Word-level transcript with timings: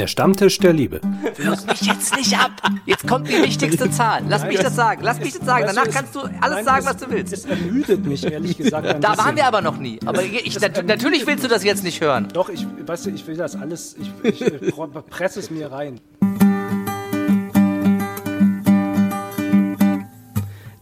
Der 0.00 0.06
Stammtisch 0.06 0.56
der 0.58 0.72
Liebe. 0.72 0.98
Wirf 1.36 1.66
mich 1.66 1.82
jetzt 1.82 2.16
nicht 2.16 2.34
ab. 2.38 2.52
Jetzt 2.86 3.06
kommt 3.06 3.28
die 3.28 3.34
wichtigste 3.42 3.90
Zahl. 3.90 4.22
Lass 4.30 4.46
mich 4.46 4.58
das 4.58 4.74
sagen. 4.74 5.02
Lass 5.04 5.20
mich 5.20 5.34
das 5.34 5.44
sagen. 5.44 5.64
Danach 5.66 5.90
kannst 5.90 6.14
du 6.14 6.20
alles 6.40 6.64
sagen, 6.64 6.86
was 6.86 6.96
du 6.96 7.10
willst. 7.10 7.34
Es 7.34 7.44
ermüdet 7.44 8.06
mich, 8.06 8.24
ehrlich 8.24 8.56
gesagt. 8.56 8.86
Ein 8.86 8.98
Da 9.02 9.10
bisschen. 9.10 9.26
waren 9.26 9.36
wir 9.36 9.44
aber 9.46 9.60
noch 9.60 9.76
nie. 9.76 10.00
Aber 10.06 10.22
ich, 10.22 10.58
nat 10.58 10.86
natürlich 10.86 11.26
willst 11.26 11.44
du 11.44 11.48
das 11.48 11.64
jetzt 11.64 11.84
nicht 11.84 12.00
hören. 12.00 12.28
Doch, 12.32 12.48
ich, 12.48 12.66
weißt 12.86 13.04
du, 13.04 13.10
ich 13.10 13.26
will 13.26 13.36
das 13.36 13.54
alles, 13.56 13.94
ich, 14.00 14.40
ich 14.40 14.72
pro- 14.74 14.86
presse 14.86 15.38
es 15.40 15.50
mir 15.50 15.70
rein. 15.70 16.00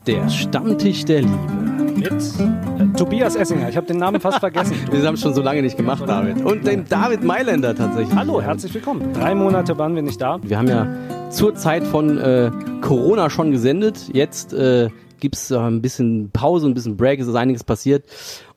Der 0.06 0.28
Stammtisch 0.30 1.04
der 1.06 1.22
Liebe. 1.22 1.67
Mit 1.98 2.12
äh, 2.12 2.96
Tobias 2.96 3.34
Essinger. 3.34 3.68
Ich 3.68 3.76
habe 3.76 3.88
den 3.88 3.96
Namen 3.96 4.20
fast 4.20 4.38
vergessen. 4.38 4.76
Wir 4.92 5.04
haben 5.04 5.14
es 5.14 5.20
schon 5.20 5.34
so 5.34 5.42
lange 5.42 5.62
nicht 5.62 5.76
gemacht, 5.76 6.04
David. 6.06 6.44
Und 6.44 6.64
dem 6.64 6.88
David 6.88 7.24
Mailänder 7.24 7.74
tatsächlich. 7.74 8.14
Hallo, 8.14 8.40
herzlich 8.40 8.72
willkommen. 8.72 9.12
Drei 9.14 9.34
Monate 9.34 9.76
waren 9.78 9.96
wir 9.96 10.02
nicht 10.02 10.20
da. 10.20 10.38
Wir 10.40 10.58
haben 10.58 10.68
ja 10.68 10.86
zur 11.30 11.56
Zeit 11.56 11.82
von 11.82 12.16
äh, 12.18 12.52
Corona 12.82 13.30
schon 13.30 13.50
gesendet. 13.50 14.10
Jetzt 14.12 14.52
äh, 14.52 14.90
gibt 15.18 15.34
es 15.34 15.50
äh, 15.50 15.56
ein 15.56 15.82
bisschen 15.82 16.30
Pause, 16.30 16.68
ein 16.68 16.74
bisschen 16.74 16.96
Break, 16.96 17.18
es 17.18 17.26
ist 17.26 17.34
einiges 17.34 17.64
passiert. 17.64 18.04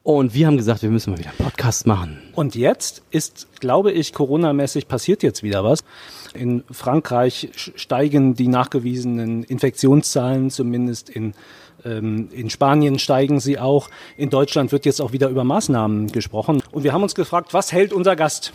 Und 0.03 0.35
wir 0.35 0.45
haben 0.45 0.57
gesagt, 0.57 0.83
wir 0.83 0.91
müssen 0.91 1.09
mal 1.09 1.17
wieder 1.17 1.29
einen 1.29 1.39
Podcast 1.39 1.87
machen. 1.87 2.19
Und 2.33 2.53
jetzt 2.53 3.01
ist, 3.09 3.47
glaube 3.59 3.91
ich, 3.91 4.13
Corona-mäßig 4.13 4.87
passiert 4.87 5.23
jetzt 5.23 5.41
wieder 5.41 5.63
was. 5.63 5.83
In 6.35 6.63
Frankreich 6.69 7.49
steigen 7.55 8.35
die 8.35 8.47
nachgewiesenen 8.47 9.41
Infektionszahlen, 9.43 10.51
zumindest 10.51 11.09
in, 11.09 11.33
in 11.83 12.49
Spanien 12.49 12.99
steigen 12.99 13.39
sie 13.39 13.59
auch. 13.59 13.89
In 14.17 14.29
Deutschland 14.29 14.71
wird 14.71 14.85
jetzt 14.85 15.01
auch 15.01 15.11
wieder 15.11 15.29
über 15.29 15.43
Maßnahmen 15.43 16.11
gesprochen. 16.11 16.61
Und 16.71 16.83
wir 16.83 16.93
haben 16.93 17.03
uns 17.03 17.15
gefragt, 17.15 17.53
was 17.53 17.71
hält 17.71 17.93
unser 17.93 18.15
Gast? 18.15 18.53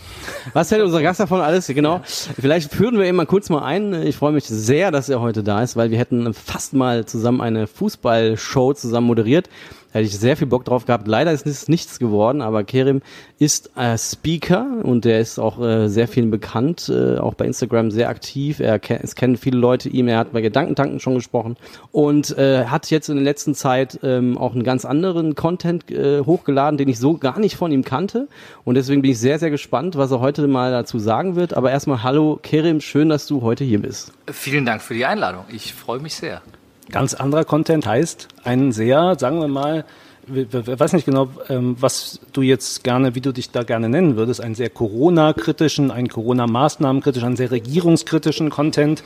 Was 0.52 0.70
hält 0.70 0.82
unser 0.82 1.02
Gast 1.02 1.20
davon 1.20 1.40
alles? 1.40 1.66
Genau. 1.66 2.00
Vielleicht 2.04 2.72
führen 2.72 2.98
wir 2.98 3.08
ihn 3.08 3.16
mal 3.16 3.26
kurz 3.26 3.50
mal 3.50 3.62
ein. 3.62 3.92
Ich 4.06 4.16
freue 4.16 4.32
mich 4.32 4.44
sehr, 4.44 4.90
dass 4.90 5.08
er 5.08 5.20
heute 5.20 5.42
da 5.42 5.62
ist, 5.62 5.76
weil 5.76 5.90
wir 5.90 5.98
hätten 5.98 6.32
fast 6.34 6.72
mal 6.72 7.04
zusammen 7.06 7.40
eine 7.40 7.66
Fußballshow 7.66 8.74
zusammen 8.74 9.06
moderiert. 9.06 9.48
Hätte 9.96 10.08
ich 10.08 10.18
sehr 10.18 10.36
viel 10.36 10.46
Bock 10.46 10.66
drauf 10.66 10.84
gehabt. 10.84 11.08
Leider 11.08 11.32
ist 11.32 11.46
es 11.46 11.68
nichts 11.68 11.98
geworden, 11.98 12.42
aber 12.42 12.64
Kerim 12.64 13.00
ist 13.38 13.74
äh, 13.78 13.96
Speaker 13.96 14.66
und 14.82 15.06
der 15.06 15.20
ist 15.20 15.38
auch 15.38 15.58
äh, 15.58 15.88
sehr 15.88 16.06
vielen 16.06 16.30
bekannt, 16.30 16.90
äh, 16.90 17.16
auch 17.16 17.32
bei 17.32 17.46
Instagram 17.46 17.90
sehr 17.90 18.10
aktiv. 18.10 18.60
Er 18.60 18.78
es 19.02 19.14
kennen 19.14 19.38
viele 19.38 19.56
Leute 19.56 19.88
ihm. 19.88 20.08
Er 20.08 20.18
hat 20.18 20.34
bei 20.34 20.42
Gedankentanken 20.42 21.00
schon 21.00 21.14
gesprochen 21.14 21.56
und 21.92 22.36
äh, 22.36 22.66
hat 22.66 22.90
jetzt 22.90 23.08
in 23.08 23.14
der 23.14 23.24
letzten 23.24 23.54
Zeit 23.54 23.98
ähm, 24.02 24.36
auch 24.36 24.52
einen 24.52 24.64
ganz 24.64 24.84
anderen 24.84 25.34
Content 25.34 25.90
äh, 25.90 26.20
hochgeladen, 26.20 26.76
den 26.76 26.90
ich 26.90 26.98
so 26.98 27.16
gar 27.16 27.40
nicht 27.40 27.56
von 27.56 27.72
ihm 27.72 27.82
kannte. 27.82 28.28
Und 28.64 28.74
deswegen 28.74 29.00
bin 29.00 29.12
ich 29.12 29.18
sehr, 29.18 29.38
sehr 29.38 29.50
gespannt, 29.50 29.96
was 29.96 30.10
er 30.10 30.20
heute 30.20 30.46
mal 30.46 30.72
dazu 30.72 30.98
sagen 30.98 31.36
wird. 31.36 31.54
Aber 31.54 31.70
erstmal 31.70 32.02
hallo 32.02 32.38
Kerim, 32.42 32.82
schön, 32.82 33.08
dass 33.08 33.26
du 33.26 33.40
heute 33.40 33.64
hier 33.64 33.80
bist. 33.80 34.12
Vielen 34.30 34.66
Dank 34.66 34.82
für 34.82 34.92
die 34.92 35.06
Einladung. 35.06 35.46
Ich 35.48 35.72
freue 35.72 36.00
mich 36.00 36.16
sehr. 36.16 36.42
Ganz 36.90 37.14
anderer 37.14 37.44
Content 37.44 37.86
heißt 37.86 38.28
ein 38.44 38.72
sehr, 38.72 39.16
sagen 39.18 39.40
wir 39.40 39.48
mal, 39.48 39.84
ich 40.32 40.52
weiß 40.52 40.92
nicht 40.92 41.04
genau, 41.04 41.28
ähm, 41.48 41.76
was 41.78 42.20
du 42.32 42.42
jetzt 42.42 42.82
gerne, 42.82 43.14
wie 43.14 43.20
du 43.20 43.32
dich 43.32 43.50
da 43.50 43.62
gerne 43.62 43.88
nennen 43.88 44.16
würdest, 44.16 44.40
einen 44.40 44.56
sehr 44.56 44.70
Corona-kritischen, 44.70 45.92
einen 45.92 46.08
Corona-Maßnahmen-kritischen, 46.08 47.26
einen 47.28 47.36
sehr 47.36 47.52
regierungskritischen 47.52 48.50
Content, 48.50 49.04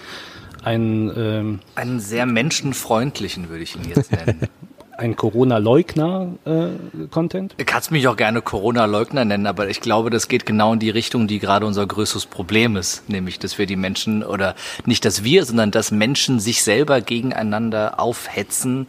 ein, 0.62 1.10
ähm, 1.16 1.60
Einen 1.74 2.00
sehr 2.00 2.26
menschenfreundlichen 2.26 3.48
würde 3.48 3.62
ich 3.62 3.76
ihn 3.76 3.84
jetzt 3.94 4.12
nennen. 4.12 4.40
ein 5.00 5.16
Corona-Leugner-Content. 5.16 7.54
Du 7.56 7.64
kannst 7.64 7.90
mich 7.90 8.06
auch 8.06 8.16
gerne 8.16 8.42
Corona-Leugner 8.42 9.24
nennen, 9.24 9.46
aber 9.46 9.68
ich 9.68 9.80
glaube, 9.80 10.10
das 10.10 10.28
geht 10.28 10.46
genau 10.46 10.74
in 10.74 10.78
die 10.78 10.90
Richtung, 10.90 11.26
die 11.26 11.38
gerade 11.38 11.66
unser 11.66 11.86
größtes 11.86 12.26
Problem 12.26 12.76
ist. 12.76 13.08
Nämlich, 13.08 13.38
dass 13.38 13.58
wir 13.58 13.66
die 13.66 13.76
Menschen 13.76 14.22
oder 14.22 14.54
nicht, 14.84 15.04
dass 15.04 15.24
wir, 15.24 15.44
sondern 15.44 15.70
dass 15.70 15.90
Menschen 15.90 16.40
sich 16.40 16.62
selber 16.62 17.00
gegeneinander 17.00 17.98
aufhetzen 17.98 18.86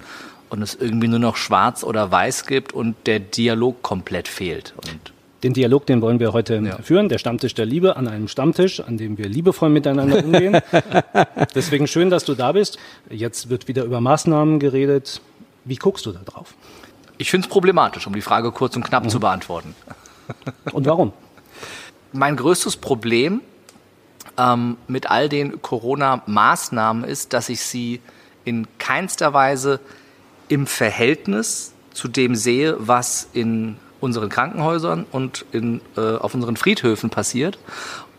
und 0.50 0.62
es 0.62 0.76
irgendwie 0.76 1.08
nur 1.08 1.20
noch 1.20 1.38
schwarz 1.38 1.84
oder 1.84 2.12
weiß 2.12 2.46
gibt 2.46 2.74
und 2.74 2.96
der 3.06 3.20
Dialog 3.20 3.82
komplett 3.82 4.28
fehlt. 4.28 4.74
Und 4.78 5.14
Den 5.44 5.54
Dialog, 5.54 5.86
den 5.86 6.02
wollen 6.02 6.20
wir 6.20 6.34
heute 6.34 6.56
Ja. 6.58 6.78
führen, 6.84 7.10
der 7.10 7.18
Stammtisch 7.18 7.56
der 7.56 7.66
Liebe, 7.66 7.96
an 7.96 8.08
einem 8.08 8.28
Stammtisch, 8.28 8.80
an 8.82 8.98
dem 8.98 9.18
wir 9.18 9.28
liebevoll 9.30 9.70
miteinander 9.70 10.24
umgehen. 10.24 10.60
Deswegen 11.56 11.88
schön, 11.88 12.10
dass 12.12 12.26
du 12.26 12.36
da 12.36 12.52
bist. 12.52 12.78
Jetzt 13.10 13.50
wird 13.50 13.68
wieder 13.68 13.84
über 13.86 14.02
Maßnahmen 14.02 14.60
geredet. 14.60 15.22
Wie 15.66 15.76
guckst 15.76 16.06
du 16.06 16.12
da 16.12 16.20
drauf? 16.20 16.54
ich 17.22 17.30
finde 17.30 17.46
es 17.46 17.52
problematisch, 17.52 18.08
um 18.08 18.14
die 18.14 18.22
Frage 18.22 18.52
kurz 18.52 18.76
und 18.76 18.84
knapp 18.84 19.10
zu 19.10 19.20
beantworten. 19.20 19.76
Und 20.72 20.86
warum? 20.88 21.14
Mein 22.14 22.36
größtes 22.36 22.78
Problem 22.78 23.42
ähm, 24.38 24.78
mit 24.88 25.12
all 25.12 25.30
den 25.30 25.62
Corona-Maßnahmen 25.62 27.04
ist, 27.04 27.34
dass 27.34 27.50
ich 27.50 27.62
sie 27.62 28.02
in 28.44 28.68
keinster 28.80 29.34
Weise 29.34 29.80
im 30.48 30.68
Verhältnis 30.68 31.74
zu 31.94 32.08
dem 32.08 32.36
sehe, 32.36 32.76
was 32.80 33.28
in 33.34 33.78
unseren 34.00 34.30
Krankenhäusern 34.30 35.06
und 35.12 35.46
in, 35.52 35.82
äh, 35.98 36.16
auf 36.16 36.34
unseren 36.34 36.56
Friedhöfen 36.56 37.10
passiert. 37.10 37.60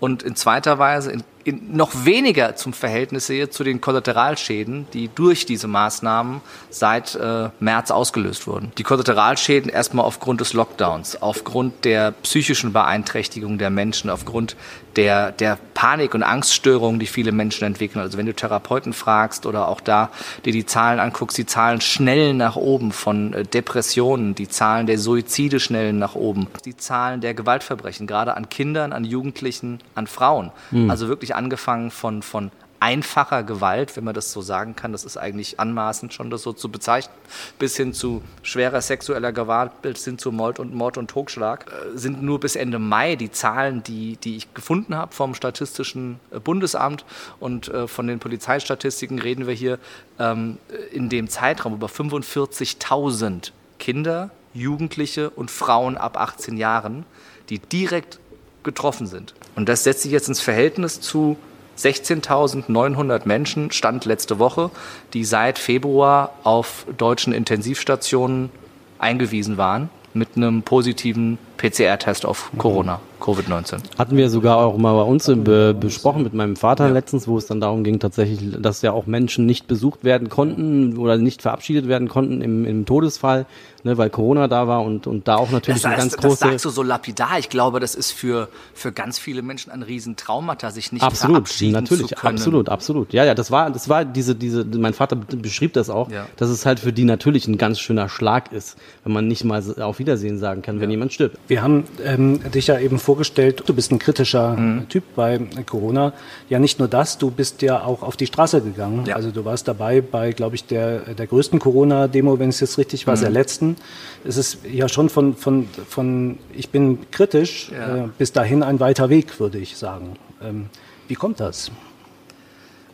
Und 0.01 0.23
in 0.23 0.37
zweiter 0.37 0.79
Weise 0.79 1.11
in, 1.11 1.25
in 1.45 1.77
noch 1.77 2.05
weniger 2.05 2.57
zum 2.57 2.73
Verhältnis 2.73 3.27
sehe 3.27 3.51
zu 3.51 3.65
den 3.65 3.81
Kollateralschäden, 3.81 4.87
die 4.93 5.09
durch 5.15 5.47
diese 5.47 5.69
Maßnahmen 5.69 6.41
seit 6.71 7.15
äh, 7.15 7.51
März 7.61 7.91
ausgelöst 7.91 8.47
wurden. 8.47 8.73
Die 8.79 8.83
Kollateralschäden 8.83 9.71
erstmal 9.71 10.05
aufgrund 10.05 10.41
des 10.41 10.53
Lockdowns, 10.53 11.21
aufgrund 11.21 11.85
der 11.85 12.13
psychischen 12.13 12.73
Beeinträchtigung 12.73 13.59
der 13.59 13.71
Menschen, 13.71 14.11
aufgrund 14.11 14.57
der, 14.97 15.33
der 15.33 15.59
Panik- 15.75 16.15
und 16.15 16.23
Angststörungen, 16.23 17.01
die 17.01 17.07
viele 17.07 17.33
Menschen 17.33 17.65
entwickeln. 17.65 18.03
Also 18.03 18.19
wenn 18.19 18.27
du 18.27 18.35
Therapeuten 18.35 18.93
fragst 18.93 19.47
oder 19.47 19.69
auch 19.69 19.81
da 19.81 20.11
dir 20.45 20.53
die 20.53 20.67
Zahlen 20.67 21.01
anguckst, 21.01 21.39
die 21.39 21.47
Zahlen 21.47 21.81
schnell 21.81 22.35
nach 22.35 22.57
oben 22.57 22.93
von 22.93 23.33
äh, 23.33 23.45
Depressionen, 23.45 24.35
die 24.35 24.49
Zahlen 24.49 24.87
der 24.87 24.99
Suizide 24.99 25.61
schnellen 25.61 25.99
nach 25.99 26.15
oben, 26.15 26.49
die 26.65 26.77
Zahlen 26.77 27.21
der 27.21 27.35
Gewaltverbrechen, 27.35 28.07
gerade 28.07 28.37
an 28.37 28.49
Kindern, 28.49 28.93
an 28.93 29.05
Jugendlichen, 29.05 29.81
an 29.95 30.07
Frauen. 30.07 30.51
Also 30.89 31.09
wirklich 31.09 31.32
angefangen 31.33 31.91
von, 31.91 32.23
von 32.23 32.51
einfacher 32.83 33.45
Gewalt, 33.45 33.97
wenn 33.97 34.03
man 34.03 34.13
das 34.13 34.33
so 34.33 34.43
sagen 34.43 34.75
kann, 34.75 34.91
das 34.91 35.05
ist 35.05 35.17
eigentlich 35.17 35.61
anmaßend 35.61 36.13
schon 36.13 36.31
das 36.31 36.43
so 36.43 36.53
zu 36.53 36.69
bezeichnen, 36.69 37.15
bis 37.57 37.77
hin 37.77 37.95
zu 37.95 38.25
schwerer 38.43 38.81
sexueller 38.81 39.31
Gewalt, 39.31 39.83
bis 39.83 40.05
hin 40.05 40.19
zu 40.19 40.33
Mord 40.33 40.59
und 40.59 40.75
Mord 40.75 40.99
und 40.99 41.09
Totschlag, 41.09 41.67
äh, 41.71 41.97
sind 41.97 42.25
nur 42.25 42.41
bis 42.41 42.57
Ende 42.57 42.81
Mai 42.81 43.15
die 43.15 43.31
Zahlen, 43.31 43.85
die, 43.85 44.17
die 44.17 44.37
ich 44.37 44.53
gefunden 44.53 44.97
habe 44.97 45.15
vom 45.15 45.37
Statistischen 45.37 46.19
äh, 46.33 46.41
Bundesamt. 46.41 47.05
Und 47.39 47.69
äh, 47.69 47.87
von 47.87 48.09
den 48.09 48.19
Polizeistatistiken 48.19 49.21
reden 49.21 49.47
wir 49.47 49.55
hier 49.55 49.79
ähm, 50.19 50.59
in 50.91 51.09
dem 51.09 51.29
Zeitraum 51.29 51.75
über 51.75 51.87
45.000 51.87 53.53
Kinder, 53.79 54.31
Jugendliche 54.55 55.31
und 55.31 55.53
Frauen 55.53 55.97
ab 55.97 56.17
18 56.17 56.57
Jahren, 56.57 57.07
die 57.49 57.61
direkt 57.61 58.19
getroffen 58.65 59.07
sind. 59.07 59.35
Und 59.55 59.69
das 59.69 59.85
setzt 59.85 60.03
sich 60.03 60.13
jetzt 60.13 60.29
ins 60.29 60.41
Verhältnis 60.41 61.01
zu 61.01 61.37
16.900 61.79 63.23
Menschen, 63.25 63.71
Stand 63.71 64.05
letzte 64.05 64.39
Woche, 64.39 64.71
die 65.15 65.25
seit 65.25 65.59
Februar 65.59 66.33
auf 66.43 66.87
deutschen 66.97 67.33
Intensivstationen 67.33 68.51
eingewiesen 68.99 69.57
waren 69.57 69.91
mit 70.15 70.37
einem 70.37 70.63
positiven 70.63 71.39
PCR-Test 71.57 72.27
auf 72.27 72.51
Corona, 72.59 73.01
Covid-19. 73.21 73.79
Hatten 73.99 74.17
wir 74.17 74.31
sogar 74.31 74.57
auch 74.59 74.77
mal 74.77 74.95
bei 74.95 75.03
uns 75.03 75.27
be 75.27 75.75
besprochen 75.79 76.23
mit 76.25 76.35
meinem 76.35 76.57
Vater 76.57 76.91
letztens, 76.91 77.29
wo 77.29 77.39
es 77.39 77.47
dann 77.47 77.61
darum 77.61 77.85
ging, 77.85 78.01
tatsächlich, 78.01 78.41
dass 78.61 78.83
ja 78.83 78.93
auch 78.93 79.07
Menschen 79.07 79.47
nicht 79.47 79.69
besucht 79.69 80.03
werden 80.05 80.29
konnten 80.29 80.97
oder 80.99 81.17
nicht 81.19 81.43
verabschiedet 81.43 81.87
werden 81.89 82.09
konnten 82.09 82.41
im, 82.43 82.65
im 82.65 82.85
Todesfall, 82.85 83.47
ne, 83.85 83.97
weil 83.97 84.11
Corona 84.11 84.49
da 84.49 84.67
war 84.67 84.83
und, 84.83 85.07
und 85.07 85.29
da 85.29 85.37
auch 85.37 85.51
natürlich 85.51 85.85
eine 85.87 85.97
ganz 85.97 86.15
das 86.17 86.21
große. 86.21 86.37
sagst 86.39 86.65
du 86.65 86.71
so 86.71 86.83
lapidar. 86.83 87.39
Ich 87.39 87.49
glaube, 87.49 87.79
das 87.79 87.95
ist 87.95 88.11
für, 88.11 88.49
für 88.75 88.91
ganz 88.93 89.19
viele 89.19 89.43
Menschen 89.43 89.71
ein 89.71 89.83
Riesentraumata, 89.83 90.71
sich 90.71 90.91
nicht 90.93 91.03
Absolut, 91.03 91.37
verabschieden 91.37 91.73
natürlich, 91.73 92.09
zu 92.09 92.15
können. 92.17 92.37
absolut, 92.39 92.69
absolut. 92.69 93.13
Ja, 93.13 93.25
ja, 93.25 93.35
das 93.35 93.51
war, 93.51 93.71
das 93.71 93.89
war 93.89 94.05
diese, 94.05 94.35
diese, 94.35 94.65
mein 94.65 94.95
Vater 94.95 95.15
beschrieb 95.17 95.75
das 95.75 95.91
auch, 95.91 96.11
Ja. 96.11 96.27
dass 96.37 96.51
es 96.51 96.67
halt 96.67 96.81
für 96.81 96.93
die 96.93 97.05
natürlich 97.05 97.47
ein 97.47 97.59
ganz 97.59 97.79
schöner 97.79 98.09
Schlag 98.09 98.53
ist, 98.53 98.77
wenn 99.05 99.13
man 99.13 99.29
nicht 99.29 99.45
mal 99.45 99.63
auf 99.81 99.99
Wiedersehen 99.99 100.39
sagen 100.39 100.63
kann, 100.63 100.81
wenn 100.81 100.91
jemand 100.91 101.13
stirbt. 101.13 101.39
Wir 101.49 101.61
haben 101.61 101.85
ähm, 102.05 102.41
dich 102.53 102.69
ja 102.69 102.79
eben 102.79 102.99
vorgestellt, 102.99 103.65
du 103.67 103.75
bist 103.75 103.91
ein 103.91 103.99
kritischer 103.99 104.57
Mhm. 104.57 104.89
Typ 104.89 105.03
bei 105.17 105.39
Corona. 105.67 106.13
Ja, 106.49 106.59
nicht 106.59 106.79
nur 106.79 106.89
das, 106.89 107.19
du 107.19 107.31
bist 107.31 107.63
ja 107.63 107.83
auch 107.83 108.03
auf 108.03 108.17
die 108.17 108.27
Straße 108.27 108.61
gegangen. 108.63 109.05
Ja. 109.07 109.17
Also 109.17 109.31
du 109.33 109.45
warst 109.45 109.67
dabei 109.69 110.01
bei, 110.01 110.33
glaube 110.33 110.55
ich, 110.55 110.65
der, 110.67 111.01
der 111.15 111.27
größten 111.27 111.59
Corona-Demo, 111.59 112.39
wenn 112.39 112.49
es 112.49 112.61
jetzt 112.61 112.79
richtig 112.79 113.07
war, 113.07 113.17
der 113.17 113.29
Mhm. 113.29 113.35
letzten. 113.35 113.77
Es 114.25 114.37
ist 114.37 114.59
ja 114.71 114.89
schon 114.89 115.09
von, 115.09 115.35
von, 115.37 115.69
von 115.89 116.39
ich 116.55 116.71
bin 116.71 117.11
kritisch, 117.11 117.71
Ja. 117.73 118.05
äh, 118.05 118.09
bis 118.17 118.33
dahin 118.33 118.63
ein 118.63 118.79
weiter 118.81 119.11
Weg, 119.11 119.39
würde 119.41 119.59
ich 119.59 119.77
sagen. 119.77 120.15
Ähm, 120.43 120.67
wie 121.09 121.15
kommt 121.17 121.41
das? 121.41 121.71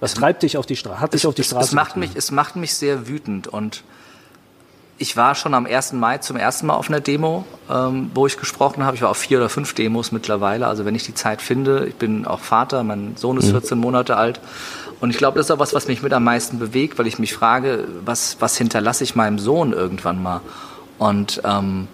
Was 0.01 0.15
treibt 0.15 0.43
dich 0.43 0.57
auf 0.57 0.65
die 0.67 0.77
Straße? 0.77 1.01
Hat 1.01 1.13
dich 1.15 1.27
auf 1.27 1.35
die 1.35 1.43
es, 1.43 1.49
Straße 1.49 1.67
es 1.69 1.73
macht 1.73 1.95
getrieben? 1.95 2.13
mich, 2.13 2.17
es 2.17 2.31
macht 2.31 2.57
mich 2.57 2.75
sehr 2.75 3.09
wütend 3.09 3.47
und 3.49 3.83
ich 4.99 5.17
war 5.17 5.35
schon 5.35 5.55
am 5.55 5.67
1. 5.67 5.93
Mai 5.93 6.19
zum 6.19 6.37
ersten 6.37 6.67
Mal 6.67 6.75
auf 6.75 6.89
einer 6.89 7.01
Demo, 7.01 7.45
ähm, 7.71 8.11
wo 8.15 8.27
ich 8.27 8.37
gesprochen 8.37 8.85
habe. 8.85 8.97
Ich 8.97 9.03
war 9.03 9.11
auf 9.11 9.17
vier 9.17 9.39
oder 9.39 9.49
fünf 9.49 9.73
Demos 9.73 10.11
mittlerweile. 10.11 10.67
Also 10.67 10.85
wenn 10.85 10.95
ich 10.95 11.05
die 11.05 11.15
Zeit 11.15 11.41
finde, 11.41 11.87
ich 11.87 11.95
bin 11.95 12.27
auch 12.27 12.41
Vater, 12.41 12.83
mein 12.83 13.17
Sohn 13.17 13.37
ist 13.37 13.51
14 13.51 13.79
mhm. 13.79 13.83
Monate 13.83 14.17
alt. 14.17 14.41
Und 15.01 15.11
ich 15.11 15.17
glaube, 15.17 15.39
das 15.39 15.47
ist 15.47 15.51
auch 15.53 15.61
was, 15.61 15.73
was 15.73 15.87
mich 15.87 16.03
mit 16.03 16.13
am 16.13 16.25
meisten 16.25 16.59
bewegt, 16.59 16.99
weil 16.99 17.07
ich 17.07 17.21
mich 17.21 17.33
frage, 17.33 17.87
was, 18.05 18.39
was 18.41 18.57
hinterlasse 18.57 19.05
ich 19.05 19.15
meinem 19.15 19.39
Sohn 19.39 19.73
irgendwann 19.73 20.21
mal? 20.21 20.41
Und 20.99 21.41
ähm, 21.45 21.87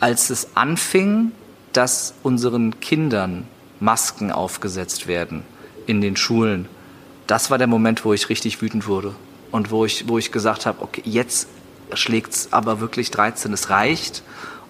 als 0.00 0.30
es 0.30 0.48
anfing, 0.56 1.30
dass 1.72 2.14
unseren 2.24 2.80
Kindern 2.80 3.46
Masken 3.78 4.32
aufgesetzt 4.32 5.06
werden 5.06 5.44
in 5.86 6.00
den 6.00 6.16
Schulen, 6.16 6.68
das 7.28 7.48
war 7.48 7.58
der 7.58 7.68
Moment, 7.68 8.04
wo 8.04 8.12
ich 8.12 8.28
richtig 8.28 8.60
wütend 8.60 8.88
wurde 8.88 9.14
und 9.52 9.70
wo 9.70 9.84
ich, 9.84 10.08
wo 10.08 10.18
ich 10.18 10.32
gesagt 10.32 10.66
habe, 10.66 10.82
okay, 10.82 11.02
jetzt 11.04 11.46
schlägt 11.94 12.32
es 12.32 12.52
aber 12.52 12.80
wirklich 12.80 13.10
13, 13.10 13.52
es 13.52 13.70
reicht 13.70 14.22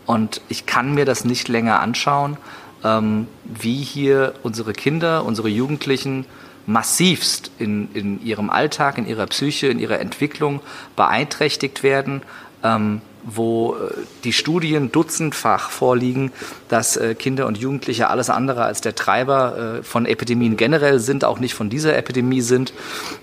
und 0.06 0.40
ich 0.48 0.66
kann 0.66 0.94
mir 0.94 1.04
das 1.04 1.24
nicht 1.24 1.48
länger 1.48 1.80
anschauen, 1.80 2.36
ähm, 2.84 3.26
wie 3.44 3.82
hier 3.82 4.34
unsere 4.42 4.72
Kinder, 4.72 5.24
unsere 5.24 5.48
Jugendlichen 5.48 6.24
massivst 6.66 7.50
in, 7.58 7.92
in 7.94 8.24
ihrem 8.24 8.50
Alltag, 8.50 8.98
in 8.98 9.06
ihrer 9.06 9.26
Psyche, 9.26 9.68
in 9.68 9.78
ihrer 9.78 10.00
Entwicklung 10.00 10.60
beeinträchtigt 10.96 11.82
werden. 11.82 12.22
Ähm, 12.62 13.00
wo 13.24 13.74
äh, 13.74 13.94
die 14.24 14.32
Studien 14.32 14.92
dutzendfach 14.92 15.70
vorliegen, 15.70 16.32
dass 16.68 16.96
äh, 16.96 17.14
Kinder 17.14 17.46
und 17.46 17.58
Jugendliche 17.58 18.08
alles 18.08 18.30
andere 18.30 18.64
als 18.64 18.80
der 18.80 18.94
Treiber 18.94 19.78
äh, 19.80 19.82
von 19.82 20.06
Epidemien 20.06 20.56
generell 20.56 20.98
sind, 20.98 21.24
auch 21.24 21.38
nicht 21.40 21.54
von 21.54 21.70
dieser 21.70 21.96
Epidemie 21.96 22.40
sind. 22.40 22.72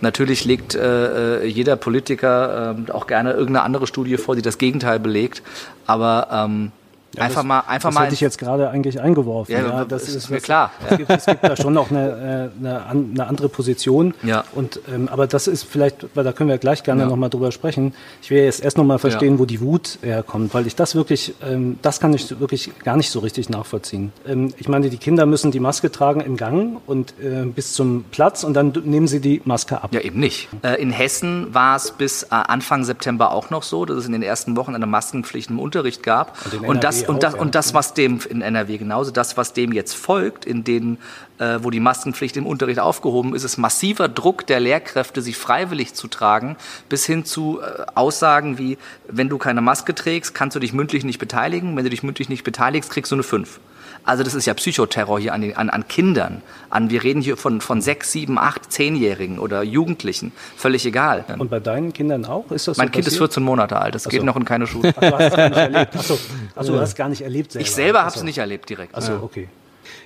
Natürlich 0.02 0.46
legt 0.46 0.78
jeder 0.78 1.76
Politiker 1.76 2.76
ähm, 2.78 2.92
auch 2.92 3.08
gerne 3.08 3.32
irgendeine 3.32 3.64
andere 3.64 3.88
Studie 3.88 4.18
vor, 4.18 4.36
die 4.36 4.42
das 4.42 4.58
Gegenteil 4.58 5.00
belegt. 5.00 5.42
Aber 5.86 6.28
ähm, 6.32 6.72
ja, 7.18 7.24
einfach 7.24 7.42
das, 7.42 7.46
mal, 7.46 7.60
einfach 7.62 7.90
das 7.90 7.96
mal. 7.96 8.04
hätte 8.06 8.14
ich 8.14 8.22
jetzt 8.22 8.38
gerade 8.38 8.70
eigentlich 8.70 9.02
eingeworfen. 9.02 9.52
Ja, 9.52 9.62
ja 9.62 9.86
das 9.86 10.08
ist, 10.08 10.16
ist 10.16 10.30
mir 10.30 10.40
klar. 10.40 10.72
Es 10.90 10.98
gibt, 10.98 11.10
es 11.10 11.26
gibt 11.26 11.44
da 11.44 11.56
schon 11.56 11.74
noch 11.74 11.92
eine, 11.92 12.52
äh, 12.62 12.66
eine, 12.66 12.86
eine 12.86 13.28
andere 13.28 13.50
Position. 13.50 14.14
Ja. 14.24 14.44
Und, 14.54 14.80
ähm, 14.94 15.10
aber 15.12 15.28
das 15.28 15.48
ist 15.48 15.64
vielleicht, 15.64 16.08
weil 16.16 16.24
da 16.24 16.32
können 16.32 16.50
wir 16.50 16.58
gleich 16.58 16.84
gerne 16.84 17.04
ja. 17.04 17.08
nochmal 17.08 17.30
drüber 17.30 17.52
sprechen. 17.52 17.94
Ich 18.22 18.30
will 18.30 18.44
jetzt 18.44 18.64
erst 18.64 18.78
nochmal 18.78 19.00
verstehen, 19.00 19.34
ja. 19.34 19.40
wo 19.40 19.46
die 19.46 19.62
Wut 19.62 20.00
herkommt, 20.02 20.54
weil 20.54 20.68
ich 20.68 20.76
das 20.76 20.96
wirklich, 20.96 21.36
ähm, 21.46 21.80
das 21.82 22.00
kann 22.00 22.14
ich 22.14 22.40
wirklich 22.40 22.72
gar 22.84 22.98
nicht 22.98 23.10
so 23.10 23.20
richtig 23.20 23.50
nachvollziehen. 23.50 24.12
Ähm, 24.28 24.54
ich 24.58 24.68
meine, 24.68 24.90
die 24.90 24.98
Kinder 24.98 25.26
müssen 25.26 25.52
die 25.52 25.60
Maske 25.60 25.92
tragen 25.92 26.22
im 26.22 26.38
Gang 26.38 26.82
und 26.86 27.14
äh, 27.20 27.46
bis 27.46 27.74
zum 27.74 28.06
Platz 28.12 28.44
und 28.44 28.54
dann 28.54 28.74
nehmen 28.86 29.08
sie 29.08 29.20
die 29.20 29.42
Maske 29.46 29.82
ab. 29.82 29.94
Ja, 29.94 30.02
eben 30.02 30.20
nicht. 30.20 30.50
Äh, 30.62 30.82
in 30.82 30.92
Hessen 30.92 31.54
war 31.54 31.76
es 31.76 31.92
bis 31.92 32.24
äh, 32.24 32.28
Anfang 32.30 32.84
September 32.84 33.32
auch 33.32 33.50
noch 33.50 33.64
so, 33.64 33.86
dass 33.86 33.98
es 33.98 34.06
in 34.06 34.12
den 34.12 34.24
ersten 34.24 34.56
Wochen 34.56 34.76
eine 34.76 34.86
Maskenpflicht 34.86 35.50
im 35.50 35.60
Unterricht 35.60 36.04
gab. 36.04 36.38
Und, 36.62 36.68
und 36.68 36.84
das 36.84 37.07
und 37.08 37.24
das, 37.24 37.34
und 37.34 37.56
das, 37.56 37.74
was 37.74 37.94
dem 37.94 38.20
in 38.30 38.42
NRW 38.42 38.78
genauso, 38.78 39.12
das, 39.12 39.38
was 39.38 39.54
dem 39.54 39.72
jetzt 39.72 39.96
folgt, 39.96 40.46
in 40.46 40.64
denen, 40.64 40.98
äh, 41.40 41.60
wo 41.62 41.70
die 41.70 41.80
Maskenpflicht 41.80 42.38
im 42.38 42.46
Unterricht 42.46 42.80
aufgehoben 42.80 43.36
ist, 43.36 43.44
ist 43.44 43.58
massiver 43.58 44.08
Druck 44.08 44.46
der 44.48 44.60
Lehrkräfte, 44.60 45.22
sich 45.22 45.38
freiwillig 45.38 45.94
zu 45.94 46.08
tragen, 46.08 46.58
bis 46.90 47.06
hin 47.06 47.26
zu 47.26 47.60
äh, 47.62 47.86
Aussagen 47.96 48.58
wie, 48.58 48.78
wenn 49.08 49.30
du 49.30 49.38
keine 49.38 49.62
Maske 49.62 49.96
trägst, 49.96 50.34
kannst 50.34 50.56
du 50.56 50.60
dich 50.60 50.74
mündlich 50.74 51.04
nicht 51.04 51.20
beteiligen. 51.20 51.76
Wenn 51.76 51.84
du 51.84 51.90
dich 51.90 52.04
mündlich 52.04 52.30
nicht 52.30 52.44
beteiligst, 52.44 52.90
kriegst 52.90 53.12
du 53.12 53.16
eine 53.16 53.24
5. 53.24 53.60
Also 54.08 54.24
das 54.24 54.34
ist 54.36 54.46
ja 54.46 54.54
Psychoterror 54.54 55.20
hier 55.20 55.34
an, 55.34 55.42
den, 55.42 55.58
an, 55.58 55.70
an 55.70 55.86
Kindern. 55.90 56.42
An, 56.70 56.90
wir 56.90 57.04
reden 57.04 57.22
hier 57.22 57.36
von, 57.36 57.60
von 57.60 57.82
sechs, 57.82 58.14
sieben, 58.14 58.38
acht, 58.38 58.72
zehnjährigen 58.72 59.38
oder 59.38 59.64
Jugendlichen. 59.64 60.32
Völlig 60.56 60.86
egal. 60.86 61.26
Und 61.38 61.50
bei 61.50 61.60
deinen 61.60 61.92
Kindern 61.92 62.24
auch? 62.24 62.50
Ist 62.50 62.70
das 62.70 62.78
mein 62.78 62.88
so 62.88 62.92
Kind 62.94 63.04
passiert? 63.04 63.22
ist 63.22 63.34
14 63.34 63.44
Monate 63.44 63.78
alt. 63.82 63.96
Das 63.96 64.08
Ach 64.08 64.10
geht 64.10 64.22
so. 64.22 64.26
noch 64.26 64.38
in 64.38 64.46
keine 64.46 64.66
Schule. 64.66 64.94
Ach, 64.96 65.02
du 65.02 65.12
hast 65.12 65.26
es 65.26 65.36
gar 65.36 65.50
nicht 65.50 65.58
erlebt. 65.58 65.96
Achso, 65.98 66.20
also, 66.56 66.74
du 66.74 66.80
hast 66.80 66.96
gar 66.96 67.10
nicht 67.10 67.22
erlebt 67.22 67.52
selber. 67.52 67.68
Ich 67.68 67.72
selber 67.74 68.06
habe 68.06 68.16
es 68.16 68.24
nicht 68.24 68.38
erlebt 68.38 68.70
direkt. 68.70 68.96
Achso, 68.96 69.20
okay. 69.22 69.50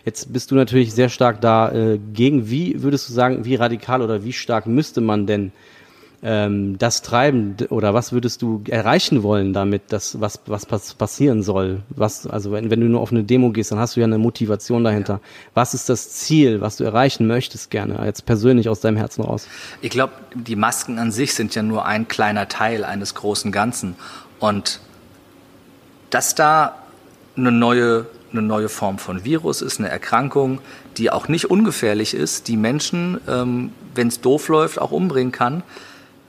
Jetzt 0.04 0.34
bist 0.34 0.50
du 0.50 0.56
natürlich 0.56 0.94
sehr 0.94 1.10
stark 1.10 1.40
da 1.40 1.72
äh, 1.72 2.00
gegen. 2.12 2.50
Wie 2.50 2.82
würdest 2.82 3.08
du 3.08 3.14
sagen, 3.14 3.46
wie 3.46 3.54
radikal 3.54 4.02
oder 4.02 4.24
wie 4.24 4.34
stark 4.34 4.66
müsste 4.66 5.02
man 5.02 5.28
denn 5.28 5.52
ähm, 6.24 6.78
das 6.78 7.02
treiben 7.02 7.56
oder 7.70 7.94
was 7.94 8.12
würdest 8.12 8.42
du 8.42 8.64
erreichen 8.68 9.24
wollen 9.24 9.54
damit, 9.54 9.92
dass 9.92 10.22
was 10.22 10.40
was 10.46 10.66
passieren 10.66 11.42
soll? 11.42 11.82
Was 11.90 12.28
also 12.28 12.52
wenn, 12.52 12.70
wenn 12.70 12.80
du 12.80 12.88
nur 12.88 13.02
auf 13.02 13.12
eine 13.12 13.24
Demo 13.24 13.52
gehst, 13.52 13.72
dann 13.72 13.80
hast 13.80 13.96
du 13.96 14.02
ja 14.02 14.06
eine 14.06 14.20
Motivation 14.20 14.84
dahinter. 14.84 15.14
Ja. 15.14 15.20
Was 15.56 15.74
ist 15.74 15.90
das 15.90 16.10
Ziel, 16.12 16.62
was 16.62 16.78
du 16.78 16.84
erreichen 16.84 17.26
möchtest 17.26 17.72
gerne 17.72 18.06
jetzt 18.06 18.26
persönlich 18.26 18.70
aus 18.70 18.82
deinem 18.82 18.98
Herzen 18.98 19.24
raus? 19.24 19.48
Ich 19.82 19.90
glaube, 19.90 20.14
die 20.36 20.56
Masken 20.56 21.00
an 21.00 21.12
sich 21.12 21.34
sind 21.34 21.56
ja 21.56 21.64
nur 21.64 21.86
ein 21.86 22.08
kleiner 22.08 22.48
Teil 22.48 22.84
eines 22.86 23.16
großen 23.16 23.52
Ganzen 23.52 23.96
und 24.40 24.80
dass 26.12 26.36
da 26.36 26.76
eine 27.36 27.52
neue 27.52 28.06
eine 28.32 28.42
neue 28.42 28.70
Form 28.70 28.98
von 28.98 29.26
Virus 29.26 29.62
ist, 29.62 29.80
eine 29.80 29.90
Erkrankung, 29.90 30.60
die 30.98 31.12
auch 31.12 31.28
nicht 31.28 31.50
ungefährlich 31.50 32.14
ist, 32.14 32.48
die 32.48 32.56
Menschen, 32.56 33.20
ähm, 33.28 33.72
wenn 33.94 34.08
es 34.08 34.22
doof 34.22 34.48
läuft, 34.48 34.80
auch 34.80 34.92
umbringen 34.92 35.32
kann. 35.32 35.64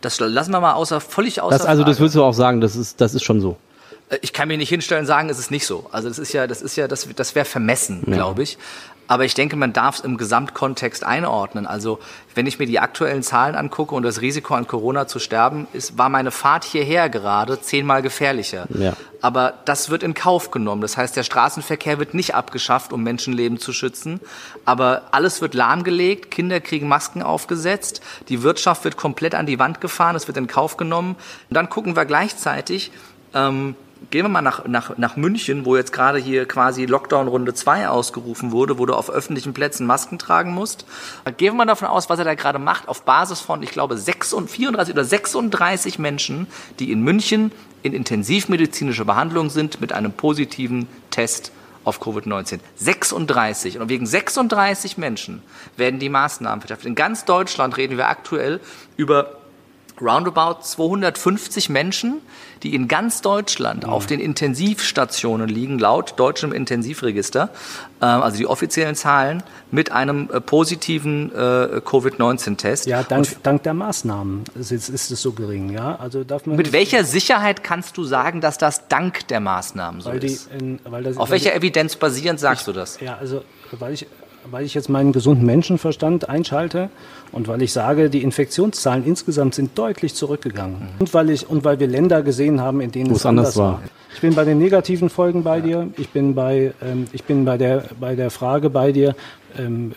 Das 0.04 0.20
lassen 0.20 0.50
wir 0.52 0.60
mal 0.60 0.75
außer, 0.75 1.00
völlig 1.00 1.40
außer 1.40 1.56
das, 1.56 1.66
Also 1.66 1.82
Frage. 1.82 1.90
das 1.93 2.00
würdest 2.00 2.16
du 2.16 2.25
auch 2.25 2.34
sagen, 2.34 2.60
das 2.60 2.76
ist, 2.76 3.00
das 3.00 3.14
ist 3.14 3.25
schon 3.25 3.40
so. 3.40 3.56
Äh, 4.10 4.19
ich 4.20 4.32
kann 4.32 4.49
mir 4.49 4.58
nicht 4.58 4.69
hinstellen 4.69 5.02
und 5.02 5.06
sagen, 5.06 5.28
es 5.31 5.38
ist 5.38 5.50
nicht 5.50 5.66
so. 5.66 5.87
Also 5.93 6.08
das 6.08 6.19
ist 6.19 6.32
ja, 6.32 6.46
das 6.46 6.62
ist 6.62 6.76
ja, 6.76 6.88
das, 6.88 7.08
das 7.16 7.34
wäre 7.34 7.46
vermessen, 7.46 8.02
ja. 8.06 8.14
glaube 8.14 8.43
ich. 8.43 8.58
Aber 9.08 9.25
ich 9.25 9.34
denke, 9.34 9.56
man 9.56 9.72
darf 9.72 9.96
es 9.96 10.00
im 10.02 10.16
Gesamtkontext 10.16 11.04
einordnen. 11.04 11.66
Also 11.66 11.99
wenn 12.34 12.46
ich 12.46 12.58
mir 12.58 12.66
die 12.66 12.78
aktuellen 12.78 13.22
Zahlen 13.22 13.56
angucke 13.56 13.94
und 13.94 14.04
das 14.04 14.20
Risiko 14.20 14.54
an 14.54 14.66
Corona 14.66 15.06
zu 15.06 15.19
sterben, 15.19 15.66
ist, 15.72 15.99
war 15.99 16.08
meine 16.08 16.31
Fahrt 16.31 16.64
hierher 16.64 17.10
gerade 17.10 17.60
zehnmal 17.60 18.00
gefährlicher. 18.00 18.66
Ja. 18.70 18.94
Aber 19.22 19.54
das 19.64 19.88
wird 19.88 20.02
in 20.02 20.14
Kauf 20.14 20.50
genommen. 20.50 20.82
Das 20.82 20.96
heißt, 20.96 21.16
der 21.16 21.22
Straßenverkehr 21.22 21.98
wird 21.98 22.12
nicht 22.12 22.34
abgeschafft, 22.34 22.92
um 22.92 23.02
Menschenleben 23.02 23.58
zu 23.58 23.72
schützen. 23.72 24.20
Aber 24.64 25.02
alles 25.12 25.40
wird 25.40 25.54
lahmgelegt, 25.54 26.30
Kinder 26.30 26.60
kriegen 26.60 26.88
Masken 26.88 27.22
aufgesetzt, 27.22 28.02
die 28.28 28.42
Wirtschaft 28.42 28.84
wird 28.84 28.96
komplett 28.96 29.34
an 29.34 29.46
die 29.46 29.58
Wand 29.58 29.80
gefahren, 29.80 30.16
es 30.16 30.26
wird 30.26 30.36
in 30.36 30.48
Kauf 30.48 30.76
genommen. 30.76 31.16
Und 31.48 31.54
dann 31.54 31.70
gucken 31.70 31.96
wir 31.96 32.04
gleichzeitig, 32.04 32.90
ähm, 33.32 33.76
Gehen 34.10 34.24
wir 34.24 34.28
mal 34.28 34.42
nach, 34.42 34.66
nach, 34.66 34.98
nach 34.98 35.16
München, 35.16 35.64
wo 35.64 35.76
jetzt 35.76 35.92
gerade 35.92 36.18
hier 36.18 36.46
quasi 36.46 36.86
Lockdown 36.86 37.28
Runde 37.28 37.54
2 37.54 37.88
ausgerufen 37.88 38.50
wurde, 38.50 38.78
wo 38.78 38.86
du 38.86 38.94
auf 38.94 39.10
öffentlichen 39.10 39.54
Plätzen 39.54 39.86
Masken 39.86 40.18
tragen 40.18 40.52
musst. 40.52 40.86
Gehen 41.36 41.52
wir 41.52 41.58
mal 41.58 41.66
davon 41.66 41.88
aus, 41.88 42.10
was 42.10 42.18
er 42.18 42.25
da 42.25 42.34
gerade 42.34 42.58
macht, 42.58 42.88
auf 42.88 43.02
Basis 43.02 43.40
von, 43.40 43.62
ich 43.62 43.70
glaube, 43.70 43.96
36, 43.96 44.50
34 44.50 44.94
oder 44.94 45.04
36 45.04 45.98
Menschen, 45.98 46.46
die 46.78 46.90
in 46.90 47.02
München 47.02 47.52
in 47.82 47.93
intensivmedizinischer 47.93 49.05
Behandlung 49.05 49.50
sind 49.50 49.81
mit 49.81 49.93
einem 49.93 50.12
positiven 50.12 50.87
Test 51.11 51.52
auf 51.84 52.00
Covid-19. 52.00 52.61
36. 52.76 53.79
Und 53.79 53.88
wegen 53.88 54.06
36 54.06 54.99
Menschen 54.99 55.43
werden 55.76 55.99
die 55.99 56.08
Maßnahmen 56.08 56.61
verschärft. 56.61 56.87
In 56.87 56.95
ganz 56.95 57.25
Deutschland 57.25 57.76
reden 57.76 57.97
wir 57.97 58.09
aktuell 58.09 58.61
über 58.97 59.41
roundabout 60.02 60.62
250 60.62 61.68
Menschen, 61.68 62.21
die 62.62 62.75
in 62.75 62.88
ganz 62.88 63.21
Deutschland 63.21 63.85
mhm. 63.87 63.92
auf 63.92 64.06
den 64.06 64.21
Intensivstationen 64.21 65.49
liegen, 65.49 65.78
laut 65.78 66.14
deutschem 66.18 66.52
Intensivregister, 66.52 67.50
äh, 68.00 68.04
also 68.04 68.37
die 68.37 68.47
offiziellen 68.47 68.94
Zahlen, 68.94 69.42
mit 69.71 69.92
einem 69.92 70.28
äh, 70.32 70.40
positiven 70.40 71.30
äh, 71.32 71.80
Covid-19-Test. 71.85 72.87
Ja, 72.87 73.02
dank, 73.02 73.26
dank, 73.42 73.62
der 73.62 73.75
Maßnahmen 73.75 74.44
ist, 74.54 74.73
ist, 74.73 74.88
es 74.88 75.23
so 75.23 75.32
gering. 75.32 75.71
Ja? 75.71 75.97
Also 75.97 76.25
darf 76.25 76.47
man 76.47 76.56
mit 76.56 76.73
welcher 76.73 77.04
Sicherheit 77.04 77.64
kannst 77.64 77.97
du 77.97 78.04
sagen, 78.04 78.40
dass 78.40 78.59
das 78.59 78.88
dank 78.88 79.28
der 79.28 79.40
Maßnahmen 79.40 80.00
so 80.00 80.11
die, 80.12 80.26
ist? 80.26 80.50
In, 80.52 80.80
das, 81.02 81.16
auf 81.16 81.30
welcher 81.30 81.50
die, 81.50 81.56
Evidenz 81.56 81.97
basierend 81.97 82.40
sagst 82.40 82.62
ich, 82.62 82.75
du 82.75 82.78
das? 82.78 83.00
Ja, 83.00 83.16
also 83.16 83.42
weil 83.78 83.94
ich 83.94 84.06
weil 84.50 84.64
ich 84.64 84.75
jetzt 84.75 84.88
meinen 84.88 85.12
gesunden 85.12 85.47
Menschenverstand 85.47 86.28
einschalte 86.28 86.90
und 87.32 87.48
weil 87.48 87.62
ich 87.62 87.72
sage, 87.72 88.10
die 88.10 88.22
Infektionszahlen 88.22 89.04
insgesamt 89.04 89.54
sind 89.54 89.76
deutlich 89.76 90.14
zurückgegangen. 90.14 90.76
Und, 90.98 91.12
weil 91.14 91.30
ich, 91.30 91.48
und 91.48 91.64
weil 91.64 91.80
wir 91.80 91.86
Länder 91.86 92.22
gesehen 92.22 92.60
haben, 92.60 92.80
in 92.80 92.92
denen 92.92 93.10
Wo 93.10 93.16
es 93.16 93.26
anders 93.26 93.56
war. 93.56 93.72
war. 93.72 93.82
Ich 94.14 94.20
bin 94.20 94.34
bei 94.34 94.44
den 94.44 94.58
negativen 94.58 95.08
Folgen 95.08 95.42
bei 95.42 95.60
dir. 95.60 95.88
Ich 95.96 96.10
bin 96.10 96.34
bei, 96.34 96.74
ähm, 96.82 97.06
ich 97.12 97.24
bin 97.24 97.44
bei 97.44 97.56
der, 97.56 97.84
bei 97.98 98.14
der 98.14 98.30
Frage 98.30 98.68
bei 98.68 98.92
dir, 98.92 99.16
ähm, 99.59 99.92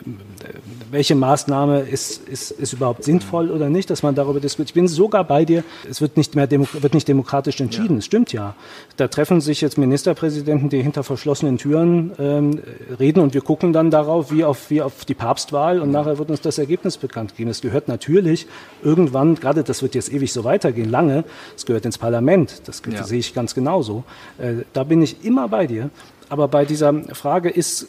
welche 0.91 1.15
Maßnahme 1.15 1.81
ist, 1.81 2.27
ist, 2.27 2.51
ist 2.51 2.74
überhaupt 2.74 3.03
sinnvoll 3.03 3.51
oder 3.51 3.69
nicht, 3.69 3.89
dass 3.89 4.03
man 4.03 4.15
darüber 4.15 4.39
diskutiert. 4.39 4.69
Ich 4.69 4.74
bin 4.74 4.88
sogar 4.88 5.24
bei 5.24 5.45
dir, 5.45 5.63
es 5.89 6.01
wird 6.01 6.17
nicht 6.17 6.35
mehr 6.35 6.50
wird 6.50 6.93
nicht 6.93 7.07
demokratisch 7.07 7.59
entschieden. 7.59 7.93
Ja. 7.93 7.97
Es 8.00 8.05
stimmt 8.05 8.33
ja. 8.33 8.55
Da 8.97 9.07
treffen 9.07 9.41
sich 9.41 9.62
jetzt 9.62 9.77
Ministerpräsidenten, 9.77 10.69
die 10.69 10.81
hinter 10.81 11.03
verschlossenen 11.03 11.57
Türen 11.57 12.12
ähm, 12.19 12.59
reden 13.00 13.19
und 13.19 13.33
wir 13.33 13.41
gucken 13.41 13.74
dann 13.74 13.91
darauf, 13.91 14.31
wie 14.31 14.43
auf, 14.43 14.69
wie 14.69 14.81
auf 14.81 15.05
die 15.05 15.13
Papstwahl 15.13 15.79
und 15.79 15.91
nachher 15.91 16.17
wird 16.17 16.29
uns 16.29 16.41
das 16.41 16.57
Ergebnis 16.57 16.97
bekannt 16.97 17.35
geben. 17.35 17.50
Es 17.50 17.62
gehört 17.62 17.88
natürlich 17.88 18.47
irgendwann, 18.83 19.35
gerade 19.35 19.63
das 19.63 19.81
wird 19.81 19.95
jetzt 19.95 20.12
ewig 20.12 20.31
so 20.31 20.43
weitergehen, 20.43 20.89
lange, 20.89 21.24
es 21.55 21.65
gehört 21.65 21.85
ins 21.85 21.97
Parlament. 21.97 22.62
Das 22.65 22.81
ja. 22.89 23.03
sehe 23.03 23.19
ich 23.19 23.33
ganz 23.33 23.55
genauso. 23.55 24.03
Äh, 24.38 24.63
da 24.74 24.83
bin 24.83 25.01
ich 25.01 25.24
immer 25.24 25.47
bei 25.47 25.67
dir. 25.67 25.89
Aber 26.29 26.47
bei 26.47 26.65
dieser 26.65 26.93
Frage 27.13 27.50
ist 27.50 27.88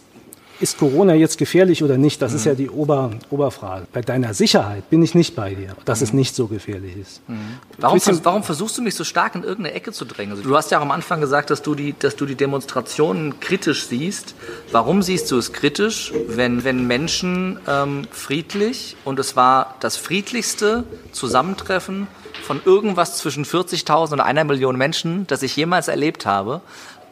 ist 0.60 0.78
Corona 0.78 1.14
jetzt 1.14 1.38
gefährlich 1.38 1.82
oder 1.82 1.98
nicht? 1.98 2.22
Das 2.22 2.32
mhm. 2.32 2.36
ist 2.36 2.44
ja 2.46 2.54
die 2.54 2.70
Ober, 2.70 3.10
Oberfrage. 3.30 3.86
Bei 3.92 4.00
deiner 4.00 4.34
Sicherheit 4.34 4.88
bin 4.90 5.02
ich 5.02 5.14
nicht 5.14 5.34
bei 5.36 5.54
dir, 5.54 5.76
dass 5.84 6.00
mhm. 6.00 6.04
es 6.04 6.12
nicht 6.12 6.34
so 6.34 6.46
gefährlich 6.46 6.96
ist. 6.96 7.28
Mhm. 7.28 7.58
Warum, 7.78 8.00
vers 8.00 8.20
warum, 8.24 8.42
versuchst 8.42 8.78
du 8.78 8.82
mich 8.82 8.94
so 8.94 9.04
stark 9.04 9.34
in 9.34 9.42
irgendeine 9.42 9.74
Ecke 9.74 9.92
zu 9.92 10.04
drängen? 10.04 10.32
Also 10.32 10.42
du 10.42 10.56
hast 10.56 10.70
ja 10.70 10.78
auch 10.78 10.82
am 10.82 10.90
Anfang 10.90 11.20
gesagt, 11.20 11.50
dass 11.50 11.62
du 11.62 11.74
die, 11.74 11.94
dass 11.98 12.16
du 12.16 12.26
die 12.26 12.34
Demonstrationen 12.34 13.40
kritisch 13.40 13.86
siehst. 13.86 14.34
Warum 14.72 15.02
siehst 15.02 15.30
du 15.30 15.38
es 15.38 15.52
kritisch, 15.52 16.12
wenn, 16.28 16.64
wenn 16.64 16.86
Menschen 16.86 17.58
ähm, 17.68 18.06
friedlich, 18.10 18.96
und 19.04 19.18
es 19.18 19.36
war 19.36 19.74
das 19.80 19.96
friedlichste 19.96 20.84
Zusammentreffen 21.12 22.06
von 22.42 22.60
irgendwas 22.64 23.18
zwischen 23.18 23.44
40.000 23.44 24.12
und 24.12 24.20
einer 24.20 24.44
Million 24.44 24.76
Menschen, 24.76 25.26
das 25.26 25.42
ich 25.42 25.56
jemals 25.56 25.88
erlebt 25.88 26.26
habe, 26.26 26.60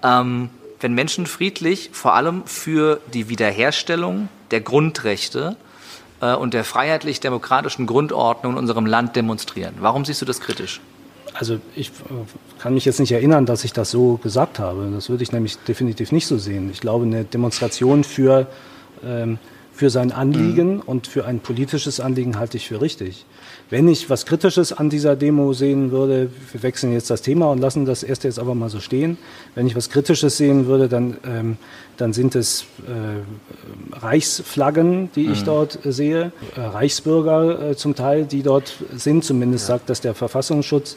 ähm, 0.03 0.51
wenn 0.85 0.93
Menschen 0.93 1.25
friedlich 1.25 1.89
vor 1.95 2.13
allem 2.13 2.43
für 2.45 3.01
die 3.15 3.31
Wiederherstellung 3.31 4.29
der 4.51 4.61
Grundrechte 4.61 5.57
äh, 6.21 6.35
und 6.35 6.53
der 6.53 6.63
freiheitlich-demokratischen 6.63 7.87
Grundordnung 7.87 8.53
in 8.53 8.59
unserem 8.59 8.85
Land 8.85 9.17
demonstrieren. 9.17 9.77
Warum 9.81 10.05
siehst 10.05 10.21
du 10.21 10.27
das 10.27 10.41
kritisch? 10.41 10.83
Also 11.33 11.59
ich 11.75 11.89
äh, 11.89 11.93
kann 12.59 12.75
mich 12.75 12.85
jetzt 12.85 13.01
nicht 13.01 13.13
erinnern, 13.13 13.47
dass 13.47 13.65
ich 13.65 13.73
das 13.73 13.91
so 13.91 14.19
gesagt 14.19 14.59
habe. 14.59 14.91
Das 14.93 15.09
würde 15.09 15.23
ich 15.23 15.33
nämlich 15.33 15.57
definitiv 15.57 16.13
nicht 16.13 16.27
so 16.27 16.37
sehen. 16.37 16.69
Ich 16.71 16.83
glaube, 16.83 17.07
eine 17.07 17.25
Demonstration 17.25 18.05
für, 18.05 18.47
ähm, 19.03 19.39
für 19.73 19.89
sein 19.89 20.13
Anliegen 20.13 20.75
mhm. 20.75 20.83
und 20.83 21.07
für 21.07 21.25
ein 21.25 21.41
politisches 21.41 21.99
Anliegen 21.99 22.39
halte 22.39 22.59
ich 22.59 22.69
für 22.69 22.83
richtig. 22.83 23.25
Wenn 23.71 23.89
ich 23.89 24.11
was 24.11 24.27
Kritisches 24.27 24.73
an 24.73 24.91
dieser 24.91 25.17
Demo 25.17 25.55
sehen 25.55 25.91
würde, 25.91 26.29
wir 26.53 26.63
wechseln 26.63 26.93
jetzt 26.93 27.09
das 27.09 27.23
Thema 27.23 27.51
und 27.51 27.61
lassen 27.61 27.87
das 27.87 28.03
erste 28.03 28.29
jetzt 28.29 28.39
aber 28.39 28.55
mal 28.55 28.69
so 28.69 28.79
stehen. 28.79 29.17
Wenn 29.55 29.67
ich 29.67 29.75
was 29.75 29.89
Kritisches 29.89 30.37
sehen 30.37 30.67
würde, 30.67 30.89
dann, 30.89 31.17
ähm, 31.27 31.57
dann 31.97 32.13
sind 32.13 32.35
es 32.35 32.67
äh, 32.87 33.97
Reichsflaggen, 33.97 35.11
die 35.17 35.29
mhm. 35.29 35.33
ich 35.33 35.45
dort 35.45 35.85
äh, 35.85 35.93
sehe, 35.93 36.33
äh, 36.57 36.61
Reichsbürger 36.61 37.71
äh, 37.71 37.77
zum 37.77 37.95
Teil, 37.95 38.27
die 38.27 38.43
dort 38.43 38.75
sind, 38.95 39.25
zumindest 39.25 39.69
ja. 39.69 39.77
sagt 39.77 39.89
das 39.89 40.03
der 40.03 40.15
Verfassungsschutz. 40.15 40.97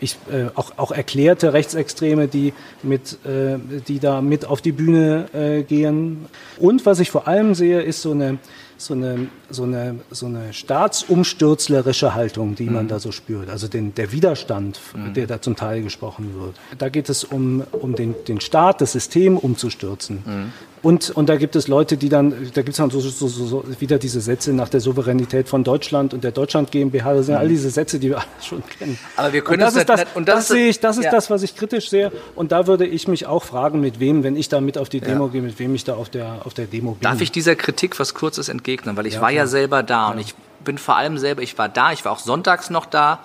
Ich, 0.00 0.16
äh, 0.30 0.46
auch, 0.54 0.72
auch 0.78 0.92
erklärte 0.92 1.52
Rechtsextreme, 1.52 2.28
die, 2.28 2.54
mit, 2.82 3.18
äh, 3.26 3.58
die 3.86 3.98
da 3.98 4.22
mit 4.22 4.46
auf 4.46 4.62
die 4.62 4.72
Bühne 4.72 5.64
gehen. 5.68 6.26
Und 6.58 6.86
was 6.86 7.00
ich 7.00 7.10
vor 7.10 7.28
allem 7.28 7.54
sehe, 7.54 7.82
ist 7.82 8.02
so 8.02 8.12
eine 8.12 8.38
so 8.78 8.94
eine, 8.94 9.28
so 9.50 9.62
eine, 9.62 10.00
so 10.10 10.26
eine 10.26 10.52
staatsumstürzlerische 10.52 12.14
Haltung, 12.14 12.54
die 12.54 12.64
man 12.64 12.84
mhm. 12.84 12.88
da 12.88 12.98
so 12.98 13.12
spürt. 13.12 13.48
Also 13.50 13.68
den, 13.68 13.94
der 13.94 14.12
Widerstand, 14.12 14.80
mhm. 14.94 15.14
der 15.14 15.26
da 15.26 15.40
zum 15.40 15.56
Teil 15.56 15.82
gesprochen 15.82 16.34
wird. 16.40 16.54
Da 16.78 16.88
geht 16.88 17.08
es 17.08 17.24
um, 17.24 17.62
um 17.72 17.94
den, 17.94 18.14
den 18.26 18.40
Staat, 18.40 18.80
das 18.80 18.92
System 18.92 19.38
umzustürzen. 19.38 20.22
Mhm. 20.24 20.52
Und, 20.86 21.10
und 21.10 21.28
da 21.28 21.34
gibt 21.34 21.56
es 21.56 21.66
Leute, 21.66 21.96
die 21.96 22.08
dann, 22.08 22.30
da 22.54 22.62
gibt 22.62 22.68
es 22.68 22.76
dann 22.76 22.90
so, 22.90 23.00
so, 23.00 23.26
so, 23.26 23.64
wieder 23.80 23.98
diese 23.98 24.20
Sätze 24.20 24.52
nach 24.52 24.68
der 24.68 24.80
Souveränität 24.80 25.48
von 25.48 25.64
Deutschland 25.64 26.14
und 26.14 26.22
der 26.22 26.30
Deutschland 26.30 26.70
GmbH. 26.70 27.14
Das 27.14 27.26
sind 27.26 27.34
mhm. 27.34 27.40
all 27.40 27.48
diese 27.48 27.70
Sätze, 27.70 27.98
die 27.98 28.10
wir 28.10 28.18
alle 28.18 28.26
schon 28.40 28.62
kennen. 28.78 28.96
Aber 29.16 29.32
wir 29.32 29.42
können 29.42 29.54
und 29.54 29.66
das, 29.66 29.74
ist 29.74 29.88
das, 29.88 30.04
und 30.14 30.28
das, 30.28 30.34
das 30.36 30.48
sehe 30.48 30.68
ich, 30.68 30.78
das 30.78 30.98
ist 30.98 31.06
ja. 31.06 31.10
das, 31.10 31.28
was 31.28 31.42
ich 31.42 31.56
kritisch 31.56 31.90
sehe. 31.90 32.12
Und 32.36 32.52
da 32.52 32.68
würde 32.68 32.86
ich 32.86 33.08
mich 33.08 33.26
auch 33.26 33.42
fragen, 33.42 33.80
mit 33.80 33.98
wem, 33.98 34.22
wenn 34.22 34.36
ich 34.36 34.48
da 34.48 34.60
mit 34.60 34.78
auf 34.78 34.88
die 34.88 35.00
Demo 35.00 35.26
ja. 35.26 35.32
gehe, 35.32 35.42
mit 35.42 35.58
wem 35.58 35.74
ich 35.74 35.82
da 35.82 35.94
auf 35.94 36.08
der, 36.08 36.42
auf 36.44 36.54
der 36.54 36.66
Demo 36.66 36.92
bin. 36.92 37.00
Darf 37.00 37.20
ich 37.20 37.32
dieser 37.32 37.56
Kritik 37.56 37.98
was 37.98 38.14
Kurzes 38.14 38.48
entgegnen? 38.48 38.96
Weil 38.96 39.06
ich 39.06 39.14
ja, 39.14 39.20
war 39.20 39.32
ja 39.36 39.46
selber 39.46 39.82
da 39.82 40.08
und 40.08 40.18
ich 40.18 40.34
bin 40.64 40.78
vor 40.78 40.96
allem 40.96 41.18
selber, 41.18 41.42
ich 41.42 41.56
war 41.58 41.68
da, 41.68 41.92
ich 41.92 42.04
war 42.04 42.12
auch 42.12 42.18
sonntags 42.18 42.70
noch 42.70 42.86
da 42.86 43.20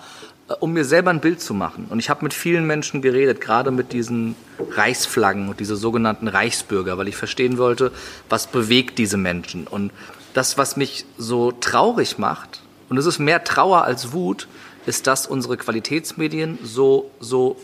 äh, 0.48 0.54
um 0.60 0.72
mir 0.72 0.84
selber 0.84 1.10
ein 1.10 1.20
Bild 1.20 1.40
zu 1.40 1.54
machen. 1.54 1.86
Und 1.90 1.98
ich 1.98 2.10
habe 2.10 2.24
mit 2.24 2.34
vielen 2.34 2.66
Menschen 2.66 3.02
geredet, 3.02 3.40
gerade 3.40 3.70
mit 3.70 3.92
diesen 3.92 4.34
Reichsflaggen 4.70 5.48
und 5.48 5.60
diese 5.60 5.76
sogenannten 5.76 6.28
Reichsbürger, 6.28 6.98
weil 6.98 7.08
ich 7.08 7.16
verstehen 7.16 7.58
wollte, 7.58 7.92
was 8.28 8.46
bewegt 8.46 8.98
diese 8.98 9.16
Menschen. 9.16 9.66
Und 9.66 9.92
das, 10.34 10.58
was 10.58 10.76
mich 10.76 11.04
so 11.18 11.52
traurig 11.52 12.18
macht, 12.18 12.62
und 12.88 12.98
es 12.98 13.06
ist 13.06 13.18
mehr 13.18 13.44
Trauer 13.44 13.84
als 13.84 14.12
Wut, 14.12 14.48
ist, 14.84 15.06
dass 15.06 15.26
unsere 15.26 15.56
Qualitätsmedien 15.56 16.58
so, 16.62 17.10
so 17.20 17.56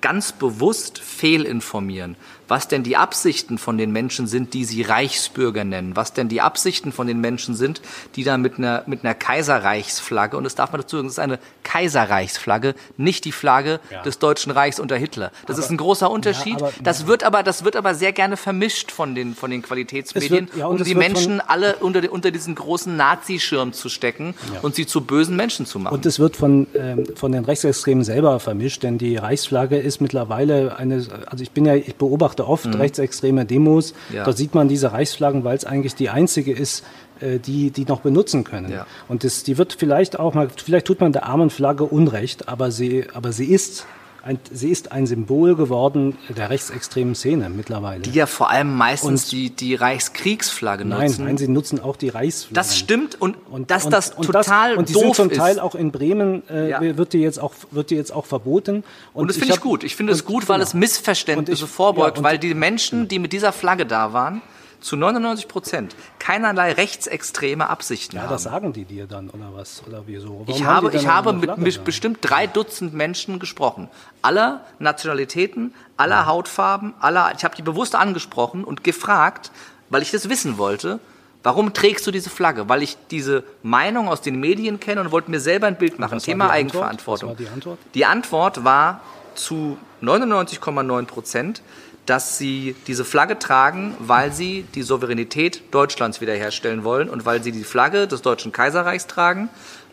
ganz 0.00 0.32
bewusst 0.32 0.98
fehlinformieren 0.98 2.16
was 2.48 2.68
denn 2.68 2.82
die 2.82 2.96
Absichten 2.96 3.58
von 3.58 3.78
den 3.78 3.92
Menschen 3.92 4.26
sind, 4.26 4.54
die 4.54 4.64
sie 4.64 4.82
Reichsbürger 4.82 5.64
nennen, 5.64 5.96
was 5.96 6.12
denn 6.12 6.28
die 6.28 6.40
Absichten 6.40 6.92
von 6.92 7.06
den 7.06 7.20
Menschen 7.20 7.54
sind, 7.54 7.80
die 8.16 8.24
da 8.24 8.36
mit 8.36 8.58
einer, 8.58 8.82
mit 8.86 9.04
einer 9.04 9.14
Kaiserreichsflagge, 9.14 10.36
und 10.36 10.44
das 10.44 10.54
darf 10.54 10.72
man 10.72 10.80
dazu 10.80 10.96
sagen, 10.96 11.08
das 11.08 11.14
ist 11.14 11.18
eine 11.18 11.38
Kaiserreichsflagge, 11.64 12.74
nicht 12.96 13.24
die 13.24 13.32
Flagge 13.32 13.80
ja. 13.90 14.02
des 14.02 14.18
Deutschen 14.18 14.52
Reichs 14.52 14.78
unter 14.80 14.96
Hitler. 14.96 15.30
Das 15.46 15.56
aber, 15.56 15.64
ist 15.64 15.70
ein 15.70 15.76
großer 15.76 16.10
Unterschied. 16.10 16.60
Ja, 16.60 16.66
aber, 16.66 16.72
das 16.82 17.06
wird 17.06 17.24
aber, 17.24 17.42
das 17.42 17.64
wird 17.64 17.76
aber 17.76 17.94
sehr 17.94 18.12
gerne 18.12 18.36
vermischt 18.36 18.90
von 18.90 19.14
den, 19.14 19.34
von 19.34 19.50
den 19.50 19.62
Qualitätsmedien, 19.62 20.48
wird, 20.48 20.56
ja, 20.56 20.66
um 20.66 20.82
die 20.82 20.94
Menschen 20.94 21.40
alle 21.40 21.76
unter, 21.76 22.12
unter 22.12 22.30
diesen 22.30 22.54
großen 22.54 22.94
Nazischirm 22.96 23.72
zu 23.72 23.88
stecken 23.88 24.34
und 24.62 24.74
sie 24.74 24.86
zu 24.86 25.00
bösen 25.02 25.36
Menschen 25.36 25.64
zu 25.64 25.78
machen. 25.78 25.94
Und 25.94 26.04
es 26.04 26.18
wird 26.18 26.36
von, 26.36 26.66
ähm, 26.74 27.06
von 27.16 27.32
den 27.32 27.44
Rechtsextremen 27.44 28.04
selber 28.04 28.40
vermischt, 28.40 28.82
denn 28.82 28.98
die 28.98 29.16
Reichsflagge 29.16 29.78
ist 29.78 30.00
mittlerweile 30.00 30.76
eine, 30.76 31.06
also 31.26 31.42
ich 31.42 31.52
bin 31.52 31.64
ja, 31.64 31.74
ich 31.74 31.96
beobachte 31.96 32.31
beobachte 32.36 32.48
oft 32.48 32.66
mhm. 32.66 32.80
rechtsextreme 32.80 33.44
Demos. 33.44 33.94
Ja. 34.12 34.24
Dort 34.24 34.36
sieht 34.36 34.54
man 34.54 34.68
diese 34.68 34.92
Reichsflaggen, 34.92 35.44
weil 35.44 35.56
es 35.56 35.64
eigentlich 35.64 35.94
die 35.94 36.10
einzige 36.10 36.52
ist, 36.52 36.84
äh, 37.20 37.38
die 37.38 37.70
die 37.70 37.84
noch 37.84 38.00
benutzen 38.00 38.44
können. 38.44 38.70
Ja. 38.70 38.86
Und 39.08 39.24
das, 39.24 39.42
die 39.42 39.58
wird 39.58 39.74
vielleicht 39.78 40.18
auch 40.18 40.34
mal, 40.34 40.48
vielleicht 40.54 40.86
tut 40.86 41.00
man 41.00 41.12
der 41.12 41.26
armen 41.26 41.50
Flagge 41.50 41.84
Unrecht, 41.84 42.48
aber 42.48 42.70
sie, 42.70 43.06
aber 43.12 43.32
sie 43.32 43.46
ist 43.46 43.86
ein, 44.24 44.38
sie 44.50 44.70
ist 44.70 44.92
ein 44.92 45.06
Symbol 45.06 45.56
geworden 45.56 46.16
der 46.28 46.50
rechtsextremen 46.50 47.14
Szene 47.14 47.48
mittlerweile. 47.48 48.02
Die 48.02 48.12
ja 48.12 48.26
vor 48.26 48.50
allem 48.50 48.76
meistens 48.76 49.24
und 49.24 49.32
die, 49.32 49.50
die 49.50 49.74
Reichskriegsflagge 49.74 50.84
nutzen. 50.84 51.16
Nein, 51.18 51.26
nein, 51.26 51.38
sie 51.38 51.48
nutzen 51.48 51.80
auch 51.80 51.96
die 51.96 52.08
Reichsflagge. 52.08 52.54
Das 52.54 52.76
stimmt 52.76 53.20
und, 53.20 53.36
und 53.50 53.70
dass 53.70 53.84
und, 53.84 53.90
das 53.90 54.10
und 54.10 54.26
total 54.26 54.70
das, 54.70 54.78
Und 54.78 54.88
die 54.88 54.94
sind 54.94 55.14
zum 55.14 55.30
Teil 55.30 55.58
auch 55.58 55.74
in 55.74 55.90
Bremen, 55.90 56.42
äh, 56.48 56.70
ja. 56.70 56.96
wird, 56.96 57.12
die 57.12 57.18
jetzt 57.18 57.40
auch, 57.40 57.52
wird 57.70 57.90
die 57.90 57.96
jetzt 57.96 58.12
auch 58.12 58.26
verboten. 58.26 58.84
Und, 59.12 59.28
das 59.28 59.36
finde 59.36 59.50
ich, 59.50 59.56
ich 59.56 59.62
gut. 59.62 59.84
Ich 59.84 59.96
finde 59.96 60.12
es 60.12 60.24
gut, 60.24 60.48
weil 60.48 60.58
genau. 60.58 60.68
es 60.68 60.74
Missverständnisse 60.74 61.66
vorbeugt, 61.66 62.18
ja, 62.18 62.24
weil 62.24 62.38
die 62.38 62.54
Menschen, 62.54 63.08
die 63.08 63.18
mit 63.18 63.32
dieser 63.32 63.52
Flagge 63.52 63.86
da 63.86 64.12
waren, 64.12 64.42
zu 64.82 64.96
99 64.96 65.48
Prozent 65.48 65.96
keinerlei 66.18 66.72
rechtsextreme 66.72 67.68
Absichten 67.68 68.16
ja, 68.16 68.22
haben. 68.22 68.30
Das 68.30 68.42
sagen 68.42 68.72
die 68.72 68.84
dir 68.84 69.06
dann 69.06 69.30
oder 69.30 69.54
was 69.54 69.82
oder 69.86 70.02
wieso? 70.06 70.44
ich 70.48 70.64
habe, 70.64 70.94
ich 70.94 71.06
habe 71.06 71.32
mit, 71.32 71.56
mit 71.56 71.84
bestimmt 71.84 72.18
drei 72.20 72.46
Dutzend 72.46 72.92
Menschen 72.92 73.38
gesprochen, 73.38 73.88
aller 74.20 74.60
Nationalitäten, 74.78 75.72
aller 75.96 76.16
ja. 76.16 76.26
Hautfarben, 76.26 76.94
aller. 77.00 77.32
Ich 77.36 77.44
habe 77.44 77.56
die 77.56 77.62
bewusst 77.62 77.94
angesprochen 77.94 78.64
und 78.64 78.84
gefragt, 78.84 79.50
weil 79.88 80.02
ich 80.02 80.10
das 80.10 80.28
wissen 80.28 80.58
wollte. 80.58 80.98
Warum 81.44 81.74
trägst 81.74 82.06
du 82.06 82.12
diese 82.12 82.30
Flagge? 82.30 82.68
Weil 82.68 82.82
ich 82.82 82.96
diese 83.10 83.42
Meinung 83.64 84.08
aus 84.08 84.20
den 84.20 84.38
Medien 84.38 84.78
kenne 84.78 85.00
und 85.00 85.10
wollte 85.10 85.30
mir 85.30 85.40
selber 85.40 85.66
ein 85.66 85.76
Bild 85.76 85.98
machen. 85.98 86.20
Thema 86.20 86.50
Eigenverantwortung. 86.50 87.30
Was 87.30 87.38
war 87.38 87.46
die 87.46 87.52
Antwort? 87.52 87.78
Die 87.94 88.04
Antwort 88.04 88.64
war 88.64 89.00
zu 89.34 89.76
99,9 90.02 91.04
Prozent, 91.06 91.62
dass 92.06 92.38
sie 92.38 92.74
diese 92.86 93.04
Flagge 93.04 93.38
tragen, 93.38 93.94
weil 93.98 94.32
sie 94.32 94.64
die 94.74 94.82
Souveränität 94.82 95.62
Deutschlands 95.70 96.20
wiederherstellen 96.20 96.84
wollen 96.84 97.08
und 97.08 97.24
weil 97.24 97.42
sie 97.42 97.52
die 97.52 97.64
Flagge 97.64 98.08
des 98.08 98.22
Deutschen 98.22 98.52
Kaiserreichs 98.52 99.06
tragen, 99.06 99.48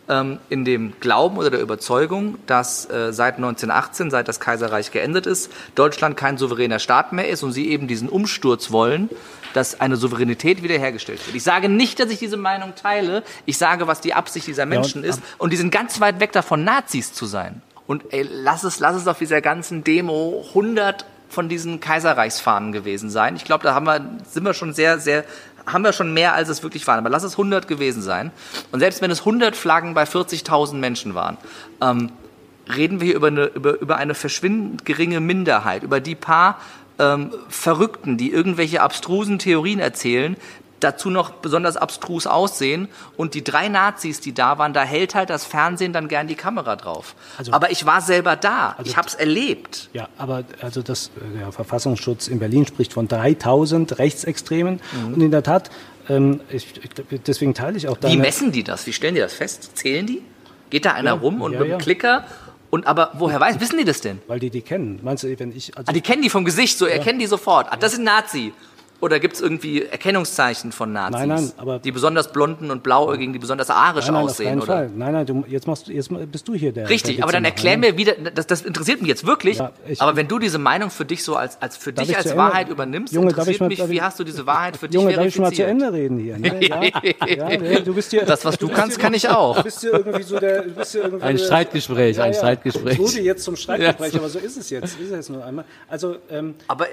ähm, 0.08 0.38
in 0.48 0.64
dem 0.64 0.94
Glauben 0.98 1.38
oder 1.38 1.50
der 1.50 1.60
Überzeugung, 1.60 2.38
dass 2.46 2.90
äh, 2.90 3.12
seit 3.12 3.36
1918, 3.36 4.10
seit 4.10 4.26
das 4.26 4.40
Kaiserreich 4.40 4.90
geendet 4.90 5.26
ist, 5.26 5.52
Deutschland 5.76 6.16
kein 6.16 6.36
souveräner 6.36 6.80
Staat 6.80 7.12
mehr 7.12 7.28
ist 7.28 7.44
und 7.44 7.52
sie 7.52 7.68
eben 7.68 7.86
diesen 7.86 8.08
Umsturz 8.08 8.72
wollen, 8.72 9.08
dass 9.54 9.80
eine 9.80 9.96
Souveränität 9.96 10.62
wiederhergestellt 10.62 11.24
wird. 11.26 11.36
Ich 11.36 11.44
sage 11.44 11.68
nicht, 11.68 12.00
dass 12.00 12.10
ich 12.10 12.18
diese 12.18 12.36
Meinung 12.36 12.74
teile. 12.74 13.22
Ich 13.46 13.56
sage, 13.56 13.86
was 13.86 14.00
die 14.00 14.14
Absicht 14.14 14.46
dieser 14.48 14.66
Menschen 14.66 15.04
ja, 15.04 15.10
und, 15.10 15.16
ist. 15.16 15.22
Und 15.38 15.52
die 15.52 15.56
sind 15.56 15.70
ganz 15.70 16.00
weit 16.00 16.18
weg 16.18 16.32
davon, 16.32 16.64
Nazis 16.64 17.12
zu 17.12 17.26
sein. 17.26 17.62
Und 17.86 18.12
ey, 18.12 18.28
lass 18.28 18.64
es, 18.64 18.80
lass 18.80 18.96
es 18.96 19.06
auf 19.06 19.18
dieser 19.18 19.40
ganzen 19.40 19.84
Demo 19.84 20.44
100 20.48 21.04
von 21.30 21.48
diesen 21.48 21.80
Kaiserreichsfahnen 21.80 22.72
gewesen 22.72 23.08
sein. 23.08 23.36
Ich 23.36 23.44
glaube, 23.44 23.64
da 23.64 23.74
haben 23.74 23.86
wir, 23.86 24.04
sind 24.28 24.44
wir 24.44 24.52
schon 24.52 24.72
sehr, 24.72 24.98
sehr, 24.98 25.24
haben 25.64 25.84
wir 25.84 25.92
schon 25.92 26.12
mehr, 26.12 26.34
als 26.34 26.48
es 26.48 26.62
wirklich 26.62 26.86
waren. 26.86 26.98
Aber 26.98 27.08
lass 27.08 27.22
es 27.22 27.32
100 27.32 27.68
gewesen 27.68 28.02
sein. 28.02 28.32
Und 28.72 28.80
selbst 28.80 29.00
wenn 29.00 29.10
es 29.10 29.20
100 29.20 29.56
Flaggen 29.56 29.94
bei 29.94 30.04
40.000 30.04 30.74
Menschen 30.74 31.14
waren, 31.14 31.38
ähm, 31.80 32.10
reden 32.74 33.00
wir 33.00 33.06
hier 33.06 33.16
über 33.16 33.28
eine, 33.28 33.46
über, 33.46 33.80
über 33.80 33.96
eine 33.96 34.14
verschwindend 34.14 34.84
geringe 34.84 35.20
Minderheit, 35.20 35.82
über 35.82 36.00
die 36.00 36.14
paar 36.14 36.58
ähm, 36.98 37.32
Verrückten, 37.48 38.16
die 38.16 38.32
irgendwelche 38.32 38.82
abstrusen 38.82 39.38
Theorien 39.38 39.78
erzählen, 39.78 40.36
dazu 40.80 41.10
noch 41.10 41.30
besonders 41.30 41.76
abstrus 41.76 42.26
aussehen. 42.26 42.88
Und 43.16 43.34
die 43.34 43.44
drei 43.44 43.68
Nazis, 43.68 44.20
die 44.20 44.32
da 44.32 44.58
waren, 44.58 44.72
da 44.72 44.82
hält 44.82 45.14
halt 45.14 45.30
das 45.30 45.44
Fernsehen 45.44 45.92
dann 45.92 46.08
gern 46.08 46.26
die 46.26 46.34
Kamera 46.34 46.76
drauf. 46.76 47.14
Also, 47.38 47.52
aber 47.52 47.70
ich 47.70 47.86
war 47.86 48.00
selber 48.00 48.36
da. 48.36 48.74
Also, 48.76 48.90
ich 48.90 48.96
habe 48.96 49.08
es 49.08 49.14
erlebt. 49.14 49.90
Ja, 49.92 50.08
aber 50.18 50.44
also 50.60 50.82
das, 50.82 51.10
der 51.38 51.52
Verfassungsschutz 51.52 52.28
in 52.28 52.38
Berlin 52.38 52.66
spricht 52.66 52.92
von 52.92 53.08
3000 53.08 53.98
Rechtsextremen. 53.98 54.80
Mhm. 55.06 55.14
Und 55.14 55.20
in 55.22 55.30
der 55.30 55.42
Tat, 55.42 55.70
ähm, 56.08 56.40
ich, 56.50 56.66
deswegen 57.26 57.54
teile 57.54 57.76
ich 57.76 57.88
auch 57.88 57.96
deine... 57.96 58.14
Wie 58.14 58.18
messen 58.18 58.52
die 58.52 58.64
das? 58.64 58.86
Wie 58.86 58.92
stellen 58.92 59.14
die 59.14 59.20
das 59.20 59.32
fest? 59.32 59.76
Zählen 59.76 60.06
die? 60.06 60.22
Geht 60.70 60.84
da 60.84 60.92
einer 60.92 61.10
ja, 61.10 61.16
rum 61.16 61.42
und 61.42 61.52
ja, 61.52 61.58
mit 61.58 61.68
dem 61.68 61.72
ja. 61.72 61.78
Klicker 61.78 62.24
und 62.70 62.86
aber 62.86 63.10
woher 63.14 63.40
weiß, 63.40 63.58
wissen 63.60 63.78
die 63.78 63.84
das 63.84 64.00
denn? 64.00 64.20
Weil 64.28 64.38
die 64.38 64.48
die 64.48 64.62
kennen. 64.62 65.00
Meinst 65.02 65.24
du, 65.24 65.38
wenn 65.38 65.54
ich 65.54 65.76
also 65.76 65.90
ah, 65.90 65.92
die 65.92 66.00
kennen 66.00 66.22
die 66.22 66.30
vom 66.30 66.44
Gesicht, 66.44 66.78
so 66.78 66.86
erkennen 66.86 67.18
die 67.18 67.26
sofort. 67.26 67.66
Ah, 67.70 67.76
das 67.76 67.94
ist 67.94 67.98
ein 67.98 68.04
Nazi. 68.04 68.52
Oder 69.00 69.18
gibt 69.20 69.34
es 69.36 69.40
irgendwie 69.40 69.82
Erkennungszeichen 69.84 70.72
von 70.72 70.92
Nazis? 70.92 71.18
Nein, 71.20 71.28
nein, 71.28 71.52
aber- 71.56 71.78
die 71.78 71.92
besonders 71.92 72.32
blonden 72.32 72.70
und 72.70 72.82
blauäugigen, 72.82 73.32
die 73.32 73.38
besonders 73.38 73.70
arisch 73.70 74.06
Nein, 74.06 74.14
nein, 74.14 74.24
auf 74.24 74.30
aussehen, 74.30 74.48
keinen 74.48 74.58
oder? 74.62 74.66
Fall. 74.66 74.90
Nein, 74.94 75.12
nein, 75.12 75.26
du, 75.26 75.44
jetzt, 75.48 75.66
machst, 75.66 75.88
du- 75.88 75.92
jetzt 75.92 76.10
bist 76.32 76.46
du 76.48 76.54
hier 76.54 76.72
der. 76.72 76.88
Richtig, 76.88 77.16
der 77.16 77.24
aber 77.24 77.32
dann 77.32 77.44
erklär 77.44 77.76
ne? 77.76 77.92
mir 77.92 77.96
wieder, 77.96 78.12
das, 78.34 78.46
das 78.46 78.62
interessiert 78.62 79.00
mich 79.00 79.08
jetzt 79.08 79.26
wirklich, 79.26 79.58
Ja, 79.58 79.72
ich- 79.88 80.00
aber 80.02 80.16
wenn 80.16 80.28
du 80.28 80.38
diese 80.38 80.58
Meinung 80.58 80.90
für 80.90 81.04
dich 81.04 81.24
so 81.24 81.36
als, 81.36 81.60
als 81.60 81.76
für 81.76 81.92
Darf 81.92 82.02
dich 82.04 82.10
ich 82.12 82.16
als 82.16 82.26
zu 82.26 82.32
Ende- 82.32 82.42
Wahrheit 82.44 82.68
übernimmst, 82.68 83.12
Junge, 83.12 83.32
darf 83.32 83.48
ich 83.48 83.58
interessiert 83.58 83.60
mal- 83.60 83.68
mich, 83.68 83.78
darf 83.78 83.88
wie 83.88 83.94
ich- 83.94 84.02
hast 84.02 84.20
du 84.20 84.24
diese 84.24 84.46
Wahrheit 84.46 84.76
für 84.76 84.88
dich 84.88 84.94
Junge, 85.00 85.14
darf 85.14 85.24
ich 85.26 85.38
mal 85.38 85.50
zu 85.50 85.56
verifiziert? 85.62 85.68
Ende 85.70 85.92
reden 85.92 86.18
hier? 86.18 86.38
Ne? 86.38 86.66
Ja? 86.66 86.82
ja, 87.50 87.58
nee, 87.58 87.80
du 87.80 87.94
bist 87.94 88.10
hier, 88.10 88.24
Das, 88.24 88.44
was 88.44 88.58
du 88.58 88.68
bist 88.68 88.78
kannst, 88.78 88.96
hier- 88.96 89.02
kann 89.04 89.14
ich 89.14 89.28
auch. 89.28 89.56
Du 89.56 89.62
bist 89.64 89.80
hier 89.80 89.92
irgendwie 89.94 90.22
so 90.22 90.38
der. 90.38 90.62
Du 90.62 90.70
bist 90.74 90.92
hier 90.92 91.02
irgendwie 91.04 91.24
Ein 91.24 91.38
Streitgespräch, 91.38 92.20
ein 92.20 92.34
Streitgespräch. 92.34 92.98
Es 92.98 92.98
wurde 92.98 93.20
jetzt 93.22 93.44
zum 93.44 93.56
Streitgespräch, 93.56 94.14
aber 94.16 94.28
so 94.28 94.38
ist 94.38 94.56
es 94.58 94.68
jetzt. 94.70 94.98
Ist 95.00 95.10
es 95.10 95.28
nur 95.28 95.44
einmal. 95.44 95.64
Also, 95.88 96.16
ähm, 96.30 96.54
Aber 96.68 96.86
äh, 96.86 96.90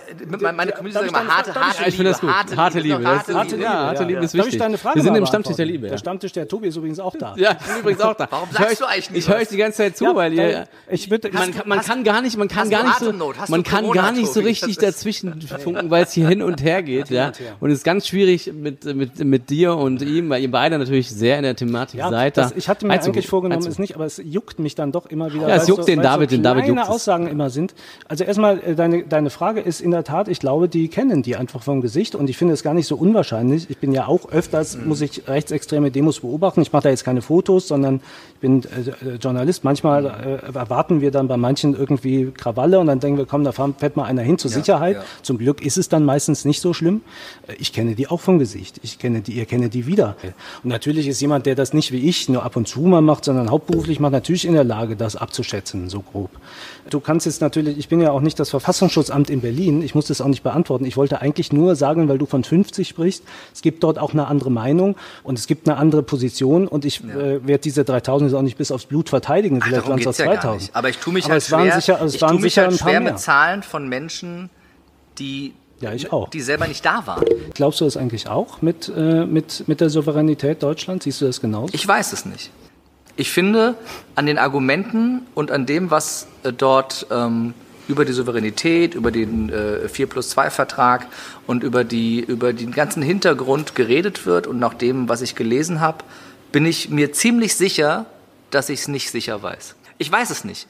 meine, 0.53 0.71
Community 0.71 0.93
Darf 0.93 0.93
sagt 0.93 1.05
ich 1.05 1.11
immer 1.11 1.35
harte, 1.35 1.55
harte 1.55 1.81
Ja, 1.81 1.87
ich 1.87 1.97
finde 1.98 2.12
das 2.12 2.22
gut. 2.22 2.30
Harte 2.58 2.80
Liebe. 2.80 3.00
Das 3.01 3.27
Harte 3.27 3.32
ist- 3.32 3.51
Liebe. 3.51 3.63
Ja, 3.63 3.70
harte 3.88 4.04
Liebe 4.06 4.20
ist 4.24 4.34
darf 4.34 4.39
ich 4.39 4.46
wichtig. 4.46 4.60
deine 4.62 4.77
Frage 4.77 4.96
Wir 4.96 5.04
sind 5.04 5.16
im 5.16 5.25
Stammtisch 5.25 5.56
der? 5.56 5.66
Liebe. 5.66 5.88
Der. 5.89 5.98
Stammtisch 5.98 6.32
der 6.32 6.48
Tobi 6.48 6.68
ist 6.68 6.75
übrigens 6.77 7.00
auch 7.00 7.16
da. 7.16 7.36
Ja, 7.38 7.51
ich 7.60 7.66
bin 7.68 7.80
übrigens 7.82 8.01
auch 8.01 8.13
da. 8.16 8.27
Warum 8.30 8.48
Ich 8.51 8.58
sagst 8.58 8.80
höre- 8.80 8.88
du 8.88 8.94
eigentlich 8.94 9.12
nie 9.12 9.18
Ich 9.18 9.27
höre 9.30 9.36
euch 9.38 9.48
die 9.50 9.58
ganze 9.58 9.77
Zeit 9.77 9.98
zu, 9.98 10.06
Ja, 10.06 10.16
weil 10.16 10.34
ihr, 10.34 10.68
ich 10.89 11.10
würde, 11.12 11.30
man, 11.32 11.54
kann- 11.54 11.68
man 11.68 11.82
kann 11.82 12.04
gar 12.04 12.22
nicht, 12.22 12.38
man 12.38 12.48
kann 12.48 12.70
gar 12.70 12.84
nicht 12.84 13.00
so, 13.00 13.12
man 13.12 13.63
kann 13.63 13.82
Corona, 13.86 14.01
gar 14.01 14.12
nicht 14.12 14.32
so 14.32 14.39
richtig 14.39 14.70
ist- 14.70 14.84
dazwischen 14.84 15.42
funken, 15.63 15.89
weil 15.89 16.04
es 16.04 16.12
hier 16.13 16.27
hin 16.27 16.42
und 16.42 16.63
her 16.63 16.82
geht, 16.84 17.10
ja. 17.10 17.32
und 17.60 17.70
es 17.72 17.80
ist 17.80 17.84
ganz 17.84 18.08
schwierig 18.08 18.51
mit, 18.54 18.86
mit, 18.86 19.20
mit 19.24 19.50
dir 19.50 19.75
und 19.75 20.01
ihm, 20.01 20.30
weil 20.30 20.42
ihr 20.42 20.51
beide 20.51 20.77
natürlich 20.77 21.10
sehr 21.10 21.38
in 21.38 21.44
der 21.44 21.56
Thematik 21.56 22.00
Ja, 22.00 22.10
seid. 22.10 22.38
das, 22.38 22.54
ich 22.56 22.70
hatte 22.70 22.86
mir 22.86 22.94
einzugu- 22.94 23.08
eigentlich 23.08 23.27
vorgenommen, 23.27 23.66
es 23.68 23.80
nicht, 23.80 23.96
aber 23.96 24.06
es 24.06 24.22
juckt 24.24 24.60
mich 24.60 24.75
dann 24.75 24.92
doch 24.92 25.06
immer 25.08 25.34
wieder. 25.34 25.48
Ja, 25.50 25.56
es 25.56 25.68
juckt 25.68 25.82
so, 25.82 25.88
den 25.88 26.01
David, 26.01 26.30
so 26.30 26.36
den 26.36 26.44
David 26.44 26.66
juckt 26.68 26.82
es. 26.82 26.88
Aussagen 26.88 27.27
immer 27.27 27.50
sind. 27.50 27.74
Also 28.08 28.24
erstmal, 28.24 28.60
äh, 28.60 28.75
deine, 28.75 29.04
deine 29.04 29.30
Frage 29.30 29.60
ist 29.62 29.82
in 29.82 29.92
der 29.92 30.04
Tat, 30.04 30.27
ich 30.27 30.39
glaube, 30.39 30.68
die 30.70 30.88
kennen 30.88 31.22
die 31.24 31.36
einfach 31.36 31.62
vom 31.63 31.82
Gesicht 31.88 32.15
und 32.15 32.29
ich 32.29 32.38
finde 32.38 32.53
es 32.53 32.63
gar 32.63 32.74
nicht 32.74 32.88
so 32.88 32.96
unwahrscheinlich. 32.96 33.70
Ich 33.70 33.77
bin 33.77 33.94
ja 33.94 34.08
auch 34.08 34.29
öfters, 34.29 34.77
muss 34.77 35.00
ich 35.01 35.27
rechtsextreme 35.27 35.89
Demos 35.89 36.20
beobachten. 36.20 36.62
Ich 36.62 36.74
mache 36.74 36.84
da 36.84 36.89
jetzt 36.89 37.06
keine 37.06 37.22
Fotos, 37.22 37.67
sondern 37.70 38.01
ich 38.34 38.39
bin 38.41 38.63
äh, 38.63 39.13
äh, 39.13 39.15
Journalist. 39.15 39.63
Manchmal 39.63 40.06
äh, 40.06 40.56
erwarten 40.58 41.00
wir 41.00 41.12
dann 41.12 41.27
bei 41.27 41.38
manchen 41.38 41.74
irgendwie 41.75 42.32
Krawalle 42.32 42.79
und 42.79 42.88
dann 42.88 43.00
denken 43.00 43.17
wir, 43.17 43.25
komm, 43.25 43.44
da 43.46 43.51
fährt 43.53 43.96
mal 43.96 44.03
einer 44.03 44.22
hin 44.22 44.38
zur 44.38 44.51
Sicherheit. 44.51 44.98
ja. 44.98 45.03
Zum 45.24 45.38
Glück 45.38 45.65
ist 45.65 45.77
es 45.77 45.88
dann 45.89 46.03
meistens 46.03 46.44
nicht 46.46 46.60
so 46.62 46.74
schlimm. 46.74 47.01
Äh, 47.48 47.53
Ich 47.60 47.72
kenne 47.72 47.96
die 47.96 48.08
auch 48.08 48.20
vom 48.20 48.38
Gesicht. 48.38 48.79
Ich 48.84 49.00
kenne 49.00 49.22
die, 49.22 49.34
ihr 49.34 49.46
kennt 49.46 49.74
die 49.74 49.88
wieder. 49.88 50.15
Und 50.63 50.70
natürlich 50.70 51.08
ist 51.08 51.22
jemand, 51.22 51.46
der 51.46 51.56
das 51.56 51.74
nicht 51.74 51.91
wie 51.91 52.08
ich 52.10 52.27
nur 52.29 52.44
ab 52.44 52.56
und 52.58 52.67
zu 52.67 52.82
mal 52.82 53.01
macht, 53.01 53.25
sondern 53.25 53.50
hauptberuflich 53.50 54.00
macht, 54.00 54.12
natürlich 54.12 54.46
in 54.46 54.53
der 54.53 54.63
Lage, 54.65 54.96
das 54.96 55.15
abzuschätzen, 55.15 55.89
so 55.89 56.01
grob. 56.01 56.29
Du 56.89 57.00
kannst 57.00 57.25
jetzt 57.25 57.41
natürlich, 57.41 57.77
ich 57.77 57.89
bin 57.89 58.00
ja 58.01 58.12
auch 58.12 58.22
nicht 58.22 58.39
das 58.39 58.50
Verfassungsschutzamt 58.50 59.29
in 59.29 59.41
Berlin, 59.41 59.82
ich 59.82 59.94
muss 59.96 60.08
das 60.08 60.22
auch 60.22 60.27
nicht 60.27 60.44
beantworten. 60.44 60.86
Ich 60.86 60.96
wollte 60.98 61.22
eigentlich 61.22 61.51
nur 61.51 61.75
sagen, 61.77 62.10
weil 62.10 62.17
du 62.17 62.25
von 62.25 62.43
50 62.43 62.88
sprichst, 62.88 63.24
es 63.53 63.62
gibt 63.62 63.84
dort 63.84 63.98
auch 64.00 64.12
eine 64.13 64.27
andere 64.27 64.51
Meinung 64.51 64.96
und 65.24 65.39
es 65.39 65.48
gibt 65.48 65.67
eine 65.69 65.77
andere 65.77 66.03
Position 66.03 66.67
und 66.67 66.84
ich 66.86 67.03
äh, 67.03 67.46
werde 67.48 67.62
diese 67.62 67.84
3000 67.86 68.29
jetzt 68.31 68.38
auch 68.38 68.41
nicht 68.41 68.57
bis 68.57 68.72
aufs 68.72 68.86
Blut 68.86 69.10
verteidigen. 69.10 69.62
Vielleicht 69.62 69.77
Darum 69.86 69.91
waren 69.91 70.00
es 70.00 70.07
auch 70.07 70.12
geht's 70.12 70.17
ja 70.19 70.25
gar 70.25 70.41
2000. 70.41 70.62
nicht. 70.62 70.75
Aber 70.75 70.89
ich 70.89 70.98
tue 70.98 71.13
mich 71.13 71.25
Aber 71.25 71.34
halt 71.34 71.43
es 71.43 71.51
waren 71.51 71.62
schwer, 71.67 71.79
sicher, 71.81 72.01
es 72.01 72.15
ich 72.15 72.22
waren 72.22 72.31
tue 72.31 72.41
mich 72.41 72.57
halt 72.57 72.74
schwer 72.77 73.00
mit 73.00 73.19
Zahlen 73.19 73.63
von 73.63 73.88
Menschen, 73.88 74.50
die, 75.19 75.53
Ja, 75.79 75.93
ich 75.93 76.12
auch. 76.12 76.29
die 76.29 76.41
selber 76.41 76.67
nicht 76.67 76.86
da 76.86 77.05
waren. 77.07 77.24
Glaubst 77.53 77.81
du 77.81 77.86
das 77.86 77.98
eigentlich 77.98 78.27
auch 78.27 78.62
mit, 78.62 78.91
äh, 78.96 79.25
mit, 79.25 79.67
mit 79.67 79.79
der 79.81 79.89
Souveränität 79.89 80.62
Deutschlands? 80.63 81.05
Siehst 81.05 81.22
du 81.22 81.25
das 81.25 81.41
genauso? 81.41 81.74
Ich 81.74 81.88
weiß 81.88 82.13
es 82.13 82.25
nicht. 82.25 82.51
Ich 83.19 83.31
finde, 83.31 83.74
an 84.15 84.27
den 84.27 84.38
Argumenten 84.38 85.22
und 85.34 85.50
an 85.51 85.65
dem, 85.65 85.89
was 85.89 86.27
äh, 86.43 86.53
dort 86.53 87.07
ähm, 87.10 87.53
über 87.88 88.06
die 88.06 88.13
Souveränität, 88.13 88.96
über 88.96 89.12
den 89.12 89.50
äh, 89.50 89.88
4 89.88 90.08
plus 90.08 90.29
2 90.29 90.50
Vertrag 90.50 91.08
und 91.46 91.63
über, 91.63 91.84
die, 91.84 92.20
über 92.20 92.53
den 92.53 92.72
ganzen 92.72 93.01
Hintergrund 93.01 93.75
geredet 93.75 94.25
wird 94.25 94.48
und 94.48 94.60
nach 94.60 94.74
dem, 94.74 95.10
was 95.10 95.22
ich 95.22 95.36
gelesen 95.36 95.79
habe, 95.79 96.03
bin 96.51 96.65
ich 96.65 96.89
mir 96.89 97.12
ziemlich 97.13 97.56
sicher, 97.56 98.06
dass 98.51 98.70
ich 98.70 98.82
es 98.82 98.88
nicht 98.88 99.12
sicher 99.12 99.41
weiß. 99.41 99.75
Ich 99.98 100.12
weiß 100.12 100.29
es 100.29 100.44
nicht. 100.44 100.67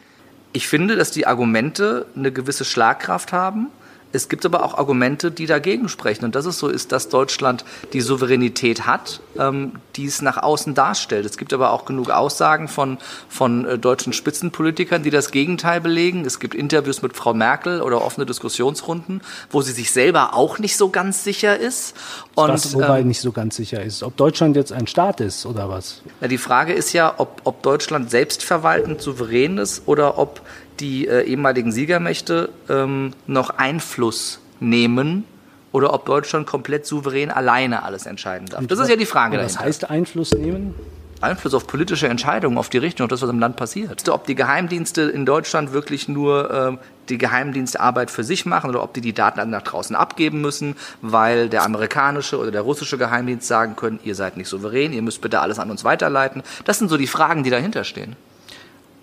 Ich 0.54 0.68
finde, 0.68 0.96
dass 0.96 1.12
die 1.12 1.28
Argumente 1.28 2.06
eine 2.16 2.32
gewisse 2.32 2.66
Schlagkraft 2.66 3.32
haben. 3.34 3.68
Es 4.14 4.30
gibt 4.30 4.46
aber 4.46 4.64
auch 4.64 4.78
Argumente, 4.78 5.32
die 5.32 5.46
dagegen 5.46 5.90
sprechen. 5.90 6.26
Und 6.26 6.36
dass 6.36 6.46
es 6.46 6.60
so 6.60 6.70
ist, 6.70 6.92
dass 6.92 7.10
Deutschland 7.10 7.66
die 7.94 8.02
Souveränität 8.02 8.86
hat, 8.86 9.22
ähm, 9.38 9.74
die 9.96 10.06
es 10.06 10.22
nach 10.22 10.38
außen 10.38 10.74
darstellt. 10.74 11.26
Es 11.26 11.38
gibt 11.38 11.54
aber 11.54 11.72
auch 11.72 11.86
genug 11.86 12.10
Aussagen 12.10 12.68
von, 12.68 12.98
von 13.30 13.66
äh, 13.66 13.78
deutschen 13.78 14.14
Spitzenpolitikern, 14.14 15.04
die 15.04 15.10
das 15.10 15.32
Gegenteil 15.32 15.82
belegen. 15.82 16.26
Es 16.26 16.40
gibt 16.40 16.56
Interviews 16.56 17.02
mit 17.02 17.16
Frau 17.16 17.34
Merkel 17.34 17.82
oder 17.82 18.02
offene 18.02 18.26
Diskussionsrunden, 18.26 19.22
wo 19.50 19.62
sie 19.62 19.74
sich 19.74 19.92
selber 19.92 20.34
auch 20.34 20.60
nicht 20.60 20.78
so 20.78 20.90
ganz 20.90 21.24
sicher 21.24 21.58
ist. 21.58 21.96
Und, 22.38 22.50
was 22.50 22.76
wobei 22.76 23.00
ähm, 23.00 23.08
nicht 23.08 23.20
so 23.20 23.32
ganz 23.32 23.56
sicher 23.56 23.82
ist, 23.82 24.04
ob 24.04 24.16
Deutschland 24.16 24.56
jetzt 24.56 24.72
ein 24.72 24.86
Staat 24.86 25.22
ist 25.22 25.48
oder 25.48 25.70
was. 25.70 26.04
na, 26.22 26.28
die 26.28 26.38
Frage 26.38 26.72
ist 26.72 26.94
ja, 26.94 27.16
ob, 27.18 27.42
ob 27.46 27.64
Deutschland 27.64 28.12
selbstverwaltend 28.12 29.02
souverän 29.02 29.58
ist 29.58 29.88
oder 29.88 30.20
ob 30.20 30.42
die 30.80 31.08
äh, 31.08 31.24
ehemaligen 31.24 31.72
Siegermächte 31.72 32.50
ähm, 32.70 33.14
noch 33.26 33.50
Einfluss 33.50 34.40
nehmen 34.60 35.24
oder 35.72 35.96
ob 35.96 36.06
Deutschland 36.06 36.46
komplett 36.46 36.86
souverän 36.86 37.32
alleine 37.32 37.82
alles 37.82 38.06
entscheiden 38.06 38.48
darf. 38.48 38.68
Das 38.68 38.78
ist 38.78 38.90
ja 38.90 38.96
die 38.96 39.08
Frage 39.08 39.40
Und 39.40 39.44
was 39.44 39.60
heißt 39.60 39.90
Einfluss 39.90 40.32
nehmen? 40.32 40.76
Einfluss 41.22 41.54
auf 41.54 41.68
politische 41.68 42.08
Entscheidungen, 42.08 42.58
auf 42.58 42.70
die 42.70 42.78
Richtung, 42.78 43.06
auf 43.06 43.10
das, 43.10 43.22
was 43.22 43.30
im 43.30 43.40
Land 43.40 43.56
passiert. 43.56 44.08
Ob 44.10 44.28
die 44.28 44.36
Geheimdienste 44.36 45.04
in 45.04 45.26
Deutschland 45.26 45.74
wirklich 45.74 46.08
nur 46.08 46.52
ähm, 46.52 46.80
die 47.10 47.18
Geheimdienstarbeit 47.18 48.12
für 48.12 48.24
sich 48.24 48.46
machen 48.46 48.70
oder 48.70 48.84
ob 48.84 48.94
die 48.94 49.02
die 49.02 49.14
Daten 49.14 49.38
dann 49.40 49.50
nach 49.50 49.64
draußen 49.64 49.96
abgeben 49.96 50.42
müssen, 50.42 50.76
weil 51.02 51.50
der 51.50 51.64
amerikanische 51.64 52.38
oder 52.38 52.52
der 52.52 52.62
russische 52.62 52.98
Geheimdienst 52.98 53.48
sagen 53.48 53.76
können, 53.76 54.00
ihr 54.04 54.16
seid 54.16 54.38
nicht 54.38 54.50
souverän, 54.50 54.94
ihr 54.94 55.02
müsst 55.02 55.22
bitte 55.22 55.40
alles 55.40 55.60
an 55.60 55.72
uns 55.72 55.84
weiterleiten. 55.84 56.44
Das 56.66 56.80
sind 56.80 56.90
so 56.90 56.98
die 56.98 57.08
Fragen, 57.08 57.44
die 57.44 57.50
dahinter 57.50 57.84
stehen. 57.84 58.16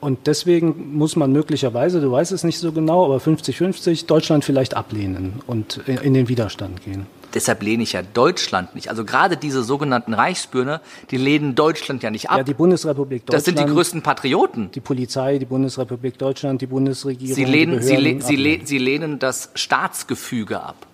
Und 0.05 0.27
deswegen 0.27 0.95
muss 0.99 1.17
man 1.17 1.33
möglicherweise, 1.33 1.99
du 1.99 2.13
weißt 2.13 2.31
es 2.33 2.45
nicht 2.45 2.59
so 2.59 2.73
genau, 2.73 3.07
aber 3.07 3.17
50-50 3.17 4.05
Deutschland 4.05 4.45
vielleicht 4.45 4.77
ablehnen 4.77 5.41
und 5.47 5.79
in, 5.87 6.13
den 6.13 6.29
Widerstand 6.29 6.85
gehen. 6.85 7.07
Deshalb 7.33 7.63
lehne 7.63 7.85
ich 7.85 7.95
ja 7.95 8.03
Deutschland 8.03 8.75
nicht. 8.75 8.91
Also 8.91 9.07
gerade 9.07 9.39
diese 9.39 9.63
sogenannten 9.63 10.13
Reichsbürger, 10.13 10.83
die 11.11 11.17
lehnen 11.17 11.55
Deutschland 11.55 12.03
ja 12.03 12.11
nicht 12.11 12.29
ab. 12.29 12.37
Ja, 12.37 12.45
die 12.45 12.53
Bundesrepublik 12.53 13.25
Deutschland. 13.25 13.35
das 13.35 13.45
sind 13.47 13.59
die 13.59 13.65
größten 13.65 14.03
Patrioten. 14.03 14.71
Die 14.73 14.81
Polizei, 14.81 15.39
die 15.39 15.47
Bundesrepublik 15.47 16.19
Deutschland, 16.19 16.61
die 16.61 16.67
Bundesregierung. 16.67 17.35
Sie 17.35 17.45
lehnen, 17.47 17.79
die 17.79 17.83
sie, 17.83 17.89
sie, 17.89 17.95
ablehnen. 17.97 18.61
le 18.61 18.67
sie 18.67 18.79
lehnen 18.79 19.19
das 19.19 19.53
Staatsgefüge 19.55 20.61
ab. 20.61 20.87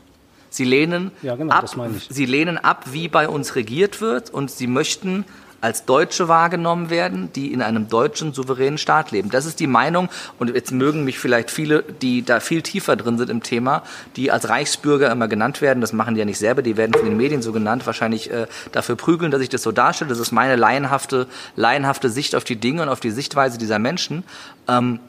Sie 0.50 0.64
lehnen, 0.64 1.10
Ja, 1.22 1.34
genau, 1.34 1.52
ab, 1.52 1.68
sie 2.10 2.26
lehnen 2.26 2.58
ab, 2.58 2.84
wie 2.92 3.08
bei 3.08 3.28
uns 3.28 3.56
regiert 3.56 4.00
wird 4.00 4.30
und 4.30 4.52
sie 4.52 4.68
möchten 4.68 5.24
als 5.60 5.84
Deutsche 5.84 6.28
wahrgenommen 6.28 6.90
werden, 6.90 7.32
die 7.34 7.52
in 7.52 7.62
einem 7.62 7.88
deutschen 7.88 8.32
souveränen 8.32 8.78
Staat 8.78 9.10
leben. 9.10 9.30
Das 9.30 9.46
ist 9.46 9.60
die 9.60 9.66
Meinung 9.66 10.08
und 10.38 10.54
jetzt 10.54 10.72
mögen 10.72 11.04
mich 11.04 11.18
vielleicht 11.18 11.50
viele, 11.50 11.82
die 11.82 12.24
da 12.24 12.40
viel 12.40 12.62
tiefer 12.62 12.96
drin 12.96 13.18
sind 13.18 13.30
im 13.30 13.42
Thema, 13.42 13.82
die 14.16 14.30
als 14.30 14.48
Reichsbürger 14.48 15.10
immer 15.10 15.28
genannt 15.28 15.60
werden, 15.60 15.80
das 15.80 15.92
machen 15.92 16.14
die 16.14 16.20
ja 16.20 16.24
nicht 16.24 16.38
selber, 16.38 16.62
die 16.62 16.76
werden 16.76 16.94
von 16.94 17.04
den 17.04 17.16
Medien 17.16 17.42
so 17.42 17.52
genannt, 17.52 17.86
wahrscheinlich 17.86 18.30
äh, 18.30 18.46
dafür 18.72 18.96
prügeln, 18.96 19.30
dass 19.30 19.42
ich 19.42 19.48
das 19.48 19.62
so 19.62 19.72
darstelle. 19.72 20.08
Das 20.08 20.18
ist 20.18 20.32
meine 20.32 20.56
laienhafte, 20.56 21.26
laienhafte 21.56 22.08
Sicht 22.10 22.34
auf 22.34 22.44
die 22.44 22.56
Dinge 22.56 22.82
und 22.82 22.88
auf 22.88 23.00
die 23.00 23.10
Sichtweise 23.10 23.58
dieser 23.58 23.78
Menschen. 23.78 24.24
Ähm, 24.68 25.00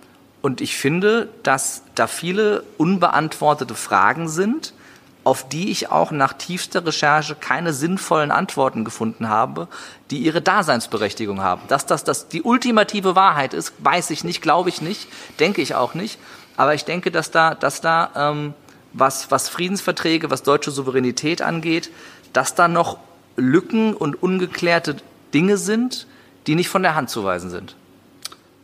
und 0.42 0.60
ich 0.60 0.76
finde, 0.76 1.30
dass 1.44 1.84
da 1.96 2.08
viele 2.08 2.64
unbeantwortete 2.78 3.76
Fragen 3.76 4.28
sind, 4.28 4.74
auf 5.24 5.48
die 5.48 5.70
ich 5.70 5.92
auch 5.92 6.12
nach 6.12 6.34
tiefster 6.34 6.86
Recherche 6.86 7.36
keine 7.36 7.74
sinnvollen 7.74 8.32
Antworten 8.32 8.84
gefunden 8.84 9.30
habe, 9.30 9.68
die 10.10 10.20
ihre 10.20 10.42
Daseinsberechtigung 10.42 11.42
haben. 11.42 11.62
Dass 11.68 11.86
das, 11.86 12.04
das 12.04 12.28
die 12.28 12.42
ultimative 12.42 13.16
Wahrheit 13.16 13.54
ist, 13.54 13.74
weiß 13.80 14.10
ich 14.10 14.24
nicht, 14.24 14.42
glaube 14.42 14.70
ich 14.70 14.82
nicht, 14.82 15.08
denke 15.40 15.62
ich 15.62 15.76
auch 15.76 15.94
nicht. 15.94 16.20
Aber 16.58 16.74
ich 16.74 16.86
denke, 16.86 17.12
dass 17.12 17.30
da, 17.32 17.54
dass 17.54 17.82
da 17.82 18.10
ähm, 18.16 18.54
was, 18.94 19.30
was 19.32 19.48
Friedensverträge, 19.50 20.32
was 20.32 20.44
deutsche 20.44 20.72
Souveränität 20.72 21.42
angeht, 21.42 21.92
dass 22.34 22.56
da 22.56 22.68
noch 22.68 22.98
Lücken 23.36 23.94
und 23.94 24.22
ungeklärte 24.22 24.98
Dinge 25.34 25.58
sind, 25.58 26.08
die 26.48 26.56
nicht 26.56 26.70
von 26.70 26.84
der 26.84 26.96
Hand 26.96 27.10
zu 27.10 27.24
weisen 27.24 27.50
sind. 27.50 27.76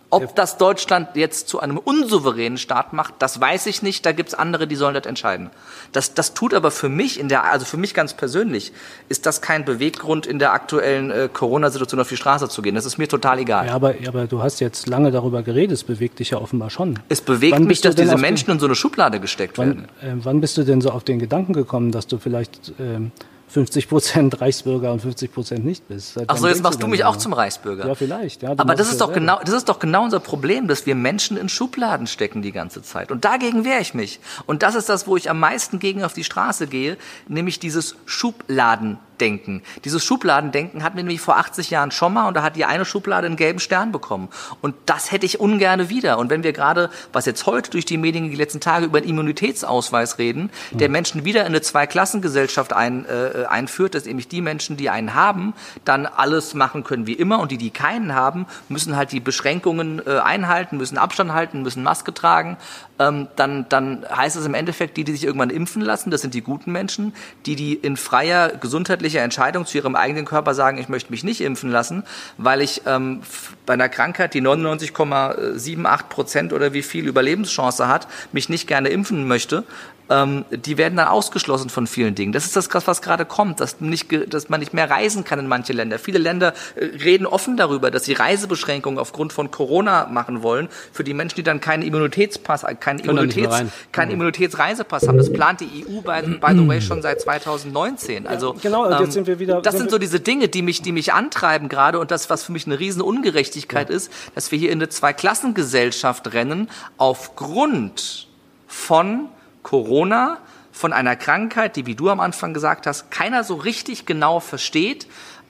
Ob 0.10 0.36
das 0.36 0.58
Deutschland 0.58 1.10
jetzt 1.16 1.50
zu 1.50 1.60
einem 1.60 1.78
unsouveränen 1.78 2.58
Staat 2.58 2.94
macht, 2.94 3.16
das 3.20 3.42
weiß 3.42 3.66
ich 3.66 3.82
nicht. 3.82 4.06
Da 4.06 4.14
gibt's 4.14 4.34
andere, 4.34 4.66
die 4.66 4.78
sollen 4.78 4.94
das 4.94 5.06
entscheiden. 5.06 5.50
Das, 5.92 6.14
das 6.14 6.34
tut 6.34 6.54
aber 6.54 6.72
für 6.72 6.88
mich 6.88 7.20
in 7.20 7.28
der, 7.28 7.44
also 7.44 7.66
für 7.66 7.76
mich 7.76 7.94
ganz 7.94 8.14
persönlich, 8.14 8.72
ist 9.10 9.26
das 9.26 9.42
kein 9.42 9.66
Beweggrund, 9.66 10.26
in 10.26 10.40
der 10.40 10.54
aktuellen 10.54 11.12
äh, 11.12 11.28
Corona-Situation 11.32 12.00
auf 12.00 12.08
die 12.08 12.16
Straße 12.16 12.48
zu 12.48 12.62
gehen. 12.62 12.76
Das 12.76 12.86
ist 12.86 12.98
mir 12.98 13.10
total 13.10 13.40
egal. 13.40 13.68
Ja, 13.68 13.74
aber, 13.74 13.96
aber 14.08 14.28
du 14.28 14.42
hast 14.42 14.62
jetzt 14.62 14.88
lange 14.88 15.12
darüber 15.12 15.44
geredet, 15.44 15.74
es 15.74 15.84
bewegt 15.84 16.20
dich 16.20 16.30
ja 16.30 16.38
offenbar 16.38 16.70
schon. 16.70 17.00
Es 17.10 17.20
bewegt 17.20 17.54
Wann 17.56 17.66
mich, 17.66 17.82
dass 17.82 17.96
diese 17.96 18.10
auf 18.10 18.16
den- 18.16 18.22
Menschen 18.22 18.52
in 18.52 18.60
so 18.60 18.66
eine 18.66 18.76
Schublade 18.76 19.20
gesteckt 19.20 19.58
werden. 19.58 19.88
Wann, 20.02 20.20
äh, 20.20 20.24
wann 20.24 20.40
bist 20.40 20.56
du 20.58 20.64
denn 20.64 20.80
so 20.80 20.92
auf 20.92 21.04
den 21.04 21.20
Gedanken 21.20 21.52
gekommen, 21.52 21.92
dass 21.92 22.08
du 22.08 22.18
vielleicht 22.18 22.72
ähm, 22.80 23.12
50 23.50 23.88
Prozent 23.88 24.42
Reichsbürger 24.42 24.92
und 24.92 25.02
50 25.02 25.34
Prozent 25.34 25.66
nicht 25.66 25.88
bist. 25.88 26.20
Ach 26.28 26.38
so, 26.38 26.48
jetzt 26.48 26.62
machst 26.62 26.82
du 26.82 26.88
mich 26.88 27.06
auch 27.06 27.16
zum 27.16 27.34
Reichsbürger. 27.34 27.88
Ja, 27.88 27.96
vielleicht. 27.96 28.44
Ja, 28.44 28.52
Aber 28.52 28.76
das 28.76 28.90
ist 28.90 29.02
doch 29.02 29.14
genau, 29.14 29.40
das 29.44 29.54
ist 29.54 29.70
doch 29.70 29.80
genau 29.80 30.04
unser 30.04 30.20
Problem, 30.20 30.68
dass 30.68 30.86
wir 30.86 30.96
Menschen 30.96 31.38
in 31.38 31.50
Schubladen 31.50 32.08
stecken 32.08 32.42
die 32.42 32.52
ganze 32.52 32.82
Zeit. 32.82 33.12
Und 33.12 33.26
dagegen 33.26 33.64
wehre 33.64 33.82
ich 33.82 33.94
mich. 33.94 34.20
Und 34.46 34.64
das 34.64 34.76
ist 34.76 34.90
das, 34.90 35.08
wo 35.08 35.16
ich 35.18 35.30
am 35.30 35.40
meisten 35.40 35.80
gegen 35.80 36.04
auf 36.04 36.14
die 36.14 36.24
Straße 36.24 36.68
gehe, 36.68 36.98
nämlich 37.28 37.60
dieses 37.60 37.96
Schubladen 38.06 39.00
Denken. 39.20 39.62
Dieses 39.86 40.04
Schubladendenken 40.04 40.84
hatten 40.84 40.98
wir 40.98 41.04
nämlich 41.04 41.22
vor 41.22 41.38
80 41.38 41.70
Jahren 41.70 41.92
schon 41.92 42.14
mal 42.14 42.28
und 42.28 42.36
da 42.36 42.44
hat 42.44 42.56
die 42.56 42.66
eine 42.66 42.86
Schublade 42.86 43.28
einen 43.28 43.36
gelben 43.36 43.60
Stern 43.60 43.92
bekommen. 43.92 44.30
Und 44.62 44.76
das 44.86 45.12
hätte 45.12 45.26
ich 45.26 45.40
ungerne 45.40 45.90
wieder. 45.90 46.18
Und 46.18 46.30
wenn 46.30 46.44
wir 46.44 46.54
gerade, 46.54 46.90
was 47.14 47.26
jetzt 47.26 47.46
heute 47.46 47.72
durch 47.72 47.86
die 47.86 47.98
Medien 47.98 48.30
die 48.30 48.36
letzten 48.36 48.60
Tage 48.60 48.86
über 48.86 49.00
einen 49.00 49.10
Immunitätsausweis 49.10 50.18
reden, 50.18 50.50
der 50.72 50.90
Menschen 50.90 51.26
wieder 51.26 51.42
in 51.42 51.48
eine 51.48 51.62
Zweiklassengesellschaft 51.62 52.74
ein, 52.74 53.06
äh, 53.06 53.46
einführt, 53.46 53.96
dass 53.96 54.06
nämlich 54.06 54.28
die 54.28 54.42
Menschen, 54.42 54.78
die 54.78 54.90
einen 54.90 55.14
haben, 55.14 55.54
dann 55.86 56.06
alles 56.06 56.54
machen 56.54 56.84
können 56.84 57.08
wie 57.08 57.14
immer 57.14 57.40
und 57.40 57.52
die, 57.52 57.58
die 57.58 57.70
keinen 57.70 58.14
haben, 58.14 58.46
müssen 58.70 58.96
halt 58.96 59.12
die 59.12 59.20
Beschränkungen 59.20 60.02
äh, 60.06 60.20
einhalten, 60.20 60.78
müssen 60.78 60.98
Abstand 60.98 61.34
halten, 61.34 61.62
müssen 61.62 61.84
Maske 61.84 62.14
tragen. 62.14 62.58
Ähm, 63.00 63.28
dann, 63.36 63.68
dann 63.70 64.06
heißt 64.10 64.36
es 64.36 64.46
im 64.46 64.54
Endeffekt, 64.54 64.98
die, 64.98 65.04
die 65.04 65.12
sich 65.12 65.24
irgendwann 65.24 65.50
impfen 65.50 65.82
lassen, 65.82 66.12
das 66.12 66.22
sind 66.22 66.34
die 66.34 66.42
guten 66.42 66.72
Menschen, 66.72 67.14
die, 67.46 67.56
die 67.56 67.74
in 67.74 67.98
freier, 67.98 68.50
gesundheitlicher 68.50 69.07
persönliche 69.08 69.20
Entscheidung 69.20 69.66
zu 69.66 69.78
ihrem 69.78 69.96
eigenen 69.96 70.26
Körper 70.26 70.54
sagen, 70.54 70.78
ich 70.78 70.90
möchte 70.90 71.12
mich 71.12 71.24
nicht 71.24 71.40
impfen 71.42 71.72
lassen, 71.72 72.04
weil 72.38 72.62
ich 72.62 72.82
ähm, 72.86 73.22
bei 73.66 73.74
einer 73.74 73.88
Krankheit, 73.88 74.34
die 74.34 74.42
99,78 74.42 76.04
Prozent 76.10 76.54
oder 76.54 76.74
wie 76.74 76.82
viel 76.82 77.08
Überlebenschance 77.08 77.88
hat, 77.88 78.08
mich 78.34 78.50
nicht 78.50 78.68
gerne 78.68 78.90
impfen 78.90 79.26
möchte, 79.28 79.64
ähm, 80.10 80.46
die 80.52 80.78
werden 80.78 80.98
dann 80.98 81.08
ausgeschlossen 81.08 81.70
von 81.70 81.88
vielen 81.88 82.16
Dingen. 82.16 82.32
Das 82.32 82.46
ist 82.46 82.56
das, 82.56 82.70
was 82.88 83.02
gerade 83.02 83.26
kommt, 83.26 83.60
dass, 83.60 83.82
nicht, 83.82 84.08
dass 84.34 84.50
man 84.50 84.60
nicht 84.60 84.74
mehr 84.74 84.90
reisen 84.90 85.24
kann 85.24 85.40
in 85.40 85.48
manche 85.48 85.74
Länder. 85.74 86.00
Viele 86.00 86.20
Länder 86.20 86.54
äh, 86.76 86.86
reden 86.86 87.26
offen 87.26 87.58
darüber, 87.58 87.92
dass 87.92 88.06
sie 88.06 88.14
Reisebeschränkungen 88.14 89.00
aufgrund 89.00 89.34
von 89.34 89.52
Corona 89.52 90.08
machen 90.08 90.44
wollen 90.44 90.70
für 90.92 91.04
die 91.04 91.14
Menschen, 91.14 91.36
die 91.36 91.44
dann 91.44 91.60
keinen 91.60 91.84
Immunitätspass, 91.84 92.64
äh, 92.64 92.76
keinen, 92.76 93.00
Immunitäts, 93.00 93.64
keinen 93.92 94.12
Immunitätsreisepass 94.12 95.08
haben. 95.08 95.18
Das 95.18 95.32
plant 95.32 95.62
die 95.62 95.86
EU, 95.86 96.02
by, 96.02 96.22
by 96.42 96.58
the 96.58 96.68
way, 96.68 96.82
schon 96.82 97.02
seit 97.02 97.22
2019. 97.22 98.28
Also, 98.28 98.54
ja, 98.54 98.60
genau, 98.62 98.86
und 98.86 98.92
jetzt 98.92 99.02
ähm, 99.02 99.12
sind 99.12 99.28
wir 99.28 99.40
wieder. 99.40 99.62
Das 99.62 99.78
sind 99.78 99.92
so 99.92 99.98
diese 99.98 100.20
Dinge, 100.20 100.48
die 100.48 100.62
mich, 100.62 100.82
die 100.82 100.92
mich 100.92 101.14
antreiben 101.14 101.70
gerade 101.70 102.00
und 102.00 102.12
das, 102.12 102.30
was 102.30 102.44
für 102.44 102.52
mich 102.52 102.66
eine 102.66 102.80
riesen 102.80 103.02
Ungerechtigkeit 103.02 103.90
ja. 103.90 103.96
ist, 103.96 104.12
dass 104.36 104.52
wir 104.52 104.60
hier 104.60 104.72
in 104.72 104.80
eine 104.80 104.90
Zweiklassengesellschaft 104.90 106.34
rennen 106.34 106.70
aufgrund 106.98 108.28
von 108.68 109.30
Corona 109.68 110.38
von 110.72 110.94
einer 110.94 111.18
Krankheit, 111.18 111.76
die, 111.76 111.86
wie 111.86 111.96
du 111.96 112.10
am 112.10 112.22
Anfang 112.22 112.54
gesagt 112.54 112.88
hast, 112.88 113.12
keiner 113.12 113.44
so 113.44 113.56
richtig 113.56 114.06
genau 114.06 114.40
versteht, 114.40 115.08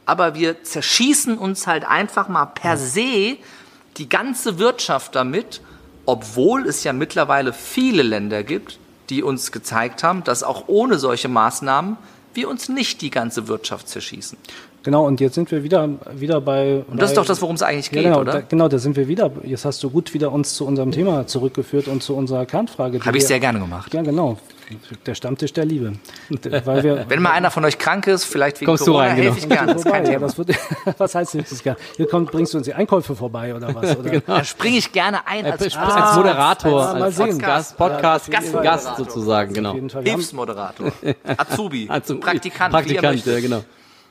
aber 0.07 0.33
wir 0.33 0.63
zerschießen 0.63 1.37
uns 1.37 1.67
halt 1.67 1.85
einfach 1.85 2.27
mal 2.27 2.47
per 2.47 2.77
se 2.77 3.37
die 3.97 4.09
ganze 4.09 4.57
Wirtschaft 4.57 5.13
damit, 5.13 5.61
obwohl 6.07 6.65
es 6.65 6.83
ja 6.83 6.93
mittlerweile 6.93 7.53
viele 7.53 8.01
Länder 8.01 8.41
gibt, 8.41 8.79
die 9.11 9.21
uns 9.21 9.51
gezeigt 9.51 10.01
haben, 10.01 10.23
dass 10.23 10.41
auch 10.41 10.63
ohne 10.65 10.97
solche 10.97 11.27
Maßnahmen 11.27 11.97
wir 12.33 12.49
uns 12.49 12.69
nicht 12.69 13.01
die 13.01 13.11
ganze 13.11 13.47
Wirtschaft 13.47 13.87
zerschießen. 13.87 14.39
Genau, 14.83 15.05
und 15.05 15.19
jetzt 15.19 15.35
sind 15.35 15.51
wir 15.51 15.63
wieder, 15.63 15.89
wieder 16.13 16.39
bei. 16.39 16.83
Und 16.87 17.01
das 17.01 17.09
bei, 17.09 17.11
ist 17.11 17.17
doch 17.17 17.25
das, 17.25 17.41
worum 17.41 17.55
es 17.55 17.61
eigentlich 17.61 17.91
geht, 17.91 18.03
ja, 18.03 18.09
genau, 18.09 18.21
oder? 18.21 18.33
Da, 18.33 18.41
genau, 18.41 18.67
da 18.67 18.77
sind 18.77 18.95
wir 18.95 19.07
wieder. 19.07 19.31
Jetzt 19.43 19.65
hast 19.65 19.83
du 19.83 19.89
gut 19.89 20.13
wieder 20.13 20.31
uns 20.31 20.53
zu 20.53 20.65
unserem 20.65 20.91
Thema 20.91 21.27
zurückgeführt 21.27 21.87
und 21.87 22.03
zu 22.03 22.15
unserer 22.15 22.45
Kernfrage. 22.45 22.99
Habe 23.03 23.17
ich 23.17 23.27
sehr 23.27 23.39
gerne 23.39 23.59
gemacht. 23.59 23.93
Ja, 23.93 24.01
genau. 24.01 24.37
Der 25.05 25.15
Stammtisch 25.15 25.53
der 25.53 25.65
Liebe. 25.65 25.93
Weil 26.65 26.83
wir, 26.83 27.05
Wenn 27.07 27.21
mal 27.21 27.31
einer 27.31 27.51
von 27.51 27.63
euch 27.63 27.77
krank 27.77 28.05
ist, 28.07 28.25
vielleicht 28.25 28.59
wegen 28.59 28.67
Kommst 28.67 28.85
Corona, 28.85 29.03
du 29.03 29.09
rein, 29.09 29.15
genau. 29.15 29.33
helfe 29.33 29.39
ich 29.39 29.49
gerne. 29.49 29.73
Das 29.73 29.85
ist 29.85 29.91
kein 29.91 30.11
Ja, 30.11 30.19
das 30.19 30.37
wird, 30.37 30.49
was 30.97 31.15
heißt 31.15 31.35
das 31.35 31.63
gerne? 31.63 31.79
Hier 31.95 32.07
kommt, 32.07 32.31
bringst 32.31 32.53
du 32.53 32.57
uns 32.57 32.65
die 32.65 32.73
Einkäufe 32.73 33.15
vorbei 33.15 33.55
oder 33.55 33.73
was? 33.73 33.97
Oder? 33.97 34.09
genau. 34.09 34.23
Da 34.25 34.43
springe 34.43 34.77
ich 34.77 34.91
gerne 34.91 35.25
ein 35.25 35.45
als, 35.45 35.75
ah, 35.75 36.07
als 36.07 36.17
Moderator, 36.17 36.87
als, 36.87 37.19
als, 37.19 37.19
als 37.19 37.73
Podcast, 37.73 37.77
Podcast 37.77 38.27
ja, 38.27 38.61
Gast, 38.61 38.85
Gast 38.85 38.97
sozusagen, 38.97 39.53
genau. 39.53 39.73
Hilfsmoderator, 39.73 40.91
Azubi, 41.37 41.87
Azubi 41.89 42.19
Praktikant, 42.19 42.73
Praktikant, 42.73 43.25
ja, 43.25 43.39
genau. 43.39 43.63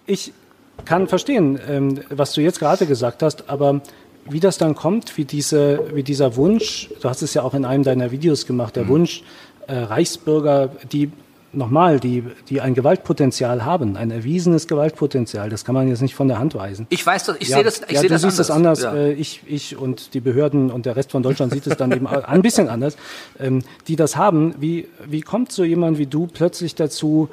Ich 0.07 0.33
kann 0.85 1.09
verstehen, 1.09 1.59
ähm, 1.69 2.01
was 2.11 2.33
du 2.33 2.41
jetzt 2.41 2.59
gerade 2.59 2.87
gesagt 2.87 3.23
hast, 3.23 3.49
aber 3.49 3.81
wie 4.29 4.41
das 4.41 4.59
dann 4.59 4.75
kommt, 4.75 5.17
wie, 5.17 5.25
diese, 5.25 5.81
wie 5.95 6.03
dieser 6.03 6.37
Wunsch, 6.37 6.91
du 7.01 7.09
hast 7.09 7.23
es 7.23 7.35
ja 7.35 7.43
auch 7.43 7.55
in 7.55 7.65
einem 7.65 7.85
deiner 7.85 8.11
Videos 8.11 8.47
gemacht, 8.47 8.77
der 8.77 8.85
mhm. 8.85 8.89
Wunsch, 8.89 9.23
äh, 9.67 9.75
Reichsbürger, 9.75 10.71
die 10.93 11.11
nochmal, 11.53 12.01
die, 12.01 12.23
die 12.49 12.61
ein 12.61 12.75
Gewaltpotenzial 12.75 13.65
haben, 13.65 13.97
ein 13.97 14.11
erwiesenes 14.11 14.69
Gewaltpotenzial, 14.69 15.49
das 15.49 15.65
kann 15.65 15.75
man 15.75 15.89
jetzt 15.89 16.03
nicht 16.03 16.15
von 16.15 16.29
der 16.29 16.39
Hand 16.39 16.55
weisen. 16.55 16.87
Ich 16.91 17.05
weiß 17.05 17.25
das, 17.25 17.37
ich 17.41 17.49
ja, 17.49 17.57
sehe 17.57 17.65
das, 17.65 17.81
ich 17.89 17.93
ja, 17.93 18.01
sehe 18.01 18.09
du 18.09 18.15
das 18.15 18.23
siehst 18.23 18.51
anders. 18.51 18.81
das 18.81 18.83
anders. 18.83 18.83
Ja. 18.83 18.95
Äh, 18.95 19.13
ich, 19.13 19.43
ich 19.47 19.77
und 19.77 20.15
die 20.15 20.21
Behörden 20.21 20.71
und 20.71 20.87
der 20.87 20.97
Rest 20.97 21.13
von 21.13 21.23
Deutschland 21.23 21.53
sieht 21.53 21.67
es 21.67 21.77
dann 21.77 21.93
eben 21.93 22.07
ein 22.07 22.43
bisschen 22.43 22.69
anders. 22.69 22.97
Ähm, 23.39 23.63
die 23.89 23.97
das 23.97 24.17
haben, 24.17 24.55
wie, 24.59 24.89
wie 25.07 25.23
kommt 25.23 25.53
so 25.53 25.65
jemand 25.65 25.99
wie 25.99 26.07
du 26.07 26.27
plötzlich 26.27 26.75
dazu, 26.75 27.29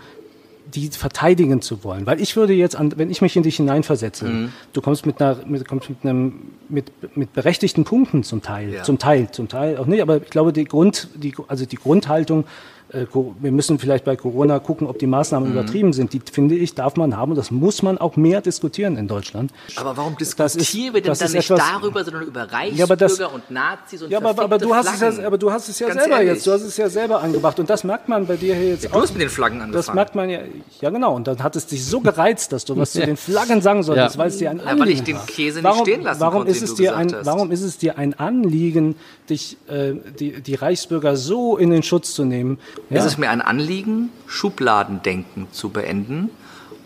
die 0.73 0.89
verteidigen 0.89 1.61
zu 1.61 1.83
wollen. 1.83 2.05
Weil 2.05 2.21
ich 2.21 2.35
würde 2.35 2.53
jetzt, 2.53 2.75
an, 2.75 2.93
wenn 2.97 3.09
ich 3.09 3.21
mich 3.21 3.35
in 3.35 3.43
dich 3.43 3.57
hineinversetze, 3.57 4.25
mhm. 4.25 4.53
du 4.73 4.81
kommst 4.81 5.05
mit 5.05 5.21
einer, 5.21 5.37
mit, 5.45 5.67
kommst 5.67 5.89
mit 5.89 5.99
einem, 6.03 6.51
mit, 6.69 6.91
mit 7.15 7.33
berechtigten 7.33 7.83
Punkten 7.83 8.23
zum 8.23 8.41
Teil, 8.41 8.73
ja. 8.73 8.83
zum 8.83 8.97
Teil, 8.97 9.29
zum 9.31 9.47
Teil 9.47 9.77
auch 9.77 9.85
nicht, 9.85 10.01
aber 10.01 10.17
ich 10.17 10.29
glaube, 10.29 10.53
die 10.53 10.65
Grund, 10.65 11.09
die, 11.15 11.33
also 11.47 11.65
die 11.65 11.75
Grundhaltung 11.75 12.45
wir 12.93 13.51
müssen 13.51 13.79
vielleicht 13.79 14.05
bei 14.05 14.15
Corona 14.15 14.59
gucken, 14.59 14.87
ob 14.87 14.99
die 14.99 15.07
Maßnahmen 15.07 15.49
mhm. 15.49 15.57
übertrieben 15.57 15.93
sind. 15.93 16.13
Die 16.13 16.21
finde 16.31 16.55
ich, 16.55 16.75
darf 16.75 16.95
man 16.95 17.17
haben 17.17 17.31
und 17.31 17.37
das 17.37 17.49
muss 17.49 17.81
man 17.81 17.97
auch 17.97 18.15
mehr 18.17 18.41
diskutieren 18.41 18.97
in 18.97 19.07
Deutschland. 19.07 19.51
Aber 19.75 19.97
warum 19.97 20.15
diskutieren 20.15 20.93
wir 20.93 21.01
denn 21.01 21.13
dann 21.13 21.31
nicht 21.31 21.49
etwas, 21.49 21.59
darüber, 21.59 22.03
sondern 22.03 22.23
über 22.23 22.51
Reichsbürger 22.51 22.89
ja, 22.89 22.95
das, 22.95 23.19
und 23.19 23.49
Nazis 23.49 24.03
und 24.03 24.11
ja, 24.11 24.19
aber, 24.19 24.43
aber 24.43 24.57
du 24.59 24.75
hast 24.75 25.01
es 25.01 25.17
ja, 25.17 25.25
aber 25.25 25.37
du 25.37 25.51
hast 25.51 25.69
es 25.69 25.79
ja 25.79 25.87
Ganz 25.87 26.01
selber 26.01 26.17
ehrlich. 26.17 26.33
jetzt, 26.33 26.47
du 26.47 26.51
hast 26.51 26.61
es 26.61 26.77
ja 26.77 26.89
selber 26.89 27.21
angebracht 27.21 27.59
und 27.59 27.69
das 27.69 27.83
merkt 27.83 28.09
man 28.09 28.27
bei 28.27 28.35
dir 28.35 28.55
hier 28.55 28.69
jetzt 28.69 28.83
ja, 28.83 28.89
auch. 28.91 28.95
Du 28.95 29.01
hast 29.01 29.13
mit 29.13 29.21
den 29.21 29.29
Flaggen 29.29 29.61
angefangen. 29.61 29.73
Das 29.73 29.93
merkt 29.93 30.15
man 30.15 30.29
ja, 30.29 30.39
ja 30.79 30.89
genau 30.91 31.15
und 31.15 31.27
dann 31.27 31.41
hat 31.41 31.55
es 31.55 31.65
dich 31.65 31.85
so 31.85 31.99
gereizt, 31.99 32.51
dass 32.51 32.65
du 32.65 32.77
was 32.77 32.91
zu 32.91 33.03
den 33.03 33.17
Flaggen 33.17 33.61
sagen 33.61 33.83
solltest, 33.83 34.17
weil 34.17 34.27
es 34.27 34.37
dir 34.37 34.51
ein 34.51 34.59
Anliegen 34.59 34.77
ja, 34.77 34.85
weil 34.85 34.91
ich 34.91 35.03
den 35.03 35.25
Käse 35.25 35.63
warum, 35.63 35.79
nicht 35.79 35.87
stehen 35.87 36.03
lassen 36.03 36.21
warum 36.21 36.37
konnte, 36.43 36.51
ist 36.51 36.61
es 36.61 36.75
dir 36.75 36.95
ein, 36.95 37.13
Warum 37.23 37.51
ist 37.51 37.61
es 37.61 37.77
dir 37.77 37.97
ein 37.97 38.13
Anliegen, 38.13 38.95
dich, 39.29 39.57
äh, 39.67 39.93
die, 40.19 40.41
die 40.41 40.55
Reichsbürger 40.55 41.15
so 41.15 41.57
in 41.57 41.71
den 41.71 41.83
Schutz 41.83 42.13
zu 42.13 42.25
nehmen? 42.25 42.59
Ja. 42.89 42.99
Es 42.99 43.05
ist 43.05 43.17
mir 43.17 43.29
ein 43.29 43.41
Anliegen, 43.41 43.63
Anliegen, 43.83 44.09
Schubladendenken 44.27 45.47
zu 45.51 45.69
beenden. 45.69 46.29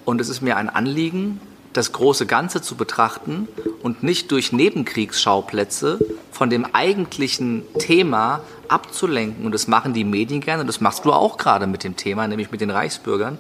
Und 0.06 0.22
es 0.22 0.30
ist 0.30 0.42
mir 0.42 0.58
ein 0.58 0.70
Anliegen, 0.70 1.40
das 1.74 1.92
große 1.92 2.26
Ganze 2.26 2.62
zu 2.62 2.76
betrachten 2.76 3.48
und 3.84 4.04
nicht 4.04 4.32
durch 4.32 4.52
Nebenkriegsschauplätze 4.52 6.00
von 6.32 6.50
dem 6.50 6.66
eigentlichen 6.74 7.64
Thema 7.78 8.42
abzulenken. 8.68 9.46
Und 9.46 9.52
das 9.52 9.68
machen 9.68 9.94
die 9.94 10.04
Medien 10.04 10.42
gerne. 10.42 10.62
Und 10.62 10.68
das 10.68 10.82
machst 10.82 11.06
du 11.06 11.12
auch 11.12 11.38
gerade 11.38 11.68
mit 11.68 11.84
dem 11.84 11.96
Thema, 11.96 12.28
nämlich 12.28 12.52
mit 12.52 12.62
den 12.62 12.70
Reichsbürgern. 12.70 13.38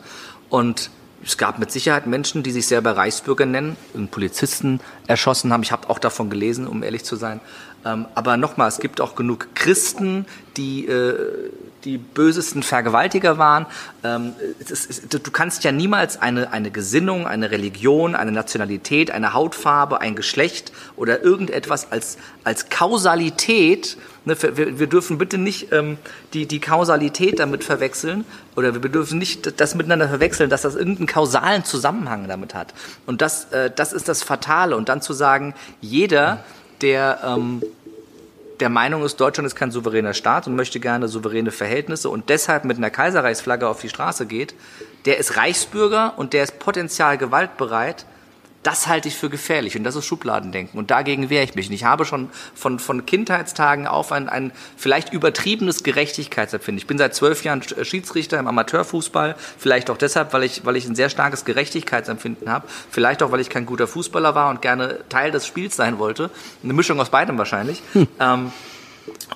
Und 0.49 0.89
es 1.23 1.37
gab 1.37 1.57
mit 1.57 1.71
Sicherheit 1.71 2.05
Menschen, 2.05 2.43
die 2.43 2.51
sich 2.51 2.67
selber 2.67 2.95
Reichsbürger 2.95 3.45
nennen, 3.45 3.75
einen 3.95 4.07
Polizisten 4.07 4.79
erschossen 5.07 5.51
haben. 5.51 5.63
Ich 5.63 5.71
habe 5.71 5.89
auch 5.89 5.99
davon 5.99 6.29
gelesen, 6.29 6.67
um 6.67 6.83
ehrlich 6.83 7.03
zu 7.03 7.15
sein. 7.15 7.39
Ähm, 7.85 8.05
aber 8.13 8.37
nochmal, 8.37 8.67
es 8.67 8.79
gibt 8.79 9.01
auch 9.01 9.15
genug 9.15 9.47
Christen, 9.55 10.25
die 10.57 10.85
äh, 10.85 11.49
die 11.87 11.97
bösesten 11.97 12.63
Vergewaltiger 12.63 13.37
waren. 13.37 13.65
Ähm, 14.03 14.33
ist, 14.59 15.13
du 15.13 15.31
kannst 15.31 15.63
ja 15.63 15.71
niemals 15.71 16.21
eine, 16.21 16.51
eine 16.51 16.69
Gesinnung, 16.69 17.25
eine 17.25 17.49
Religion, 17.49 18.13
eine 18.13 18.33
Nationalität, 18.33 19.09
eine 19.09 19.33
Hautfarbe, 19.33 20.01
ein 20.01 20.15
Geschlecht 20.15 20.73
oder 20.97 21.23
irgendetwas 21.23 21.91
als, 21.91 22.17
als 22.43 22.69
Kausalität, 22.69 23.97
ne, 24.25 24.35
wir, 24.41 24.79
wir, 24.79 24.87
dürfen 24.87 25.17
bitte 25.17 25.37
nicht 25.37 25.71
ähm, 25.71 25.97
die, 26.33 26.45
die 26.45 26.59
Kausalität 26.59 27.39
damit 27.39 27.63
verwechseln 27.63 28.25
oder 28.57 28.83
wir 28.83 28.89
dürfen 28.89 29.17
nicht 29.17 29.59
das 29.59 29.73
miteinander 29.73 30.09
verwechseln, 30.09 30.49
dass 30.49 30.63
das 30.63 30.75
irgendeinen 30.75 31.07
kausalen 31.07 31.63
Zusammenhang 31.63 32.27
damit 32.27 32.53
hat. 32.53 32.73
Und 33.05 33.21
das, 33.21 33.45
äh, 33.53 33.71
das 33.73 33.93
ist 33.93 34.09
das 34.09 34.23
Fatale. 34.23 34.75
Und 34.75 34.89
dann 34.89 35.01
zu 35.01 35.13
sagen, 35.13 35.55
jeder, 35.79 36.43
der... 36.81 37.19
Ähm, 37.23 37.61
der 38.59 38.69
Meinung 38.69 39.03
ist, 39.03 39.19
Deutschland 39.19 39.45
ist 39.45 39.55
kein 39.55 39.71
souveräner 39.71 40.13
Staat 40.13 40.47
und 40.47 40.55
möchte 40.55 40.79
gerne 40.79 41.07
souveräne 41.07 41.51
Verhältnisse 41.51 42.09
und 42.09 42.29
deshalb 42.29 42.65
mit 42.65 42.77
einer 42.77 42.89
Kaiserreichsflagge 42.89 43.67
auf 43.67 43.81
die 43.81 43.89
Straße 43.89 44.25
geht, 44.25 44.55
der 45.05 45.17
ist 45.17 45.37
Reichsbürger 45.37 46.13
und 46.17 46.33
der 46.33 46.43
ist 46.43 46.59
potenziell 46.59 47.17
gewaltbereit 47.17 48.05
das 48.67 48.85
halte 48.87 49.07
ich 49.07 49.15
für 49.15 49.29
gefährlich 49.29 49.77
und 49.77 49.85
das 49.85 49.95
ist 49.95 50.03
Schubladendenken 50.03 50.77
und 50.77 50.91
dagegen 50.91 51.29
wehre 51.29 51.41
ich 51.41 51.55
mich. 51.55 51.69
Und 51.69 51.73
ich 51.73 51.85
habe 51.85 52.03
schon 52.03 52.29
von, 52.53 52.79
von 52.79 53.05
Kindheitstagen 53.05 53.87
auf 53.87 54.11
ein, 54.11 54.27
ein 54.27 54.51
vielleicht 54.75 55.13
übertriebenes 55.13 55.83
Gerechtigkeitsempfinden. 55.83 56.77
Ich 56.77 56.85
bin 56.85 56.97
seit 56.97 57.15
zwölf 57.15 57.45
Jahren 57.45 57.61
Schiedsrichter 57.63 58.37
im 58.37 58.45
Amateurfußball, 58.45 59.37
vielleicht 59.57 59.89
auch 59.89 59.95
deshalb, 59.95 60.33
weil 60.33 60.43
ich, 60.43 60.65
weil 60.65 60.75
ich 60.75 60.85
ein 60.85 60.95
sehr 60.95 61.09
starkes 61.09 61.45
Gerechtigkeitsempfinden 61.45 62.49
habe, 62.49 62.67
vielleicht 62.91 63.23
auch, 63.23 63.31
weil 63.31 63.39
ich 63.39 63.49
kein 63.49 63.65
guter 63.65 63.87
Fußballer 63.87 64.35
war 64.35 64.49
und 64.49 64.61
gerne 64.61 64.99
Teil 65.07 65.31
des 65.31 65.47
Spiels 65.47 65.77
sein 65.77 65.97
wollte. 65.97 66.29
Eine 66.61 66.73
Mischung 66.73 66.99
aus 66.99 67.09
beidem 67.09 67.37
wahrscheinlich. 67.37 67.81
Hm. 67.93 68.07
Ähm, 68.19 68.51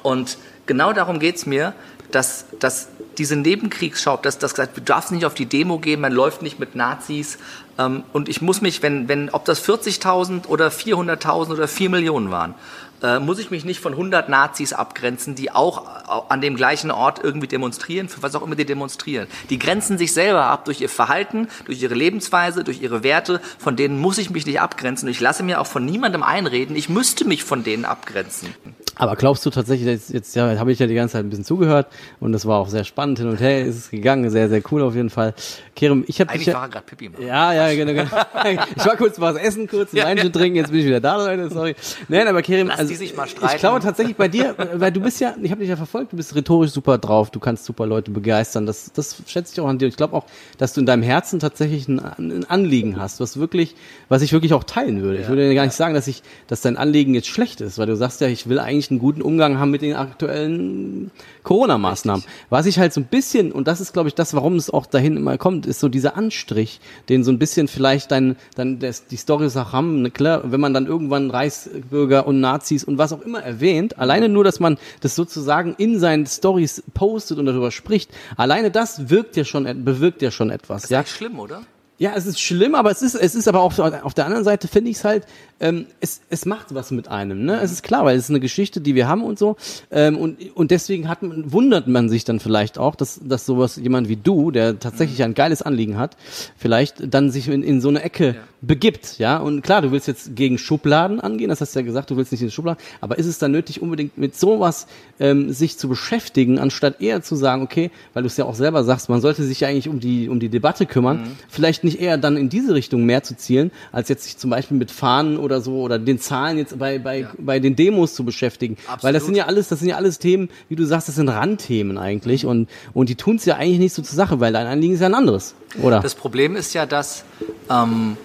und 0.04 0.38
genau 0.66 0.92
darum 0.92 1.20
geht's 1.20 1.46
mir, 1.46 1.74
dass, 2.12 2.46
dass 2.60 2.88
diese 3.18 3.36
Nebenkriegsschau, 3.36 4.18
dass 4.18 4.38
das 4.38 4.54
gesagt, 4.54 4.78
du 4.78 4.82
darfst 4.82 5.12
nicht 5.12 5.26
auf 5.26 5.34
die 5.34 5.46
Demo 5.46 5.80
gehen, 5.80 6.02
man 6.02 6.12
läuft 6.12 6.42
nicht 6.42 6.60
mit 6.60 6.76
Nazis. 6.76 7.38
Ähm, 7.78 8.04
und 8.14 8.30
ich 8.30 8.42
muss 8.42 8.62
mich, 8.62 8.82
wenn, 8.82 9.08
wenn, 9.08 9.30
ob 9.30 9.46
das 9.46 9.64
40.000 9.68 10.48
oder 10.48 10.70
400.000 10.70 11.52
oder 11.52 11.68
4 11.68 11.90
Millionen 11.90 12.32
waren, 12.32 12.56
äh, 13.02 13.20
muss 13.20 13.40
ich 13.40 13.52
mich 13.52 13.66
nicht 13.66 13.80
von 13.80 13.94
100 13.94 14.30
Nazis 14.30 14.74
abgrenzen, 14.74 15.36
die 15.36 15.52
auch 15.52 16.30
an 16.30 16.42
dem 16.42 16.56
gleichen 16.56 16.92
Ort 16.92 17.20
irgendwie 17.24 17.48
demonstrieren, 17.48 18.10
für 18.10 18.22
was 18.22 18.36
auch 18.36 18.42
immer 18.42 18.56
die 18.56 18.66
demonstrieren. 18.66 19.28
Die 19.50 19.60
grenzen 19.60 19.98
sich 19.98 20.14
selber 20.14 20.46
ab 20.46 20.66
durch 20.66 20.82
ihr 20.82 20.90
Verhalten, 20.90 21.48
durch 21.66 21.82
ihre 21.82 21.96
Lebensweise, 21.96 22.64
durch 22.64 22.82
ihre 22.82 23.04
Werte. 23.04 23.42
Von 23.58 23.76
denen 23.76 23.98
muss 24.00 24.18
ich 24.18 24.30
mich 24.30 24.46
nicht 24.46 24.60
abgrenzen. 24.60 25.08
Und 25.08 25.12
ich 25.12 25.20
lasse 25.20 25.44
mir 25.44 25.62
auch 25.62 25.68
von 25.68 25.86
niemandem 25.86 26.24
einreden, 26.24 26.76
ich 26.76 26.90
müsste 26.90 27.26
mich 27.26 27.44
von 27.44 27.64
denen 27.64 27.86
abgrenzen. 27.86 28.50
Aber 28.96 29.16
glaubst 29.16 29.46
du 29.46 29.50
tatsächlich, 29.50 29.88
jetzt, 29.88 30.10
jetzt 30.12 30.36
ja, 30.36 30.60
habe 30.60 30.72
ich 30.72 30.80
ja 30.80 30.86
die 30.86 30.94
ganze 30.94 31.14
Zeit 31.14 31.26
ein 31.26 31.30
bisschen 31.30 31.46
zugehört 31.46 31.88
und 32.20 32.34
das 32.34 32.46
war 32.46 32.60
auch 32.60 32.68
sehr 32.68 32.84
spannend 32.84 33.20
hin 33.20 33.30
und 33.30 33.40
her 33.40 33.66
ist 33.66 33.76
es 33.78 33.90
gegangen, 33.90 34.30
sehr, 34.30 34.50
sehr 34.50 34.62
cool 34.72 34.84
auf 34.84 34.96
jeden 34.96 35.10
Fall. 35.10 35.34
Kerem, 35.76 36.04
ich 36.08 36.20
habe 36.20 36.30
Eigentlich 36.30 36.46
dich 36.46 36.54
war 36.54 36.64
er 36.64 36.70
gerade 36.70 36.86
Pipi 36.86 37.10
machen. 37.10 37.26
Ja, 37.26 37.54
ja, 37.54 37.74
genau. 37.74 37.94
genau. 37.94 38.64
ich 38.76 38.86
war 38.86 38.98
kurz 38.98 39.20
was 39.20 39.38
essen, 39.38 39.68
kurz 39.68 39.94
ein 39.94 39.98
Ja, 39.98 40.06
Weinchen 40.06 40.28
ja. 40.28 40.32
trinken, 40.32 40.58
jetzt 40.58 40.72
bin 40.72 40.82
ich 40.82 40.86
wieder 40.86 41.00
da, 41.00 41.16
Leute, 41.16 41.50
sorry. 41.50 41.76
Nein, 42.10 42.28
aber 42.28 42.42
Kerem, 42.42 42.68
Lass 42.68 42.80
die 42.92 42.98
sich 42.98 43.16
mal 43.16 43.26
ich 43.26 43.32
streiten. 43.32 43.60
glaube 43.60 43.80
tatsächlich 43.80 44.16
bei 44.16 44.28
dir, 44.28 44.56
weil 44.58 44.92
du 44.92 45.02
bist 45.02 45.20
ja, 45.20 45.34
ich 45.42 45.52
habe 45.52 45.62
dich 45.62 45.70
ja 45.70 45.76
verfolgt, 45.76 46.14
du 46.14 46.18
bist 46.18 46.36
rhetorisch 46.36 46.72
super 46.72 46.98
drauf, 46.98 47.30
du 47.30 47.40
kannst 47.40 47.66
super 47.66 47.86
Leute 47.86 48.12
begeistern, 48.12 48.66
das, 48.66 48.92
das 48.94 49.18
schätze 49.28 49.54
ich 49.54 49.62
auch 49.62 49.68
an 49.68 49.78
dir. 49.78 49.88
Ich 49.88 49.98
glaube 49.98 50.16
auch, 50.16 50.26
dass 50.58 50.74
du 50.74 50.82
in 50.82 50.86
deinem 50.86 51.04
Herzen 51.04 51.40
tatsächlich 51.40 51.88
ein, 51.88 52.00
ein 52.00 52.46
Anliegen 52.50 53.00
hast, 53.00 53.20
was 53.20 53.38
wirklich, 53.38 53.76
was 54.10 54.22
ich 54.22 54.34
wirklich 54.34 54.54
auch 54.54 54.64
teilen 54.64 55.02
würde. 55.02 55.20
ich 55.20 55.28
würde 55.28 55.48
ja 55.48 55.54
gar 55.54 55.66
nicht 55.66 55.76
sagen, 55.76 55.94
dass 55.94 56.08
ich, 56.08 56.24
dass 56.48 56.62
dein 56.62 56.78
Anliegen 56.78 57.14
jetzt 57.14 57.28
schlecht 57.28 57.62
ist, 57.62 57.78
weil 57.78 57.88
du 57.88 57.96
sagst 57.96 58.22
ja, 58.22 58.28
ich 58.28 58.50
will 58.50 58.60
eigentlich 58.60 58.92
einen 58.92 59.00
guten 59.00 59.22
Umgang 59.22 59.60
haben 59.60 59.72
mit 59.72 59.82
den 59.82 59.96
aktuellen 59.96 61.12
Corona-Maßnahmen. 61.44 62.24
Was 62.50 62.66
ich 62.66 62.80
halt 62.80 62.94
so 62.94 63.02
ein 63.02 63.06
bisschen, 63.06 63.52
und 63.52 63.68
das 63.68 63.82
ist, 63.82 63.94
glaube 63.94 64.10
ich, 64.10 64.16
das, 64.16 64.34
warum 64.34 64.56
es 64.56 64.70
auch 64.70 64.86
dahin 64.86 65.18
immer 65.18 65.38
kommt, 65.38 65.66
ist 65.66 65.80
so 65.80 65.90
dieser 65.90 66.18
Anstrich, 66.18 66.80
den 67.10 67.24
so 67.24 67.32
ein 67.32 67.40
bisschen 67.40 67.68
vielleicht 67.68 68.12
dein, 68.12 68.36
dann 68.56 68.80
das, 68.80 69.08
die 69.08 69.18
Storys 69.18 69.58
auch 69.58 69.74
haben, 69.74 70.02
ne, 70.02 70.12
klar, 70.12 70.52
wenn 70.52 70.60
man 70.60 70.74
dann 70.74 70.86
irgendwann 70.86 71.32
Reichsbürger 71.32 72.28
und 72.28 72.40
Nazis 72.40 72.81
und 72.84 72.98
was 72.98 73.14
auch 73.14 73.22
immer 73.22 73.42
erwähnt, 73.42 73.98
alleine 73.98 74.30
nur, 74.30 74.44
dass 74.44 74.60
man 74.60 74.78
das 75.02 75.16
sozusagen 75.16 75.76
in 75.78 76.00
seinen 76.00 76.26
Stories 76.26 76.84
postet 76.94 77.40
und 77.40 77.46
darüber 77.46 77.72
spricht, 77.72 78.12
alleine 78.38 78.72
das 78.72 79.10
wirkt 79.10 79.36
ja 79.38 79.46
schon, 79.46 79.84
bewirkt 79.84 80.22
ja 80.22 80.32
schon 80.32 80.50
etwas, 80.50 80.84
Das 80.84 80.92
ist 80.92 80.92
ja. 80.92 81.06
schlimm, 81.06 81.40
oder? 81.40 81.64
Ja, 82.02 82.14
es 82.16 82.26
ist 82.26 82.42
schlimm, 82.42 82.74
aber 82.74 82.90
es 82.90 83.04
ist, 83.04 83.14
es 83.14 83.36
ist 83.36 83.48
aber 83.48 83.62
auch 83.62 83.78
auf 83.78 84.16
der 84.16 84.26
anderen 84.26 84.44
Seite 84.44 84.68
finde 84.68 84.90
ich 84.90 84.98
es 84.98 85.04
halt, 85.04 85.28
ähm, 85.60 85.86
es, 86.00 86.22
es 86.32 86.48
macht 86.48 86.74
was 86.74 86.90
mit 86.90 87.08
einem. 87.10 87.46
Ne? 87.46 87.60
Es 87.62 87.72
ist 87.72 87.84
klar, 87.84 88.06
weil 88.06 88.18
es 88.18 88.24
ist 88.24 88.32
eine 88.32 88.40
Geschichte, 88.40 88.82
die 88.82 88.96
wir 88.96 89.08
haben 89.08 89.24
und 89.24 89.38
so. 89.38 89.56
Ähm, 89.92 90.18
und, 90.18 90.40
und 90.56 90.72
deswegen 90.72 91.08
hat 91.08 91.22
man, 91.22 91.52
wundert 91.54 91.88
man 91.88 92.10
sich 92.10 92.24
dann 92.24 92.40
vielleicht 92.40 92.80
auch, 92.80 92.96
dass, 92.96 93.20
dass 93.24 93.46
sowas 93.46 93.76
jemand 93.76 94.10
wie 94.10 94.16
du, 94.16 94.50
der 94.50 94.80
tatsächlich 94.80 95.22
ein 95.22 95.36
geiles 95.36 95.62
Anliegen 95.62 96.00
hat, 96.00 96.18
vielleicht 96.58 97.14
dann 97.14 97.30
sich 97.30 97.48
in, 97.48 97.62
in 97.62 97.82
so 97.82 97.90
eine 97.90 98.02
Ecke 98.02 98.36
begibt. 98.62 99.18
Ja, 99.18 99.38
und 99.38 99.64
klar, 99.64 99.82
du 99.82 99.92
willst 99.92 100.08
jetzt 100.08 100.36
gegen 100.36 100.60
Schubladen 100.60 101.20
angehen, 101.20 101.50
das 101.50 101.62
hast 101.62 101.76
du 101.76 101.80
ja 101.80 101.86
gesagt, 101.86 102.12
du 102.12 102.18
willst 102.18 102.32
nicht 102.32 102.42
in 102.42 102.48
die 102.48 102.54
Schubladen, 102.54 102.82
aber 103.02 103.18
ist 103.18 103.26
es 103.26 103.40
dann 103.40 103.52
nötig, 103.52 103.82
unbedingt 103.82 104.18
mit 104.20 104.38
sowas 104.38 104.86
ähm, 105.20 105.52
sich 105.52 105.80
zu 105.80 105.90
beschäftigen, 105.90 106.60
anstatt 106.60 107.02
eher 107.02 107.24
zu 107.24 107.36
sagen, 107.36 107.64
okay, 107.64 107.90
weil 108.14 108.22
du 108.22 108.28
es 108.28 108.38
ja 108.38 108.46
auch 108.46 108.54
selber 108.54 108.84
sagst, 108.84 109.10
man 109.10 109.20
sollte 109.20 109.44
sich 109.44 109.62
ja 109.62 109.68
eigentlich 109.68 109.90
um 109.90 110.00
die, 110.00 110.30
um 110.30 110.40
die 110.40 110.50
Debatte 110.50 110.86
kümmern, 110.86 111.36
vielleicht 111.50 111.84
nicht 111.84 112.00
eher 112.00 112.20
dann 112.20 112.38
in 112.38 112.50
diese 112.50 112.76
Richtung 112.76 113.04
mehr 113.04 113.24
zu 113.24 113.36
zielen, 113.36 113.72
als 113.92 114.10
jetzt 114.10 114.24
sich 114.26 114.38
zum 114.38 114.52
Beispiel 114.52 114.78
mit 114.78 114.92
Fahnen 114.92 115.38
oder 115.38 115.60
so 115.62 115.82
oder 115.82 115.98
den 115.98 116.20
Zahlen 116.20 116.60
jetzt 116.60 116.78
bei, 116.78 117.00
bei, 117.00 117.28
bei 117.40 117.60
den 117.60 117.76
Demos 117.76 118.14
zu 118.14 118.24
beschäftigen. 118.24 118.78
Weil 119.02 119.14
das 119.14 119.24
Absolut. 119.24 119.26
sind 119.26 119.36
ja 119.36 119.46
alles, 119.48 119.70
das 119.70 119.80
sind 119.80 119.90
ja 119.90 119.96
alles 119.96 120.20
Themen, 120.20 120.50
wie 120.70 120.76
du 120.76 120.86
sagst, 120.86 121.08
das 121.08 121.16
sind 121.16 121.30
Randthemen 121.30 121.98
eigentlich 121.98 122.46
und, 122.46 122.70
und 122.94 123.10
die 123.10 123.16
tun 123.16 123.38
es 123.38 123.46
ja 123.46 123.56
eigentlich 123.56 123.80
nicht 123.80 123.94
so 123.94 124.04
zur 124.04 124.16
Sache, 124.16 124.40
weil 124.40 124.54
dein 124.54 124.68
Anliegen 124.68 124.94
ist 124.94 125.00
ja 125.00 125.08
ein 125.08 125.16
anderes, 125.16 125.56
oder? 125.82 126.00
Das 126.00 126.14
Problem 126.14 126.56
ist 126.56 126.76
ja, 126.76 126.86
dass 126.86 127.24
ähm, 127.70 128.18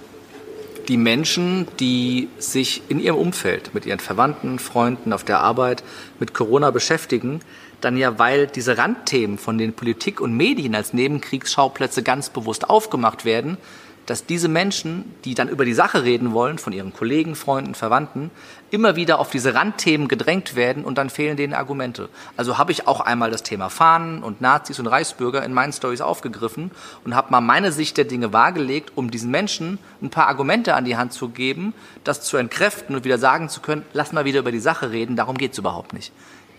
die 0.89 0.97
Menschen, 0.97 1.67
die 1.81 2.29
sich 2.39 2.83
in 2.89 3.01
ihrem 3.01 3.17
Umfeld 3.17 3.75
mit 3.75 3.87
ihren 3.87 4.01
Verwandten, 4.01 4.59
Freunden 4.59 5.13
auf 5.13 5.25
der 5.25 5.41
Arbeit 5.41 5.83
mit 6.19 6.35
Corona 6.35 6.71
beschäftigen, 6.71 7.41
dann 7.81 7.97
ja, 7.97 8.19
weil 8.19 8.47
diese 8.47 8.79
Randthemen 8.79 9.39
von 9.39 9.59
den 9.59 9.75
Politik 9.75 10.21
und 10.21 10.37
Medien 10.37 10.75
als 10.75 10.93
Nebenkriegsschauplätze 10.93 12.03
ganz 12.03 12.31
bewusst 12.31 12.71
aufgemacht 12.71 13.25
werden, 13.25 13.59
dass 14.07 14.25
diese 14.25 14.49
Menschen, 14.49 15.15
die 15.25 15.35
dann 15.35 15.49
über 15.49 15.65
die 15.65 15.75
Sache 15.75 16.05
reden 16.05 16.33
wollen, 16.33 16.59
von 16.59 16.73
ihren 16.73 16.93
Kollegen, 16.93 17.35
Freunden, 17.35 17.75
Verwandten, 17.75 18.31
immer 18.71 18.97
wieder 18.97 19.19
auf 19.19 19.31
diese 19.31 19.55
Randthemen 19.55 20.09
gedrängt 20.09 20.57
werden 20.57 20.85
und 20.85 20.99
dann 20.99 21.11
fehlen 21.11 21.37
denen 21.37 21.55
Argumente. 21.55 22.09
Also 22.37 22.59
habe 22.59 22.73
ich 22.73 22.89
auch 22.89 23.01
einmal 23.01 23.31
das 23.31 23.43
Thema 23.43 23.69
Fahnen 23.69 24.23
und 24.23 24.41
Nazis 24.41 24.79
und 24.79 24.87
Reichsbürger 24.87 25.45
in 25.45 25.53
meinen 25.53 25.73
Stories 25.73 26.01
aufgegriffen 26.01 26.71
und 27.05 27.15
habe 27.15 27.31
mal 27.31 27.41
meine 27.41 27.73
Sicht 27.73 27.97
der 27.97 28.05
Dinge 28.05 28.33
wahrgelegt, 28.33 28.93
um 28.95 29.11
diesen 29.11 29.31
Menschen 29.31 29.79
ein 30.03 30.11
paar 30.11 30.29
Argumente 30.29 30.75
an 30.75 30.85
die 30.85 30.97
Hand 30.97 31.13
zu 31.13 31.29
geben, 31.29 31.75
das 32.05 32.23
zu 32.23 32.37
entkräften 32.37 32.97
und 32.97 33.05
wieder 33.05 33.19
sagen 33.19 33.49
zu 33.49 33.61
können, 33.61 33.83
lass 33.93 34.13
mal 34.13 34.25
wieder 34.25 34.41
über 34.41 34.53
die 34.53 34.59
Sache 34.61 34.91
reden, 34.91 35.17
darum 35.17 35.37
geht's 35.37 35.59
überhaupt 35.59 35.93
nicht. 35.93 36.13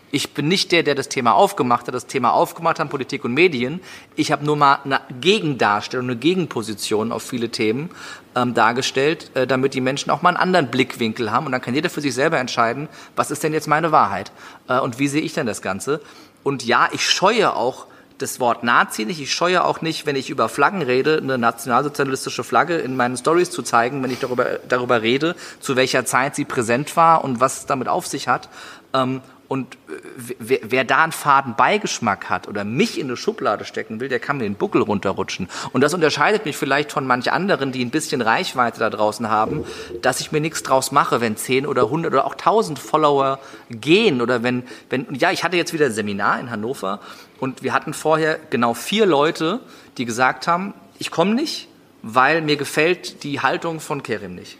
Ich 0.09 0.33
bin 0.33 0.47
nicht 0.47 0.71
der, 0.71 0.83
der 0.83 0.95
das 0.95 1.09
Thema 1.09 1.33
aufgemacht 1.33 1.87
hat, 1.87 1.93
das 1.93 2.07
Thema 2.07 2.31
aufgemacht 2.31 2.79
hat, 2.79 2.89
Politik 2.89 3.25
und 3.25 3.33
Medien. 3.33 3.81
Ich 4.15 4.31
habe 4.31 4.45
nur 4.45 4.55
mal 4.55 4.79
eine 4.85 5.01
Gegendarstellung, 5.19 6.05
eine 6.05 6.15
Gegenposition 6.15 7.11
auf 7.11 7.23
viele 7.23 7.49
Themen 7.49 7.89
ähm, 8.35 8.53
dargestellt, 8.53 9.31
äh, 9.33 9.45
damit 9.45 9.73
die 9.73 9.81
Menschen 9.81 10.09
auch 10.09 10.21
mal 10.21 10.29
einen 10.29 10.37
anderen 10.37 10.67
Blickwinkel 10.71 11.31
haben. 11.31 11.45
Und 11.45 11.51
dann 11.51 11.61
kann 11.61 11.73
jeder 11.73 11.89
für 11.89 12.01
sich 12.01 12.13
selber 12.13 12.37
entscheiden, 12.39 12.87
was 13.17 13.31
ist 13.31 13.43
denn 13.43 13.51
jetzt 13.51 13.67
meine 13.67 13.91
Wahrheit 13.91 14.31
äh, 14.69 14.79
und 14.79 14.97
wie 14.97 15.09
sehe 15.09 15.21
ich 15.21 15.33
denn 15.33 15.45
das 15.45 15.61
Ganze. 15.61 15.99
Und 16.43 16.63
ja, 16.65 16.87
ich 16.93 17.05
scheue 17.05 17.53
auch 17.53 17.87
das 18.17 18.39
Wort 18.39 18.63
Nazi 18.63 19.05
nicht. 19.05 19.21
Ich 19.21 19.33
scheue 19.33 19.63
auch 19.63 19.81
nicht, 19.81 20.05
wenn 20.05 20.15
ich 20.15 20.29
über 20.29 20.49
Flaggen 20.49 20.81
rede, 20.81 21.17
eine 21.17 21.37
nationalsozialistische 21.37 22.43
Flagge 22.43 22.77
in 22.77 22.95
meinen 22.95 23.17
Stories 23.17 23.51
zu 23.51 23.61
zeigen, 23.61 24.01
wenn 24.01 24.11
ich 24.11 24.19
darüber, 24.19 24.45
darüber 24.67 25.01
rede, 25.01 25.35
zu 25.59 25.75
welcher 25.75 26.05
Zeit 26.05 26.35
sie 26.35 26.45
präsent 26.45 26.95
war 26.95 27.23
und 27.23 27.39
was 27.39 27.59
es 27.59 27.65
damit 27.65 27.87
auf 27.87 28.07
sich 28.07 28.27
hat. 28.27 28.49
Ähm, 28.93 29.21
und 29.47 29.75
äh, 29.75 30.35
wer, 30.39 30.59
wer 30.63 30.83
da 30.83 31.03
einen 31.03 31.11
faden 31.11 31.55
Beigeschmack 31.55 32.29
hat 32.29 32.47
oder 32.47 32.63
mich 32.63 32.99
in 32.99 33.07
eine 33.07 33.17
Schublade 33.17 33.65
stecken 33.65 33.99
will, 33.99 34.09
der 34.09 34.19
kann 34.19 34.37
mir 34.37 34.43
den 34.43 34.55
Buckel 34.55 34.81
runterrutschen. 34.81 35.47
Und 35.71 35.81
das 35.81 35.93
unterscheidet 35.93 36.45
mich 36.45 36.57
vielleicht 36.57 36.91
von 36.91 37.07
manch 37.07 37.31
anderen, 37.31 37.71
die 37.71 37.83
ein 37.83 37.89
bisschen 37.89 38.21
Reichweite 38.21 38.79
da 38.79 38.89
draußen 38.89 39.29
haben, 39.29 39.65
dass 40.01 40.19
ich 40.19 40.31
mir 40.31 40.41
nichts 40.41 40.63
draus 40.63 40.91
mache, 40.91 41.21
wenn 41.21 41.37
10 41.37 41.65
oder 41.65 41.83
100 41.83 42.13
oder 42.13 42.25
auch 42.25 42.33
1000 42.33 42.77
Follower 42.77 43.39
gehen 43.69 44.21
oder 44.21 44.43
wenn, 44.43 44.63
wenn, 44.89 45.07
ja, 45.15 45.31
ich 45.31 45.43
hatte 45.43 45.57
jetzt 45.57 45.73
wieder 45.73 45.85
ein 45.85 45.93
Seminar 45.93 46.39
in 46.39 46.51
Hannover 46.51 46.99
und 47.39 47.63
wir 47.63 47.73
hatten 47.73 47.93
vorher 47.93 48.39
genau 48.49 48.73
vier 48.73 49.05
Leute, 49.05 49.59
die 49.97 50.05
gesagt 50.05 50.47
haben, 50.47 50.73
ich 50.99 51.11
komme 51.11 51.33
nicht, 51.35 51.67
weil 52.01 52.41
mir 52.41 52.57
gefällt 52.57 53.23
die 53.23 53.39
Haltung 53.39 53.79
von 53.79 54.03
Kerim 54.03 54.35
nicht. 54.35 54.57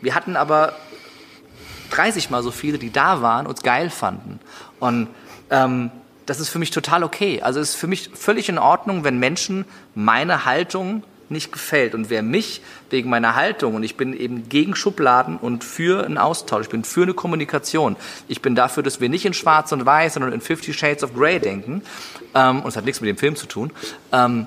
Wir 0.00 0.14
hatten 0.14 0.36
aber 0.36 0.74
30 1.90 2.30
mal 2.30 2.42
so 2.42 2.50
viele, 2.50 2.78
die 2.78 2.90
da 2.90 3.22
waren, 3.22 3.46
uns 3.46 3.62
geil 3.62 3.90
fanden. 3.90 4.40
Und 4.80 5.08
ähm, 5.50 5.90
das 6.26 6.40
ist 6.40 6.48
für 6.48 6.58
mich 6.58 6.70
total 6.70 7.04
okay. 7.04 7.42
Also 7.42 7.60
es 7.60 7.70
ist 7.70 7.76
für 7.76 7.86
mich 7.86 8.10
völlig 8.14 8.48
in 8.48 8.58
Ordnung, 8.58 9.04
wenn 9.04 9.18
Menschen 9.18 9.64
meine 9.94 10.44
Haltung 10.44 11.02
nicht 11.28 11.52
gefällt. 11.52 11.94
Und 11.94 12.10
wer 12.10 12.22
mich 12.22 12.60
wegen 12.90 13.10
meiner 13.10 13.34
Haltung, 13.34 13.74
und 13.74 13.82
ich 13.82 13.96
bin 13.96 14.18
eben 14.18 14.48
gegen 14.48 14.74
Schubladen 14.74 15.36
und 15.36 15.64
für 15.64 16.04
einen 16.04 16.18
Austausch, 16.18 16.64
ich 16.64 16.70
bin 16.70 16.84
für 16.84 17.02
eine 17.02 17.14
Kommunikation, 17.14 17.96
ich 18.28 18.42
bin 18.42 18.54
dafür, 18.54 18.82
dass 18.82 19.00
wir 19.00 19.08
nicht 19.08 19.24
in 19.24 19.34
Schwarz 19.34 19.72
und 19.72 19.84
Weiß, 19.84 20.14
sondern 20.14 20.32
in 20.32 20.40
Fifty 20.40 20.72
Shades 20.72 21.02
of 21.02 21.14
Grey 21.14 21.40
denken, 21.40 21.82
ähm, 22.34 22.60
und 22.60 22.68
es 22.68 22.76
hat 22.76 22.84
nichts 22.84 23.00
mit 23.00 23.08
dem 23.08 23.16
Film 23.16 23.36
zu 23.36 23.46
tun, 23.46 23.70
ähm, 24.12 24.46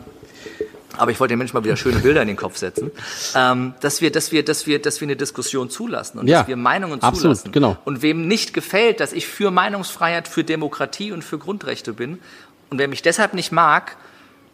aber 0.97 1.11
ich 1.11 1.19
wollte 1.19 1.33
den 1.33 1.39
Menschen 1.39 1.55
mal 1.55 1.63
wieder 1.63 1.77
schöne 1.77 1.99
Bilder 1.99 2.21
in 2.21 2.27
den 2.27 2.37
Kopf 2.37 2.57
setzen, 2.57 2.91
ähm, 3.35 3.73
dass 3.81 4.01
wir, 4.01 4.11
dass 4.11 4.31
wir, 4.31 4.43
dass 4.43 4.67
wir, 4.67 4.81
dass 4.81 4.99
wir 5.01 5.05
eine 5.05 5.15
Diskussion 5.15 5.69
zulassen 5.69 6.19
und 6.19 6.27
Ja, 6.27 6.39
dass 6.39 6.47
wir 6.47 6.55
Meinungen 6.57 7.01
absolut, 7.01 7.37
zulassen. 7.37 7.51
genau. 7.51 7.77
Und 7.85 8.01
wem 8.01 8.27
nicht 8.27 8.53
gefällt, 8.53 8.99
dass 8.99 9.13
ich 9.13 9.27
für 9.27 9.51
Meinungsfreiheit, 9.51 10.27
für 10.27 10.43
Demokratie 10.43 11.11
und 11.11 11.23
für 11.23 11.37
Grundrechte 11.37 11.93
bin 11.93 12.19
und 12.69 12.79
wer 12.79 12.87
mich 12.87 13.01
deshalb 13.01 13.33
nicht 13.33 13.51
mag, 13.51 13.95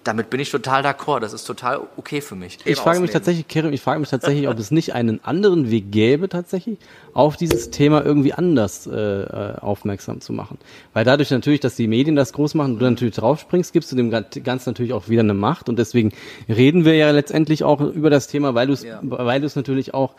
damit 0.04 0.30
bin 0.30 0.40
ich 0.40 0.52
total 0.52 0.86
d'accord. 0.86 1.20
Das 1.20 1.34
ist 1.34 1.46
total 1.46 1.82
okay 1.98 2.22
für 2.22 2.36
mich. 2.36 2.60
Ich 2.66 2.78
frage 2.78 3.00
mich 3.00 3.12
tatsächlich, 3.12 3.48
Kerem, 3.48 3.74
ich 3.74 3.82
frage 3.82 4.00
mich 4.00 4.10
tatsächlich, 4.10 4.48
ob 4.48 4.60
es 4.60 4.72
nicht 4.72 4.94
einen 4.94 5.24
anderen 5.24 5.72
Weg 5.72 5.92
gäbe, 5.92 6.30
tatsächlich 6.30 6.78
auf 7.14 7.38
dieses 7.38 7.70
Thema 7.70 8.04
irgendwie 8.04 8.34
anders 8.34 8.88
äh, 8.88 8.92
äh, 8.92 9.58
aufmerksam 9.60 10.22
zu 10.22 10.34
machen. 10.34 10.58
Weil 10.94 11.06
dadurch 11.06 11.32
natürlich, 11.32 11.60
dass 11.60 11.76
die 11.76 11.88
Medien 11.88 12.16
das 12.16 12.34
groß 12.34 12.56
machen 12.56 12.74
und 12.74 12.80
du 12.80 12.90
natürlich 12.90 13.16
draufspringst, 13.16 13.74
gibst 13.74 13.92
du 13.92 13.96
dem 13.96 14.10
Ganzen 14.12 14.70
natürlich 14.70 14.94
auch 14.94 15.10
wieder 15.10 15.22
eine 15.22 15.34
Macht. 15.34 15.70
Und 15.70 15.80
deswegen 15.80 16.12
reden 16.50 16.86
wir 16.86 16.96
ja 16.96 17.12
letztendlich 17.12 17.64
auch 17.64 17.80
über 17.82 18.10
das 18.10 18.28
Thema, 18.28 18.56
weil 18.56 18.68
du 18.68 18.74
es, 18.74 18.84
Ja. 18.84 19.00
weil 19.02 19.40
du 19.40 19.48
es 19.48 19.56
natürlich 19.56 19.94
auch 19.94 20.16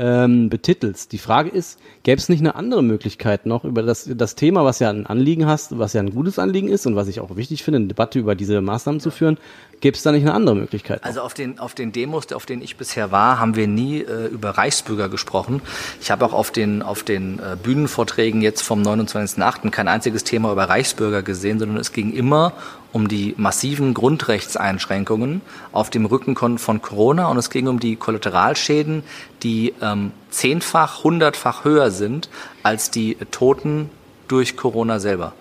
ähm, 0.00 0.48
betitelst. 0.48 1.12
Die 1.12 1.18
Frage 1.18 1.50
ist, 1.50 1.78
gäbe 2.04 2.18
es 2.18 2.30
nicht 2.30 2.40
eine 2.40 2.54
andere 2.54 2.82
Möglichkeit 2.82 3.44
noch 3.44 3.64
über 3.64 3.82
das, 3.82 4.08
das 4.10 4.34
Thema, 4.34 4.64
was 4.64 4.78
ja 4.78 4.88
ein 4.88 5.04
Anliegen 5.06 5.46
hast, 5.46 5.78
was 5.78 5.92
ja 5.92 6.00
ein 6.00 6.14
gutes 6.14 6.38
Anliegen 6.38 6.68
ist 6.68 6.86
und 6.86 6.96
was 6.96 7.06
ich 7.06 7.20
auch 7.20 7.36
wichtig 7.36 7.62
finde, 7.62 7.76
eine 7.76 7.86
Debatte 7.88 8.18
über 8.18 8.34
diese 8.34 8.62
Maßnahmen 8.62 9.00
zu 9.00 9.10
führen, 9.10 9.36
gäbe 9.82 9.94
es 9.94 10.02
da 10.02 10.10
nicht 10.10 10.22
eine 10.22 10.32
andere 10.32 10.56
Möglichkeit? 10.56 11.02
Noch? 11.02 11.06
Also 11.06 11.20
auf 11.20 11.34
den, 11.34 11.58
auf 11.58 11.74
den 11.74 11.92
Demos, 11.92 12.32
auf 12.32 12.46
denen 12.46 12.62
ich 12.62 12.78
bisher 12.78 13.12
war, 13.12 13.38
haben 13.38 13.56
wir 13.56 13.68
nie 13.68 14.00
äh, 14.00 14.28
über 14.28 14.50
Reichsbürger 14.50 15.10
gesprochen. 15.10 15.60
Ich 16.00 16.10
habe 16.10 16.24
auch 16.24 16.32
auf 16.32 16.50
den, 16.50 16.80
auf 16.80 17.02
den 17.02 17.38
äh, 17.38 17.56
Bühnenvorträgen 17.62 18.40
jetzt 18.40 18.62
vom 18.62 18.82
29.08. 18.82 19.68
kein 19.68 19.86
einziges 19.86 20.24
Thema 20.24 20.50
über 20.50 20.64
Reichsbürger 20.64 21.22
gesehen, 21.22 21.58
sondern 21.58 21.76
es 21.76 21.92
ging 21.92 22.12
immer 22.14 22.54
um 22.92 23.08
die 23.08 23.34
massiven 23.36 23.94
Grundrechtseinschränkungen 23.94 25.42
auf 25.72 25.90
dem 25.90 26.06
Rücken 26.06 26.36
von 26.58 26.82
Corona 26.82 27.28
und 27.28 27.36
es 27.36 27.50
ging 27.50 27.68
um 27.68 27.80
die 27.80 27.96
Kollateralschäden, 27.96 29.02
die 29.42 29.74
ähm, 29.80 30.12
zehnfach, 30.30 31.04
hundertfach 31.04 31.64
höher 31.64 31.90
sind 31.90 32.28
als 32.62 32.90
die 32.90 33.16
Toten 33.30 33.90
durch 34.28 34.56
Corona 34.56 34.98
selber. 34.98 35.32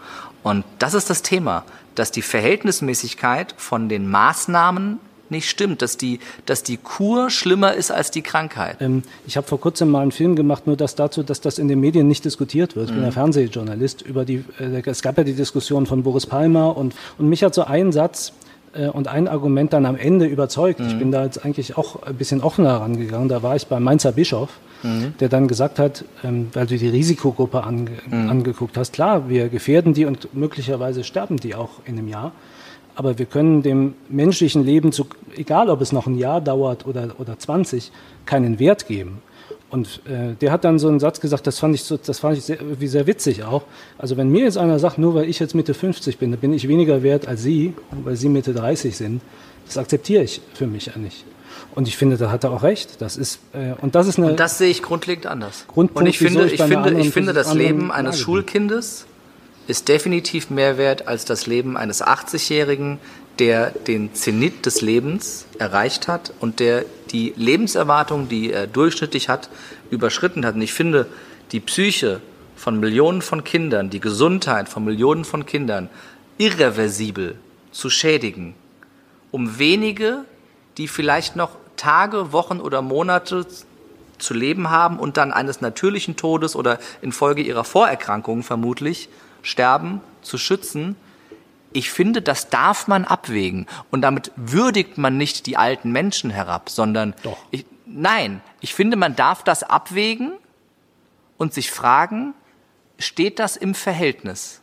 Und 0.44 0.64
das 0.80 0.94
ist 0.94 1.10
das 1.10 1.22
Thema, 1.22 1.64
dass 1.96 2.12
die 2.12 2.22
Verhältnismäßigkeit 2.22 3.54
von 3.58 3.90
den 3.90 4.10
Maßnahmen 4.10 5.00
nicht 5.32 5.50
stimmt, 5.50 5.82
dass 5.82 5.98
die, 5.98 6.20
dass 6.46 6.64
die 6.64 6.78
Kur 6.78 7.30
schlimmer 7.30 7.74
ist 7.74 7.92
als 7.92 8.12
die 8.12 8.22
Krankheit. 8.22 8.78
Ähm, 8.80 9.04
ich 9.28 9.38
habe 9.38 9.48
vor 9.48 9.60
kurzem 9.60 9.90
mal 9.90 10.02
einen 10.02 10.12
Film 10.12 10.36
gemacht, 10.36 10.68
nur 10.68 10.78
das 10.78 10.96
dazu, 10.96 11.24
dass 11.24 11.42
das 11.42 11.60
in 11.60 11.68
den 11.68 11.80
Medien 11.80 12.08
nicht 12.08 12.26
diskutiert 12.26 12.76
wird. 12.76 12.90
Ich 12.90 12.94
bin 12.94 13.04
ja 13.04 13.10
mhm. 13.10 13.14
Fernsehjournalist. 13.14 14.02
Über 14.02 14.26
die, 14.26 14.44
äh, 14.60 14.82
es 14.86 15.02
gab 15.02 15.18
ja 15.18 15.24
die 15.24 15.34
Diskussion 15.34 15.86
von 15.86 16.04
Boris 16.04 16.26
Palmer 16.26 16.76
und, 16.76 16.96
und 17.18 17.30
mich 17.30 17.44
hat 17.44 17.54
so 17.54 17.64
ein 17.64 17.92
Satz 17.92 18.34
äh, 18.74 18.88
und 18.88 19.08
ein 19.08 19.28
Argument 19.28 19.74
dann 19.74 19.86
am 19.86 19.96
Ende 19.96 20.26
überzeugt. 20.26 20.80
Mhm. 20.80 20.88
Ich 20.88 20.98
bin 20.98 21.12
da 21.12 21.24
jetzt 21.24 21.44
eigentlich 21.44 21.78
auch 21.78 22.04
ein 22.04 22.16
bisschen 22.16 22.42
offener 22.42 22.82
rangegangen. 22.82 23.30
Da 23.30 23.44
war 23.44 23.56
ich 23.56 23.68
beim 23.68 23.84
Mainzer 23.84 24.12
Bischof, 24.12 24.50
mhm. 24.84 25.14
der 25.20 25.30
dann 25.30 25.48
gesagt 25.48 25.80
hat, 25.80 26.06
ähm, 26.24 26.48
weil 26.54 26.68
du 26.68 26.78
die 26.78 26.90
Risikogruppe 26.90 27.64
ange 27.64 27.92
mhm. 28.10 28.30
angeguckt 28.30 28.78
hast, 28.78 28.94
klar, 28.94 29.30
wir 29.30 29.50
gefährden 29.50 29.94
die 29.94 30.06
und 30.06 30.34
möglicherweise 30.34 31.04
sterben 31.04 31.38
die 31.38 31.56
auch 31.56 31.70
in 31.86 31.98
einem 31.98 32.08
Jahr 32.08 32.32
aber 32.96 33.18
wir 33.18 33.26
können 33.26 33.62
dem 33.62 33.94
menschlichen 34.10 34.66
Leben, 34.66 34.92
zu, 34.92 35.06
egal 35.36 35.70
ob 35.70 35.82
es 35.82 35.92
noch 35.92 36.08
ein 36.08 36.18
Jahr 36.18 36.42
dauert 36.42 36.86
oder, 36.86 37.16
oder 37.18 37.38
20, 37.38 37.92
keinen 38.26 38.60
Wert 38.60 38.88
geben. 38.88 39.22
Und 39.70 40.02
äh, 40.06 40.34
der 40.42 40.52
hat 40.52 40.64
dann 40.64 40.80
so 40.80 40.88
einen 40.88 41.00
Satz 41.00 41.20
gesagt, 41.20 41.46
das 41.46 41.60
fand 41.60 41.76
ich, 41.76 41.84
so, 41.84 41.98
das 41.98 42.20
fand 42.20 42.38
ich 42.38 42.44
sehr, 42.44 42.58
wie 42.80 42.88
sehr 42.88 43.06
witzig 43.06 43.44
auch. 43.44 43.64
Also 43.98 44.18
wenn 44.18 44.30
mir 44.30 44.44
jetzt 44.44 44.58
einer 44.58 44.80
sagt, 44.80 44.98
nur 44.98 45.14
weil 45.14 45.30
ich 45.30 45.40
jetzt 45.40 45.54
Mitte 45.54 45.74
50 45.74 46.18
bin, 46.18 46.32
dann 46.32 46.40
bin 46.40 46.54
ich 46.54 46.68
weniger 46.68 47.04
wert 47.04 47.28
als 47.28 47.44
Sie, 47.44 47.74
weil 48.04 48.16
Sie 48.16 48.30
Mitte 48.30 48.54
30 48.54 48.98
sind, 48.98 49.22
das 49.66 49.78
akzeptiere 49.78 50.24
ich 50.24 50.42
für 50.56 50.66
mich 50.66 50.88
ja 50.88 50.98
nicht. 50.98 51.24
Und 51.76 51.88
ich 51.88 51.98
finde, 51.98 52.18
da 52.18 52.32
hat 52.32 52.44
er 52.44 52.52
auch 52.52 52.64
recht. 52.64 53.00
Das 53.02 53.16
ist 53.16 53.40
äh, 53.54 53.74
und 53.82 53.94
das 53.94 54.08
ist 54.08 54.18
eine. 54.18 54.32
Und 54.32 54.40
das 54.40 54.58
sehe 54.58 54.70
ich 54.70 54.82
grundlegend 54.82 55.28
anders. 55.28 55.66
Grundpunkt, 55.68 56.02
und 56.02 56.08
ich 56.08 56.18
finde, 56.18 56.46
ich, 56.48 56.54
ich 56.54 56.62
finde, 56.62 57.00
ich 57.00 57.12
finde 57.12 57.34
das 57.34 57.54
Leben 57.54 57.92
eines 57.92 58.20
Schulkindes 58.20 59.06
ist 59.70 59.88
definitiv 59.88 60.50
mehr 60.50 60.80
wert 60.80 61.08
als 61.08 61.26
das 61.26 61.46
Leben 61.46 61.78
eines 61.78 62.04
80-Jährigen, 62.04 63.00
der 63.38 63.70
den 63.70 64.16
Zenit 64.16 64.66
des 64.66 64.82
Lebens 64.82 65.46
erreicht 65.60 66.08
hat 66.08 66.34
und 66.40 66.60
der 66.60 66.86
die 67.12 67.34
Lebenserwartung, 67.38 68.28
die 68.30 68.52
er 68.52 68.66
durchschnittlich 68.66 69.30
hat, 69.30 69.50
überschritten 69.92 70.44
hat. 70.44 70.56
Und 70.56 70.64
ich 70.64 70.74
finde, 70.74 71.06
die 71.52 71.60
Psyche 71.60 72.20
von 72.56 72.80
Millionen 72.80 73.22
von 73.22 73.44
Kindern, 73.44 73.92
die 73.92 74.00
Gesundheit 74.00 74.70
von 74.70 74.84
Millionen 74.84 75.24
von 75.24 75.46
Kindern 75.46 75.88
irreversibel 76.40 77.36
zu 77.72 77.92
schädigen, 77.92 78.56
um 79.30 79.60
wenige, 79.60 80.26
die 80.78 80.88
vielleicht 80.88 81.36
noch 81.36 81.52
Tage, 81.78 82.34
Wochen 82.34 82.60
oder 82.60 82.82
Monate 82.82 83.46
zu 84.18 84.34
leben 84.34 84.72
haben 84.72 84.98
und 84.98 85.18
dann 85.18 85.32
eines 85.32 85.62
natürlichen 85.62 86.16
Todes 86.16 86.56
oder 86.56 86.80
infolge 87.04 87.44
ihrer 87.44 87.64
Vorerkrankungen 87.64 88.42
vermutlich 88.42 89.10
Sterben 89.42 90.02
zu 90.22 90.38
schützen, 90.38 90.96
ich 91.72 91.92
finde, 91.92 92.22
das 92.22 92.50
darf 92.50 92.88
man 92.88 93.06
abwägen. 93.06 93.68
Und 93.92 94.02
damit 94.02 94.32
würdigt 94.36 94.98
man 94.98 95.18
nicht 95.18 95.46
die 95.46 95.58
alten 95.58 95.92
Menschen 95.92 96.32
herab, 96.32 96.70
sondern 96.70 97.14
Doch. 97.24 97.38
Ich, 97.52 97.66
nein, 97.86 98.42
ich 98.60 98.74
finde, 98.74 98.98
man 98.98 99.16
darf 99.16 99.44
das 99.44 99.64
abwägen 99.64 100.34
und 101.38 101.54
sich 101.54 101.72
fragen, 101.72 102.34
steht 102.98 103.40
das 103.40 103.56
im 103.56 103.76
Verhältnis? 103.76 104.62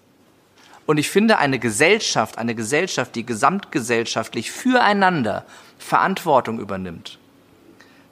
Und 0.84 0.98
ich 0.98 1.10
finde, 1.10 1.38
eine 1.38 1.58
Gesellschaft, 1.58 2.38
eine 2.38 2.54
Gesellschaft, 2.54 3.16
die 3.16 3.26
gesamtgesellschaftlich 3.26 4.52
füreinander 4.52 5.44
Verantwortung 5.78 6.60
übernimmt, 6.60 7.18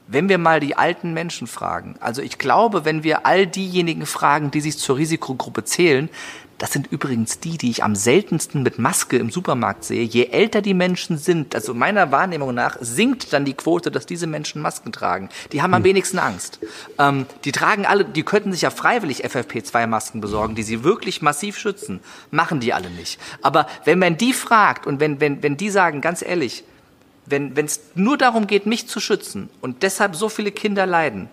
wenn 0.08 0.28
wir 0.28 0.38
mal 0.38 0.60
die 0.60 0.76
alten 0.76 1.14
Menschen 1.14 1.46
fragen, 1.46 1.94
also 2.00 2.20
ich 2.20 2.36
glaube, 2.36 2.84
wenn 2.84 3.04
wir 3.04 3.26
all 3.26 3.46
diejenigen 3.46 4.06
fragen, 4.06 4.50
die 4.50 4.60
sich 4.60 4.76
zur 4.76 4.96
Risikogruppe 4.96 5.64
zählen, 5.64 6.10
das 6.58 6.72
sind 6.72 6.86
übrigens 6.86 7.40
die, 7.40 7.58
die 7.58 7.70
ich 7.70 7.82
am 7.82 7.96
seltensten 7.96 8.62
mit 8.62 8.78
Maske 8.78 9.16
im 9.16 9.30
Supermarkt 9.30 9.84
sehe. 9.84 10.04
Je 10.04 10.26
älter 10.26 10.62
die 10.62 10.74
Menschen 10.74 11.18
sind, 11.18 11.54
also 11.54 11.74
meiner 11.74 12.12
Wahrnehmung 12.12 12.54
nach, 12.54 12.76
sinkt 12.80 13.32
dann 13.32 13.44
die 13.44 13.54
Quote, 13.54 13.90
dass 13.90 14.06
diese 14.06 14.26
Menschen 14.26 14.62
Masken 14.62 14.92
tragen. 14.92 15.28
Die 15.52 15.62
haben 15.62 15.74
am 15.74 15.80
hm. 15.82 15.84
wenigsten 15.84 16.18
Angst. 16.18 16.60
Ähm, 16.98 17.26
die 17.44 17.52
tragen 17.52 17.86
alle, 17.86 18.04
die 18.04 18.22
könnten 18.22 18.52
sich 18.52 18.62
ja 18.62 18.70
freiwillig 18.70 19.24
FFP2-Masken 19.24 20.20
besorgen, 20.20 20.54
die 20.54 20.62
sie 20.62 20.84
wirklich 20.84 21.22
massiv 21.22 21.58
schützen. 21.58 22.00
Machen 22.30 22.60
die 22.60 22.72
alle 22.72 22.90
nicht. 22.90 23.20
Aber 23.42 23.66
wenn 23.84 23.98
man 23.98 24.16
die 24.16 24.32
fragt 24.32 24.86
und 24.86 25.00
wenn, 25.00 25.20
wenn, 25.20 25.42
wenn 25.42 25.56
die 25.56 25.70
sagen, 25.70 26.00
ganz 26.00 26.22
ehrlich, 26.22 26.64
wenn 27.26 27.56
es 27.56 27.80
nur 27.94 28.18
darum 28.18 28.46
geht, 28.46 28.66
mich 28.66 28.86
zu 28.86 29.00
schützen 29.00 29.48
und 29.60 29.82
deshalb 29.82 30.14
so 30.14 30.28
viele 30.28 30.52
Kinder 30.52 30.86
leiden, 30.86 31.28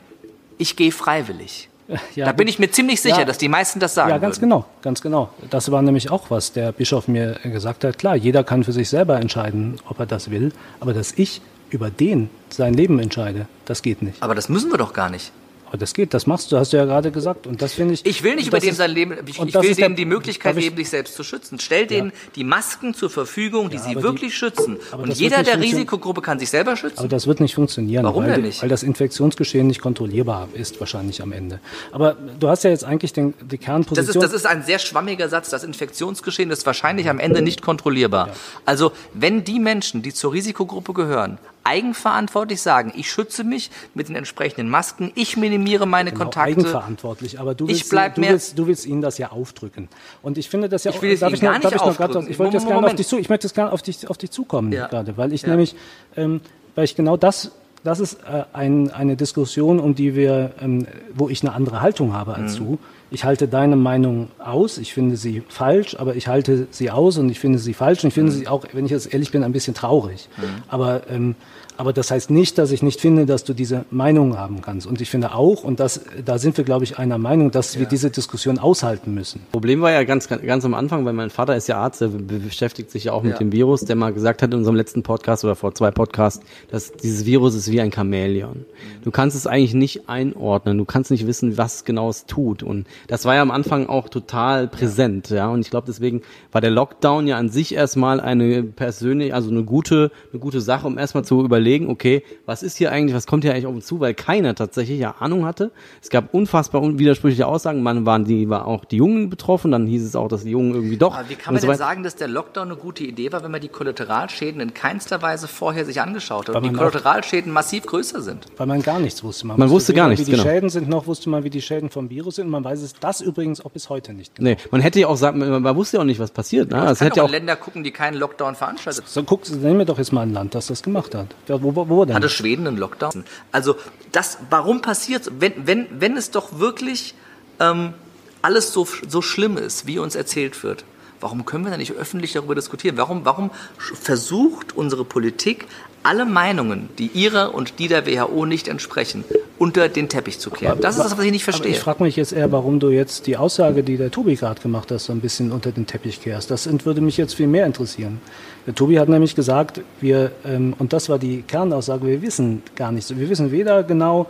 ich 0.58 0.76
gehe 0.76 0.92
freiwillig 0.92 1.70
ja, 2.16 2.26
da 2.26 2.32
bin 2.32 2.48
ich 2.48 2.60
mir 2.60 2.72
ziemlich 2.72 3.02
sicher, 3.02 3.20
ja, 3.20 3.26
dass 3.26 3.38
die 3.38 3.50
meisten 3.50 3.80
das 3.80 3.94
sagen. 3.94 4.10
Ja, 4.10 4.18
ganz 4.18 4.38
würden. 4.38 4.50
genau, 4.50 4.66
ganz 4.82 5.02
genau. 5.02 5.30
Das 5.50 5.72
war 5.72 5.82
nämlich 5.82 6.10
auch 6.10 6.30
was 6.30 6.54
der 6.54 6.72
Bischof 6.72 7.08
mir 7.08 7.38
gesagt 7.44 7.84
hat. 7.84 7.98
Klar, 7.98 8.16
jeder 8.16 8.44
kann 8.44 8.64
für 8.64 8.72
sich 8.72 8.90
selber 8.90 9.20
entscheiden, 9.20 9.80
ob 9.88 10.00
er 10.00 10.06
das 10.06 10.32
will, 10.32 10.52
aber 10.80 10.94
dass 10.94 11.12
ich 11.14 11.42
über 11.70 11.90
den 11.90 12.30
sein 12.50 12.74
Leben 12.74 13.00
entscheide, 13.00 13.48
das 13.66 13.82
geht 13.82 14.02
nicht. 14.02 14.22
Aber 14.22 14.36
das 14.36 14.50
müssen 14.50 14.72
wir 14.72 14.78
doch 14.78 14.94
gar 14.94 15.10
nicht. 15.10 15.32
Aber 15.72 15.78
das 15.78 15.94
geht, 15.94 16.14
das 16.14 16.28
machst 16.28 16.52
du, 16.52 16.58
hast 16.58 16.74
du 16.74 16.78
ja 16.78 16.84
gerade 16.84 17.12
gesagt. 17.12 17.48
Und 17.48 17.62
das 17.62 17.72
finde 17.76 17.94
ich. 17.94 18.06
Ich 18.06 18.24
will 18.24 18.36
nicht 18.36 18.48
über 18.48 18.60
dem 18.60 18.76
sein 18.76 18.92
Leben, 18.92 19.16
ich, 19.26 19.40
ich 19.40 19.54
will 19.54 19.74
denen 19.74 19.96
die 19.96 20.04
Möglichkeit 20.04 20.58
geben, 20.58 20.76
sich 20.76 20.90
selbst 20.90 21.16
zu 21.16 21.24
schützen. 21.24 21.60
Stell 21.62 21.88
denen 21.88 22.10
ja. 22.10 22.16
die 22.36 22.44
Masken 22.44 22.94
zur 22.94 23.10
Verfügung, 23.10 23.70
die 23.70 23.78
ja, 23.78 23.84
sie 23.84 23.96
wirklich 24.04 24.34
die, 24.34 24.38
schützen. 24.38 24.78
Und 24.92 25.14
jeder 25.14 25.44
der 25.44 25.62
Risikogruppe 25.62 26.22
kann 26.22 26.40
sich 26.40 26.50
selber 26.50 26.76
schützen. 26.76 27.00
Aber 27.00 27.08
das 27.08 27.26
wird 27.26 27.40
nicht 27.40 27.56
funktionieren. 27.56 28.04
Warum 28.04 28.26
weil, 28.26 28.34
denn 28.34 28.42
nicht? 28.42 28.62
Weil 28.62 28.68
das 28.68 28.84
Infektionsgeschehen 28.84 29.66
nicht 29.66 29.80
kontrollierbar 29.80 30.50
ist, 30.56 30.78
wahrscheinlich 30.82 31.22
am 31.22 31.32
Ende. 31.32 31.62
Aber 31.94 32.18
du 32.38 32.50
hast 32.50 32.66
ja 32.66 32.70
jetzt 32.70 32.84
eigentlich 32.84 33.14
den, 33.14 33.34
die 33.40 33.58
Kernposition. 33.58 34.08
Das 34.08 34.14
ist, 34.14 34.22
das 34.22 34.42
ist 34.42 34.46
ein 34.46 34.64
sehr 34.64 34.78
schwammiger 34.78 35.30
Satz. 35.30 35.52
Das 35.52 35.64
Infektionsgeschehen 35.64 36.52
ist 36.52 36.66
wahrscheinlich 36.66 37.08
am 37.08 37.18
Ende 37.18 37.42
nicht 37.42 37.62
kontrollierbar. 37.62 38.28
Ja. 38.28 38.34
Also, 38.66 38.92
wenn 39.14 39.46
die 39.46 39.62
Menschen, 39.62 40.02
die 40.02 40.14
zur 40.14 40.34
Risikogruppe 40.34 40.92
gehören, 40.92 41.38
eigenverantwortlich 41.63 42.62
sagen, 42.62 42.93
ich 42.95 43.12
schütze 43.12 43.43
mich 43.43 43.71
mit 43.93 44.10
den 44.10 44.15
entsprechenden 44.15 44.69
Masken, 44.69 45.12
ich 45.15 45.38
minimiere 45.38 45.86
meine 45.86 46.12
genau, 46.12 46.26
Kontakte. 46.26 46.52
Eigenverantwortlich, 46.52 47.39
aber 47.39 47.56
du 47.56 47.67
willst, 47.67 47.84
ich 47.84 47.89
du, 47.89 47.95
mehr 48.21 48.32
willst, 48.32 48.58
du 48.58 48.67
willst 48.67 48.86
ihnen 48.86 49.02
das 49.02 49.17
ja 49.17 49.32
aufdrücken. 49.32 49.88
Und 50.21 50.38
ich 50.38 50.50
finde 50.50 50.69
das 50.69 50.84
ja 50.84 50.91
ich 50.91 51.02
will 51.02 51.12
es 51.12 51.21
ihnen 51.21 51.39
gar 51.39 51.60
nicht 51.60 51.65
ich 51.65 51.97
grad, 51.97 52.15
ich 52.30 52.39
wollte 52.39 52.58
jetzt 52.58 52.67
gerne 52.67 52.88
auf 52.88 52.95
dich 52.95 53.08
zu, 53.08 53.17
ich 53.17 53.30
möchte 53.30 53.47
jetzt 53.47 53.56
gerne 53.56 53.71
auf 53.71 53.82
dich, 53.82 54.10
auf 54.10 54.17
dich 54.17 54.32
zukommen 54.32 54.71
ja. 54.71 54.88
gerade, 54.88 55.17
weil 55.17 55.34
ich 55.34 55.43
ja. 55.43 55.50
nämlich, 55.50 55.76
ähm, 56.15 56.41
weil 56.76 56.86
ich 56.86 56.95
genau 56.95 57.17
das 57.17 57.52
das 57.84 58.00
ist 58.00 58.19
äh, 58.24 58.43
ein, 58.54 58.91
eine 58.91 59.15
Diskussion, 59.15 59.80
um 59.80 59.95
die 59.95 60.15
wir, 60.15 60.52
ähm, 60.62 60.86
wo 61.13 61.30
ich 61.30 61.41
eine 61.41 61.54
andere 61.54 61.82
Haltung 61.82 62.13
habe 62.13 62.36
als 62.36 62.60
mhm. 62.60 62.65
du. 62.65 62.80
Ich 63.12 63.26
halte 63.26 63.47
deine 63.47 63.76
Meinung 63.76 64.30
aus. 64.39 64.78
Ich 64.78 64.93
finde 64.93 65.17
sie 65.17 65.43
falsch, 65.50 65.97
aber 66.00 66.15
ich 66.15 66.28
halte 66.28 66.67
sie 66.71 66.89
aus 66.89 67.17
und 67.17 67.30
ich 67.30 67.39
finde 67.39 67.60
sie 67.60 67.74
falsch. 67.74 68.04
Und 68.04 68.08
ich 68.08 68.13
finde 68.13 68.32
mhm. 68.32 68.36
sie 68.38 68.47
auch, 68.47 68.65
wenn 68.71 68.86
ich 68.86 68.91
jetzt 68.91 69.13
ehrlich 69.13 69.32
bin, 69.32 69.43
ein 69.43 69.52
bisschen 69.52 69.74
traurig. 69.74 70.30
Mhm. 70.38 70.63
Aber 70.69 71.02
ähm, 71.10 71.36
aber 71.82 71.93
das 71.93 72.12
heißt 72.12 72.30
nicht, 72.30 72.60
dass 72.60 72.71
ich 72.71 72.84
nicht 72.84 73.02
finde, 73.02 73.26
dass 73.26 73.43
du 73.43 73.56
diese 73.56 73.86
Meinung 73.89 74.38
haben 74.38 74.62
kannst. 74.62 74.86
Und 74.86 75.02
ich 75.02 75.10
finde 75.10 75.34
auch, 75.34 75.63
und 75.63 75.80
das, 75.80 76.02
da 76.24 76.38
sind 76.38 76.56
wir, 76.56 76.63
glaube 76.63 76.84
ich, 76.84 77.00
einer 77.00 77.17
Meinung, 77.17 77.50
dass 77.50 77.74
ja. 77.74 77.80
wir 77.80 77.88
diese 77.88 78.12
Diskussion 78.12 78.60
aushalten 78.60 79.15
müssen. 79.15 79.41
Problem 79.52 79.82
war 79.82 79.91
ja 79.91 80.04
ganz, 80.04 80.28
ganz 80.28 80.63
am 80.63 80.76
Anfang, 80.76 81.06
weil 81.06 81.13
mein 81.13 81.32
Vater 81.32 81.56
ist 81.56 81.67
ja 81.67 81.78
Arzt, 81.78 82.02
der 82.02 82.10
beschäftigt 82.10 82.91
sich 82.91 83.06
ja 83.06 83.13
auch 83.13 83.24
mit 83.24 83.32
ja. 83.32 83.38
dem 83.39 83.52
Virus, 83.52 83.82
der 83.82 83.95
mal 83.95 84.13
gesagt 84.13 84.43
hat 84.43 84.52
in 84.52 84.60
unserem 84.60 84.76
letzten 84.76 85.02
Podcast 85.02 85.43
oder 85.43 85.56
vor 85.56 85.74
zwei 85.74 85.89
Podcasts, 85.89 86.45
dass 86.69 86.91
dieses 86.91 87.26
Virus 87.26 87.56
ist 87.56 87.71
wie 87.71 87.82
ein 87.82 87.91
Chamäleon. 87.91 88.65
Du 89.04 89.10
kannst 89.10 89.36
es 89.36 89.47
eigentlich 89.47 89.74
nicht 89.74 90.08
einordnen, 90.08 90.78
du 90.78 90.86
kannst 90.86 91.10
nicht 91.10 91.26
wissen, 91.26 91.58
was 91.58 91.84
genau 91.84 92.10
es 92.10 92.28
tut. 92.28 92.62
Und 92.62 92.86
Das 93.08 93.26
war 93.26 93.36
ja 93.36 93.42
am 93.42 93.52
Anfang 93.52 93.88
auch 93.88 94.10
total 94.10 94.68
präsent, 94.68 95.30
ja. 95.30 95.48
Und 95.48 95.62
ich 95.62 95.70
glaube, 95.70 95.86
deswegen 95.88 96.22
war 96.52 96.62
der 96.62 96.72
Lockdown 96.72 97.28
ja 97.28 97.38
an 97.38 97.50
sich 97.50 97.74
erstmal 97.76 98.20
eine 98.20 98.64
persönlich, 98.64 99.34
also 99.34 99.50
eine 99.50 99.64
gute, 99.64 100.12
eine 100.32 100.40
gute 100.40 100.62
Sache, 100.62 100.88
um 100.88 100.98
erstmal 100.98 101.24
zu 101.26 101.44
überlegen, 101.44 101.90
okay, 101.90 102.24
was 102.46 102.64
ist 102.64 102.78
hier 102.78 102.92
eigentlich, 102.92 103.16
was 103.16 103.28
kommt 103.28 103.44
hier 103.44 103.54
eigentlich 103.54 103.66
auf 103.68 103.74
uns 103.76 103.86
zu, 103.86 104.00
weil 104.00 104.14
keiner 104.14 104.56
tatsächlich 104.56 105.00
ja 105.00 105.16
Ahnung 105.20 105.46
hatte. 105.46 105.72
Es 106.02 106.10
gab 106.10 106.34
unfassbar 106.34 106.82
widersprüchliche 106.98 107.48
Aussagen. 107.48 107.84
Man 107.84 108.06
waren 108.06 108.26
die, 108.26 108.50
war 108.50 108.68
auch 108.68 108.86
die 108.86 108.98
Jungen 108.98 109.30
betroffen, 109.30 109.72
dann 109.72 109.88
hieß 109.88 110.06
es 110.06 110.16
auch, 110.16 110.28
dass 110.28 110.44
die 110.44 110.52
Jungen 110.52 110.74
irgendwie 110.74 110.98
doch. 110.98 111.16
Aber 111.18 111.30
wie 111.30 111.36
kann 111.36 111.54
man 111.54 111.62
so 111.62 111.68
denn 111.68 111.78
sagen, 111.78 112.04
dass 112.04 112.16
der 112.16 112.28
Lockdown 112.28 112.68
eine 112.68 112.76
gute 112.76 113.04
Idee 113.04 113.32
war, 113.32 113.44
wenn 113.44 113.52
man 113.52 113.62
die 113.62 113.68
Kollateralschäden 113.68 114.62
in 114.62 114.74
keinster 114.74 115.22
Weise 115.22 115.48
vorher 115.48 115.86
sich 115.86 116.02
angeschaut 116.02 116.48
hat 116.48 116.56
Weil 116.56 116.62
und 116.62 116.64
die 116.64 116.76
man 116.76 116.80
auch- 116.88 116.92
Kollateralschäden 116.92 117.52
massiv 117.52 117.86
größer 117.86 118.22
sind? 118.22 118.46
Weil 118.58 118.68
man 118.68 118.82
gar 118.82 119.00
nichts 119.00 119.24
wusste. 119.24 119.48
Man 119.48 119.70
wusste 119.70 119.94
gar 119.94 120.06
weder, 120.06 120.10
nichts, 120.10 120.28
Wie 120.28 120.32
die 120.32 120.38
genau. 120.38 120.44
Schäden 120.50 120.70
sind, 120.70 120.90
noch 120.90 121.08
wusste 121.08 121.30
man, 121.30 121.44
wie 121.44 121.50
die 121.50 121.62
Schäden 121.62 121.90
vom 121.90 122.10
Virus 122.10 122.36
sind. 122.36 122.50
Man 122.50 122.64
weiß 122.64 122.82
es 122.82 122.91
das 123.00 123.22
übrigens 123.22 123.64
auch 123.64 123.72
bis 123.72 123.90
heute 123.90 124.14
nicht. 124.14 124.36
genau. 124.36 124.50
Nee, 124.52 124.58
man 124.72 124.82
hätte 124.82 125.00
ja 125.00 125.08
auch 125.08 125.18
sagen, 125.18 125.40
man 125.40 125.76
wusste 125.76 125.98
ja 125.98 126.02
auch 126.02 126.06
nicht, 126.06 126.20
was 126.20 126.32
passiert. 126.32 126.72
Ne? 126.72 126.90
Es 126.90 127.02
hätte 127.02 127.18
ja 127.18 127.24
auch 127.24 127.30
Länder 127.30 127.56
gucken, 127.56 127.84
die 127.84 127.92
keinen 127.92 128.16
Lockdown 128.16 128.56
veranstaltet. 128.56 129.08
So, 129.08 129.24
guck, 129.24 129.50
nehmen 129.50 129.80
wir 129.80 129.86
doch 129.86 129.98
jetzt 129.98 130.12
mal 130.12 130.22
ein 130.22 130.34
Land, 130.34 130.56
das 130.56 130.68
das 130.68 130.84
gemacht 130.84 131.16
hat. 131.16 131.28
Ja, 131.48 131.62
Wo, 131.62 131.76
wo, 131.76 131.88
wo 131.89 132.06
denn? 132.06 132.16
Hatte 132.16 132.30
Schweden 132.30 132.68
einen 132.68 132.78
Lockdown? 132.78 133.24
Also 133.52 133.76
das, 134.12 134.38
warum 134.50 134.82
passiert, 134.82 135.32
wenn, 135.39 135.54
wenn, 135.66 135.88
wenn 136.00 136.18
es 136.18 136.32
doch 136.32 136.60
wirklich 136.60 137.16
ähm, 137.60 137.94
alles 138.42 138.74
so, 138.74 138.88
so 139.08 139.22
schlimm 139.22 139.58
ist, 139.58 139.88
wie 139.88 140.00
uns 140.00 140.16
erzählt 140.16 140.64
wird, 140.64 140.84
warum 141.20 141.46
können 141.46 141.64
wir 141.64 141.72
da 141.72 141.78
nicht 141.78 141.94
öffentlich 141.94 142.34
darüber 142.34 142.56
diskutieren? 142.56 142.98
Warum, 142.98 143.26
warum 143.26 143.52
versucht 143.78 144.76
unsere 144.76 145.06
Politik, 145.06 145.68
alle 146.04 146.26
Meinungen, 146.26 146.89
die 146.97 147.08
ihrer 147.08 147.54
und 147.54 147.80
die 147.80 147.88
der 147.88 148.06
WHO 148.06 148.45
nicht 148.45 148.68
entsprechen, 148.68 149.24
unter 149.58 149.89
den 149.89 150.10
Teppich 150.10 150.39
zu 150.39 150.49
kehren? 150.49 150.80
Das 150.82 150.97
ist 150.97 151.04
das, 151.04 151.18
was 151.18 151.26
ich 151.26 151.32
nicht 151.32 151.43
Aber 151.43 151.54
verstehe. 151.54 151.72
ich 151.72 151.80
frage 151.80 152.04
mich 152.04 152.16
jetzt 152.16 152.34
eher, 152.34 152.52
warum 152.52 152.80
du 152.80 152.89
jetzt 152.89 153.28
die 153.28 153.38
Aussage, 153.38 153.84
die 153.84 153.97
der 153.97 154.12
Tobi 154.12 154.36
gerade 154.36 154.62
gemacht 154.62 154.91
hat, 154.91 154.99
so 154.99 155.14
ein 155.14 155.22
bisschen 155.22 155.52
unter 155.52 155.72
den 155.72 155.86
Teppich 155.86 156.22
kehrst. 156.22 156.49
Das 156.49 156.68
würde 156.86 157.02
mich 157.02 157.18
jetzt 157.18 157.36
viel 157.36 157.47
mehr 157.47 157.66
interessieren. 157.66 158.20
Der 158.66 158.76
Tobi 158.76 158.99
hat 158.99 159.10
nämlich 159.10 159.36
gesagt, 159.36 159.82
wir, 159.99 160.32
ähm, 160.45 160.74
und 160.80 160.93
das 160.93 161.10
war 161.10 161.20
die 161.20 161.43
Kernaussage, 161.43 162.06
wir 162.06 162.22
wissen 162.22 162.64
gar 162.76 162.91
nichts. 162.91 163.16
Wir 163.16 163.30
wissen 163.30 163.52
weder 163.52 163.84
genau, 163.84 164.28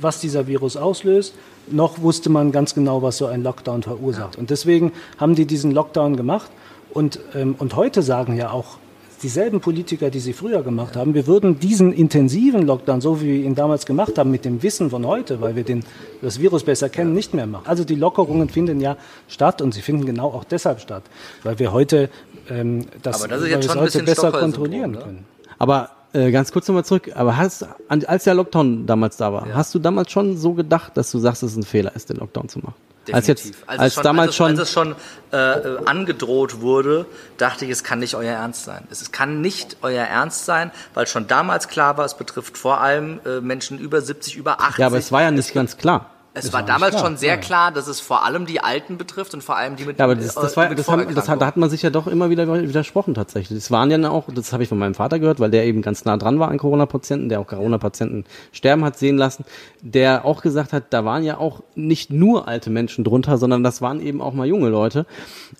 was 0.00 0.20
dieser 0.20 0.46
Virus 0.46 0.76
auslöst, 0.76 1.34
noch 1.70 2.00
wusste 2.00 2.30
man 2.30 2.52
ganz 2.52 2.74
genau, 2.74 3.02
was 3.02 3.16
so 3.16 3.26
ein 3.26 3.42
Lockdown 3.42 3.82
verursacht. 3.82 4.36
Und 4.36 4.50
deswegen 4.50 4.92
haben 5.18 5.34
die 5.34 5.46
diesen 5.46 5.70
Lockdown 5.70 6.16
gemacht. 6.16 6.50
Und, 6.92 7.18
ähm, 7.34 7.56
und 7.58 7.74
heute 7.74 8.02
sagen 8.02 8.36
ja 8.36 8.50
auch 8.50 8.78
dieselben 9.24 9.60
Politiker, 9.60 10.10
die 10.10 10.20
sie 10.20 10.32
früher 10.32 10.62
gemacht 10.62 10.94
haben, 10.94 11.14
wir 11.14 11.26
würden 11.26 11.58
diesen 11.58 11.92
intensiven 11.92 12.62
Lockdown, 12.66 13.00
so 13.00 13.20
wie 13.20 13.26
wir 13.26 13.44
ihn 13.44 13.54
damals 13.56 13.86
gemacht 13.86 14.16
haben, 14.18 14.30
mit 14.30 14.44
dem 14.44 14.62
Wissen 14.62 14.90
von 14.90 15.04
heute, 15.06 15.40
weil 15.40 15.56
wir 15.56 15.64
den, 15.64 15.82
das 16.22 16.38
Virus 16.38 16.62
besser 16.62 16.88
kennen, 16.88 17.14
nicht 17.14 17.34
mehr 17.34 17.46
machen. 17.46 17.64
Also 17.66 17.82
die 17.84 17.96
Lockerungen 17.96 18.48
finden 18.48 18.80
ja 18.80 18.96
statt 19.26 19.60
und 19.62 19.74
sie 19.74 19.82
finden 19.82 20.04
genau 20.06 20.26
auch 20.28 20.44
deshalb 20.44 20.78
statt, 20.80 21.02
weil 21.42 21.58
wir 21.58 21.72
heute 21.72 22.08
ähm, 22.48 22.86
das, 23.02 23.20
Aber 23.24 23.28
das 23.34 23.42
ist 23.42 23.68
heute 23.74 23.82
bisschen 23.84 24.04
besser 24.04 24.30
kontrollieren 24.30 24.92
ne? 24.92 24.98
können. 24.98 25.24
aber 25.58 25.90
äh, 26.12 26.30
ganz 26.30 26.52
kurz 26.52 26.68
nochmal 26.68 26.84
zurück, 26.84 27.10
aber 27.16 27.36
hast, 27.36 27.66
an- 27.88 28.04
als 28.04 28.22
der 28.24 28.34
Lockdown 28.34 28.86
damals 28.86 29.16
da 29.16 29.32
war, 29.32 29.48
hast 29.54 29.74
du 29.74 29.80
damals 29.80 30.12
schon 30.12 30.36
so 30.36 30.52
gedacht, 30.52 30.96
dass 30.96 31.10
du 31.10 31.18
sagst, 31.18 31.42
dass 31.42 31.50
es 31.52 31.56
ein 31.56 31.64
Fehler 31.64 31.96
ist, 31.96 32.08
den 32.10 32.18
Lockdown 32.18 32.48
zu 32.48 32.60
machen? 32.60 32.74
Als 33.12 33.26
jetzt, 33.26 33.44
Definitiv. 33.44 33.68
Als, 33.68 33.78
als, 33.80 33.88
es 33.88 33.94
schon, 33.94 34.02
damals 34.04 34.28
als, 34.28 34.30
es- 34.30 34.36
schon, 34.36 34.50
als 34.50 34.58
es 34.60 34.72
schon 34.72 34.96
äh, 35.32 35.36
äh, 35.82 35.86
angedroht 35.86 36.60
wurde, 36.60 37.06
dachte 37.36 37.64
ich, 37.64 37.70
es 37.70 37.84
kann 37.84 37.98
nicht 37.98 38.14
euer 38.14 38.32
Ernst 38.32 38.64
sein. 38.64 38.86
Es 38.90 39.12
kann 39.12 39.40
nicht 39.40 39.76
euer 39.82 40.04
Ernst 40.04 40.44
sein, 40.46 40.70
weil 40.94 41.06
schon 41.06 41.26
damals 41.26 41.68
klar 41.68 41.96
war, 41.98 42.04
es 42.04 42.14
betrifft 42.16 42.56
vor 42.56 42.80
allem 42.80 43.20
äh, 43.26 43.40
Menschen 43.40 43.78
über 43.78 44.00
70, 44.00 44.36
über 44.36 44.60
80. 44.60 44.78
ja, 44.78 44.86
aber 44.86 44.98
es 44.98 45.12
war 45.12 45.22
ja 45.22 45.30
nicht 45.30 45.52
ganz 45.52 45.76
klar. 45.76 46.10
Es 46.36 46.46
Es 46.46 46.52
war 46.52 46.64
damals 46.64 46.96
klar, 46.96 47.04
schon 47.04 47.16
sehr 47.16 47.36
nein. 47.36 47.44
klar, 47.44 47.70
dass 47.70 47.86
es 47.86 48.00
vor 48.00 48.24
allem 48.24 48.44
die 48.44 48.58
Alten 48.58 48.98
betrifft 48.98 49.34
und 49.34 49.42
vor 49.42 49.56
allem 49.56 49.76
die 49.76 49.84
mit 49.84 50.00
Ja, 50.00 50.04
aber 50.04 50.16
das, 50.16 50.34
das 50.34 50.56
war, 50.56 50.74
das 50.74 50.88
haben, 50.88 51.14
das 51.14 51.28
hat, 51.28 51.40
da 51.40 51.46
hat 51.46 51.56
man 51.56 51.70
sich 51.70 51.82
ja 51.82 51.90
doch 51.90 52.08
immer 52.08 52.28
wieder 52.28 52.52
widersprochen 52.60 53.14
tatsächlich. 53.14 53.56
Das 53.56 53.70
waren 53.70 53.88
ja 53.88 54.10
auch, 54.10 54.24
das 54.34 54.52
habe 54.52 54.64
ich 54.64 54.68
von 54.68 54.76
meinem 54.76 54.94
Vater 54.94 55.20
gehört, 55.20 55.38
weil 55.38 55.52
der 55.52 55.64
eben 55.64 55.80
ganz 55.80 56.04
nah 56.04 56.16
dran 56.16 56.40
war 56.40 56.48
an 56.48 56.58
Corona-Patienten, 56.58 57.28
der 57.28 57.38
auch 57.38 57.46
Corona-Patienten 57.46 58.24
sterben 58.50 58.84
hat 58.84 58.98
sehen 58.98 59.16
lassen, 59.16 59.44
der 59.80 60.24
auch 60.24 60.42
gesagt 60.42 60.72
hat, 60.72 60.86
da 60.90 61.04
waren 61.04 61.22
ja 61.22 61.38
auch 61.38 61.62
nicht 61.76 62.10
nur 62.10 62.48
alte 62.48 62.68
Menschen 62.68 63.04
drunter, 63.04 63.38
sondern 63.38 63.62
das 63.62 63.80
waren 63.80 64.00
eben 64.00 64.20
auch 64.20 64.32
mal 64.32 64.46
junge 64.46 64.70
Leute. 64.70 65.06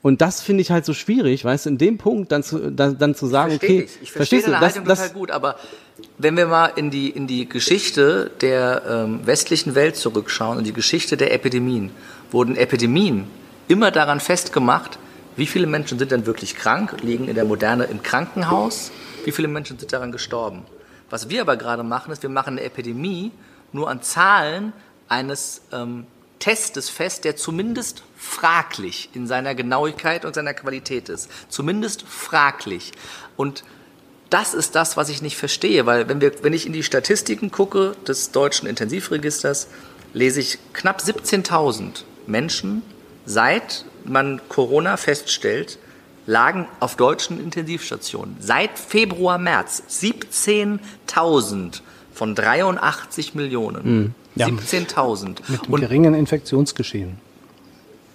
Und 0.03 0.23
das 0.23 0.43
finde 0.43 0.63
ich 0.63 0.73
halt 0.73 0.85
so 0.85 0.93
schwierig, 0.93 1.45
weißt 1.45 1.67
du, 1.67 1.71
in 1.71 1.79
dem 1.79 1.99
Punkt 1.99 2.33
dann 2.33 2.43
zu, 2.43 2.73
dann, 2.73 2.99
dann 2.99 3.15
zu 3.15 3.29
sagen, 3.29 3.51
Verstehe 3.51 3.69
okay, 3.69 3.85
ich. 3.85 4.03
Ich 4.03 4.13
verstehe 4.13 4.41
verstehst 4.41 4.47
du, 4.49 4.51
deine 4.51 4.89
das, 4.89 5.03
das, 5.03 5.15
gut, 5.15 5.31
aber 5.31 5.55
wenn 6.19 6.37
wir 6.37 6.47
mal 6.47 6.73
in 6.77 6.91
die, 6.91 7.11
in 7.11 7.27
die 7.27 7.49
Geschichte 7.49 8.31
der 8.41 8.83
ähm, 8.89 9.27
westlichen 9.27 9.75
Welt 9.75 9.97
zurückschauen 9.97 10.59
und 10.59 10.65
die 10.65 10.73
Geschichte 10.73 11.17
der 11.17 11.33
Epidemien, 11.33 11.91
wurden 12.31 12.57
Epidemien 12.57 13.27
immer 13.69 13.91
daran 13.91 14.21
festgemacht, 14.21 14.99
wie 15.37 15.47
viele 15.47 15.67
Menschen 15.67 15.99
sind 15.99 16.11
denn 16.11 16.27
wirklich 16.27 16.57
krank, 16.57 16.97
liegen 17.03 17.29
in 17.29 17.35
der 17.35 17.45
Moderne 17.45 17.85
im 17.85 18.03
Krankenhaus, 18.03 18.93
wie 19.25 19.33
viele 19.33 19.49
Menschen 19.49 19.79
sind 19.79 19.93
daran 19.93 20.13
gestorben. 20.13 20.63
Was 21.11 21.29
wir 21.29 21.41
aber 21.41 21.57
gerade 21.57 21.83
machen, 21.83 22.13
ist, 22.13 22.23
wir 22.23 22.31
machen 22.31 22.55
eine 22.55 22.63
Epidemie 22.63 23.33
nur 23.73 23.91
an 23.91 24.03
Zahlen 24.03 24.73
eines 25.09 25.63
ähm, 25.73 26.07
Testes 26.39 26.89
fest, 26.89 27.25
der 27.25 27.37
zumindest 27.37 28.03
fraglich 28.17 29.11
in 29.15 29.27
seiner 29.27 29.55
Genauigkeit 29.55 30.25
und 30.25 30.35
seiner 30.35 30.55
Qualität 30.55 31.09
ist. 31.09 31.31
Zumindest 31.49 32.03
fraglich. 32.03 32.93
Und 33.37 33.65
das 34.31 34.55
ist 34.55 34.75
das, 34.75 34.97
was 34.97 35.09
ich 35.09 35.23
nicht 35.23 35.37
verstehe, 35.37 35.87
weil 35.87 36.09
wenn, 36.09 36.21
wir, 36.21 36.33
wenn 36.43 36.53
ich 36.53 36.67
in 36.67 36.73
die 36.73 36.83
Statistiken 36.83 37.51
gucke 37.51 37.95
des 38.07 38.31
deutschen 38.33 38.69
Intensivregisters, 38.69 39.69
lese 40.13 40.41
ich 40.41 40.59
knapp 40.73 41.01
17.000 41.01 42.05
Menschen, 42.27 42.83
seit 43.27 43.85
man 44.05 44.41
Corona 44.49 44.97
feststellt, 44.97 45.79
lagen 46.27 46.67
auf 46.81 46.97
deutschen 46.97 47.43
Intensivstationen. 47.43 48.37
Seit 48.41 48.79
Februar, 48.79 49.39
März 49.39 49.83
17.000 49.91 51.81
von 52.13 52.35
83 52.35 53.35
Millionen. 53.35 54.15
Ja. 54.37 54.47
17.000. 54.47 55.39
Mit 55.49 55.69
Und 55.69 55.81
geringen 55.81 56.15
Infektionsgeschehen. 56.15 57.19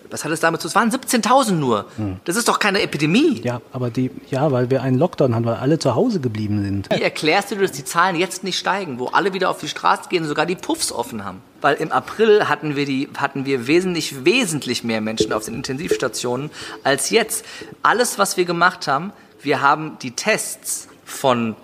Was 0.09 0.23
hat 0.25 0.31
es 0.31 0.39
damit 0.39 0.61
zu 0.61 0.67
tun? 0.67 0.87
Es 0.87 0.93
waren 0.93 1.21
17.000 1.21 1.51
nur. 1.53 1.85
Das 2.25 2.35
ist 2.35 2.47
doch 2.47 2.59
keine 2.59 2.81
Epidemie. 2.81 3.41
Ja, 3.43 3.61
aber 3.71 3.89
die, 3.89 4.11
ja, 4.29 4.51
weil 4.51 4.69
wir 4.69 4.81
einen 4.81 4.97
Lockdown 4.97 5.35
haben, 5.35 5.45
weil 5.45 5.55
alle 5.55 5.79
zu 5.79 5.95
Hause 5.95 6.19
geblieben 6.19 6.63
sind. 6.63 6.89
Wie 6.91 7.01
erklärst 7.01 7.51
du, 7.51 7.55
dir, 7.55 7.61
dass 7.61 7.71
die 7.71 7.85
Zahlen 7.85 8.15
jetzt 8.15 8.43
nicht 8.43 8.57
steigen, 8.57 8.99
wo 8.99 9.07
alle 9.07 9.33
wieder 9.33 9.49
auf 9.49 9.59
die 9.59 9.67
Straße 9.67 10.09
gehen 10.09 10.23
und 10.23 10.29
sogar 10.29 10.45
die 10.45 10.55
Puffs 10.55 10.91
offen 10.91 11.25
haben? 11.25 11.41
Weil 11.61 11.75
im 11.75 11.91
April 11.91 12.47
hatten 12.47 12.75
wir, 12.75 12.85
die, 12.85 13.09
hatten 13.17 13.45
wir 13.45 13.67
wesentlich, 13.67 14.25
wesentlich 14.25 14.83
mehr 14.83 15.01
Menschen 15.01 15.33
auf 15.33 15.45
den 15.45 15.55
Intensivstationen 15.55 16.49
als 16.83 17.09
jetzt. 17.09 17.45
Alles, 17.83 18.17
was 18.17 18.37
wir 18.37 18.45
gemacht 18.45 18.87
haben, 18.87 19.11
wir 19.41 19.61
haben 19.61 19.97
die 20.01 20.11
Tests 20.11 20.87
von 21.05 21.55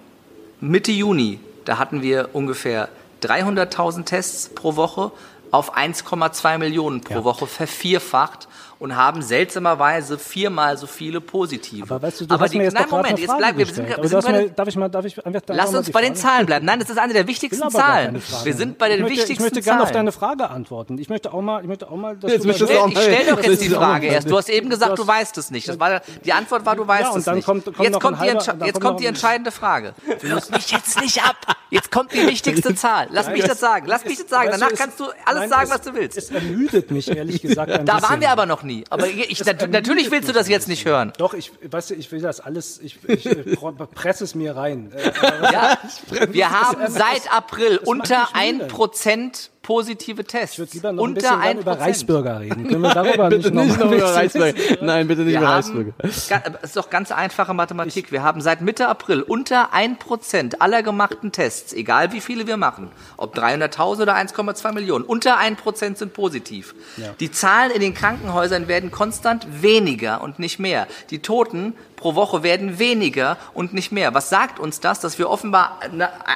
Mitte 0.61 0.91
Juni, 0.91 1.39
da 1.65 1.77
hatten 1.77 2.01
wir 2.01 2.29
ungefähr 2.33 2.89
300.000 3.23 4.05
Tests 4.05 4.49
pro 4.49 4.75
Woche 4.75 5.11
auf 5.55 5.75
1,2 5.77 6.57
Millionen 6.57 7.01
pro 7.01 7.15
Ja. 7.15 7.23
Woche 7.23 7.47
vervierfacht 7.47 8.47
und 8.85 8.95
haben 8.95 9.23
seltsamerweise 9.23 10.19
viermal 10.19 10.77
so 10.77 10.85
viele 10.85 11.19
positive. 11.21 11.83
Aber 11.89 12.01
weißt 12.03 12.21
du, 12.21 12.25
du 12.27 12.33
Aber 12.35 12.43
hast 12.43 12.51
die- 12.51 12.57
mir 12.57 12.65
jetzt 12.65 12.73
nein, 12.73 12.85
Moment, 12.89 13.17
jetzt 13.19 13.35
bleiben 13.35 13.57
wir, 13.57 13.65
sind, 13.65 13.91
Aber 13.93 14.03
wir 14.03 14.09
sind 14.09 14.25
mir, 14.31 14.39
den, 14.43 14.55
darf 14.55 14.67
ich 14.67 14.75
mal, 14.75 14.89
darf 14.89 15.05
ich 15.05 15.25
einfach 15.25 15.41
Lass 15.47 15.73
uns 15.73 15.87
die 15.87 15.91
bei 15.91 16.01
den 16.01 16.15
Zahlen 16.15 16.45
bleiben. 16.45 16.65
Nein, 16.67 16.79
das 16.79 16.89
ist 16.91 16.99
eine 16.99 17.13
der 17.13 17.25
wichtigsten 17.27 17.67
Zahlen. 17.71 18.21
Wir 18.43 18.53
sind 18.53 18.77
bei 18.77 18.89
den 18.89 18.97
ich 18.97 19.01
möchte, 19.03 19.17
wichtigsten 19.17 19.33
Ich 19.33 19.39
möchte 19.39 19.61
Zahlen. 19.61 19.77
gerne 19.77 19.83
auf 19.83 19.91
deine 19.91 20.11
Frage 20.11 20.49
antworten. 20.49 20.97
Ich 20.99 21.09
möchte 21.09 21.33
auch 21.33 21.41
mal, 21.41 21.61
ich 21.61 21.67
möchte 21.67 21.89
auch 21.89 21.95
mal, 21.95 22.15
dass 22.15 22.31
Jetzt 22.31 22.45
du 22.45 22.53
du 22.65 22.79
auch 22.79 22.87
ich 22.89 22.99
stell 22.99 23.25
doch 23.27 23.37
Das 23.37 23.45
jetzt 23.47 23.63
die 23.63 23.69
Frage 23.69 24.07
erst. 24.07 24.29
Du 24.29 24.37
hast 24.37 24.49
eben 24.49 24.69
gesagt, 24.69 24.99
Du 24.99 25.07
weißt 25.07 25.37
es 25.39 25.49
nicht. 25.51 25.67
Das 25.67 25.79
war, 25.79 26.01
die 26.23 26.33
Antwort 26.33 26.65
war, 26.65 26.75
du 26.75 26.87
weißt 26.87 27.01
Ja, 27.03 27.09
und 27.11 27.19
es 27.19 27.25
dann 27.25 27.35
nicht. 27.35 27.45
kommt- 27.45 27.65
kommt 27.65 27.79
jetzt, 27.79 27.99
kommt 27.99 28.17
die, 28.21 28.27
halber- 28.29 28.43
dann 28.45 28.65
jetzt 28.67 28.81
kommt 28.81 28.99
die 28.99 29.05
entscheidende 29.07 29.51
Frage. 29.51 29.93
Löst 30.21 30.51
mich 30.51 30.69
jetzt 30.71 31.01
nicht 31.01 31.23
ab. 31.23 31.35
Jetzt 31.69 31.91
kommt 31.91 32.13
die 32.13 32.25
wichtigste 32.27 32.75
Zahl. 32.75 33.07
Lass 33.09 33.27
mich 33.29 33.43
das 33.43 33.59
sagen. 33.59 33.85
Lass 33.87 34.05
mich 34.05 34.17
das 34.19 34.29
sagen. 34.29 34.49
Danach 34.51 34.69
kannst 34.77 34.99
du 34.99 35.05
alles 35.25 35.49
sagen, 35.49 35.69
was 35.69 35.81
du 35.81 35.93
willst. 35.95 36.17
Es 36.17 36.29
ermüdet 36.29 36.91
mich 36.91 37.09
ehrlich 37.15 37.41
gesagt 37.41 37.87
Da 37.87 38.01
waren 38.01 38.19
wir 38.21 38.29
aber 38.29 38.45
noch 38.45 38.63
nie. 38.63 38.74
Aber 38.89 39.07
ich, 39.07 39.39
ermüdet 39.39 39.71
natürlich 39.71 40.11
willst 40.11 40.27
du 40.29 40.33
das 40.33 40.47
jetzt 40.47 40.67
nicht 40.67 40.85
hören. 40.85 41.13
Doch, 41.17 41.33
ich, 41.33 41.51
weißt 41.69 41.91
du, 41.91 41.93
ich 41.95 42.11
will 42.11 42.21
das 42.21 42.39
alles, 42.39 42.79
ich, 42.81 42.97
ich 43.07 43.25
äh, 43.25 43.55
presse 43.93 44.23
es 44.23 44.35
mir 44.35 44.55
rein. 44.55 44.91
Äh, 44.93 45.11
Ja, 45.51 45.77
wir 46.29 46.51
haben 46.51 46.91
seit 46.91 47.31
April 47.33 47.77
unter 47.77 48.27
mich 48.33 48.59
wütend. 48.59 48.71
1% 48.71 49.49
positive 49.65 50.23
Tests. 50.23 50.53
Ich 50.53 50.59
würde 50.59 50.71
lieber 50.73 50.91
noch 50.93 51.03
ein 51.07 51.13
bisschen 51.15 51.41
dann 51.41 51.57
über 51.57 51.71
1%. 51.73 51.79
Reisbürger 51.79 52.39
reden. 52.39 52.67
Können 52.67 52.81
wir 52.81 52.89
darüber 52.93 53.29
bitte 53.29 53.51
nicht, 53.51 53.65
nicht 53.67 53.79
noch 53.79 53.91
über 53.91 54.13
Reisburger. 54.13 54.53
Nein, 54.81 55.07
bitte 55.07 55.21
nicht 55.23 55.33
Wir 55.33 55.39
über 55.39 55.47
haben, 55.47 55.93
ga- 55.97 56.03
es 56.03 56.29
ist 56.69 56.77
doch 56.77 56.89
ganz 56.91 57.11
einfache 57.11 57.53
Mathematik. 57.53 58.11
Wir 58.11 58.21
haben 58.21 58.41
seit 58.41 58.61
Mitte 58.61 58.87
April 58.87 59.21
unter 59.23 59.73
1% 59.73 60.59
aller 60.59 60.83
gemachten 60.83 61.31
Tests, 61.31 61.73
egal 61.73 62.11
wie 62.13 62.21
viele 62.21 62.45
wir 62.45 62.57
machen, 62.57 62.89
ob 63.17 63.35
300.000 63.37 64.01
oder 64.03 64.15
1,2 64.15 64.71
Millionen, 64.73 65.03
unter 65.03 65.39
1% 65.39 65.95
sind 65.97 66.13
positiv. 66.13 66.75
Die 67.19 67.31
Zahlen 67.31 67.71
in 67.71 67.81
den 67.81 67.93
Krankenhäusern 67.95 68.67
werden 68.67 68.91
konstant 68.91 69.47
weniger 69.61 70.21
und 70.21 70.37
nicht 70.39 70.59
mehr. 70.59 70.87
Die 71.09 71.19
Toten 71.19 71.73
pro 72.05 72.13
Woche 72.13 72.43
werden 72.43 72.77
weniger 72.77 73.35
und 73.55 73.73
nicht 73.73 73.91
mehr. 73.91 74.13
Was 74.13 74.29
sagt 74.29 74.59
uns 74.59 74.79
das? 74.79 74.99
Dass 74.99 75.17
wir 75.17 75.27
offenbar 75.27 75.79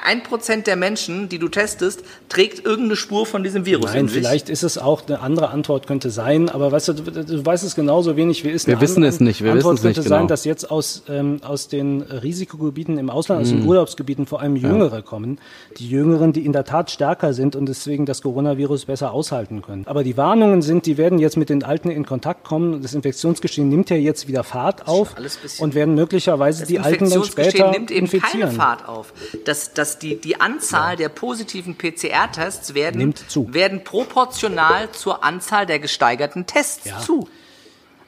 ein 0.04 0.24
Prozent 0.24 0.66
der 0.66 0.76
Menschen, 0.76 1.30
die 1.30 1.38
du 1.38 1.48
testest, 1.48 2.04
trägt 2.28 2.66
irgendeine 2.66 2.96
Spur 2.96 3.28
von 3.28 3.44
diesem 3.44 3.68
Virus 3.68 3.92
Nein, 3.92 4.00
in 4.02 4.08
sich. 4.08 4.18
vielleicht 4.18 4.50
ist 4.50 4.64
es 4.64 4.80
auch 4.80 5.06
eine 5.08 5.20
andere 5.20 5.52
Antwort 5.52 5.86
könnte 5.86 6.10
sein, 6.10 6.50
aber 6.50 6.72
weißt 6.72 6.88
du, 6.88 6.94
du, 6.94 7.24
du 7.24 7.46
weißt 7.46 7.64
es 7.64 7.76
genauso 7.76 8.16
wenig 8.16 8.44
wie 8.44 8.50
ist. 8.50 8.66
Wir 8.66 8.82
wissen 8.82 9.04
es 9.04 9.20
nicht. 9.20 9.44
Wir 9.44 9.52
Antwort 9.52 9.76
wissen 9.76 9.76
es 9.76 9.82
könnte 9.84 10.00
nicht 10.00 10.10
sein, 10.10 10.18
genau. 10.22 10.28
dass 10.30 10.44
jetzt 10.44 10.72
aus 10.72 11.04
ähm, 11.08 11.40
aus 11.44 11.68
den 11.68 12.02
Risikogebieten 12.02 12.98
im 12.98 13.12
Ausland, 13.12 13.42
Mhm. 13.42 13.44
aus 13.44 13.50
den 13.52 13.68
Urlaubsgebieten 13.68 14.26
vor 14.26 14.42
allem 14.42 14.56
Jüngere 14.56 15.04
kommen. 15.04 15.38
Die 15.78 15.88
Jüngeren, 15.88 16.34
die 16.34 16.46
in 16.48 16.52
der 16.54 16.64
Tat 16.64 16.90
stärker 16.90 17.34
sind 17.34 17.56
und 17.56 17.68
deswegen 17.70 18.08
das 18.08 18.24
Coronavirus 18.24 18.86
besser 18.86 19.12
aushalten 19.14 19.62
können. 19.62 19.84
Aber 19.86 20.04
die 20.04 20.18
Warnungen 20.18 20.64
sind, 20.64 20.88
die 20.88 20.98
werden 20.98 21.20
jetzt 21.20 21.38
mit 21.38 21.50
den 21.50 21.64
Alten 21.64 21.92
in 21.92 22.08
Kontakt 22.08 22.44
kommen. 22.44 22.82
Das 22.82 22.96
Infektionsgeschehen 22.96 23.70
nimmt 23.70 23.92
ja 23.92 23.98
jetzt 23.98 24.28
wieder 24.28 24.44
Fahrt 24.44 24.88
auf 24.88 25.16
alles 25.16 25.38
und 25.60 25.76
werden 25.76 25.96
möglicherweise 25.96 26.62
Das 26.62 26.68
die 26.70 26.80
Alten 26.80 27.10
dann 27.10 27.24
später 27.24 27.72
nimmt 27.72 27.92
eben 27.92 28.06
infizieren. 28.06 28.42
keine 28.42 28.52
Fahrt 28.52 28.88
auf. 28.88 29.14
Das, 29.46 29.74
das 29.74 30.00
die, 30.00 30.20
die 30.20 30.40
Anzahl 30.40 30.96
der 30.96 31.10
positiven 31.10 31.78
PCR-Tests 31.78 32.74
werden, 32.74 33.14
werden 33.36 33.84
proportional 33.84 34.92
zur 34.92 35.24
Anzahl 35.24 35.66
der 35.66 35.80
gesteigerten 35.80 36.46
Tests 36.46 36.86
Ja. 36.86 37.00
zu. 37.00 37.28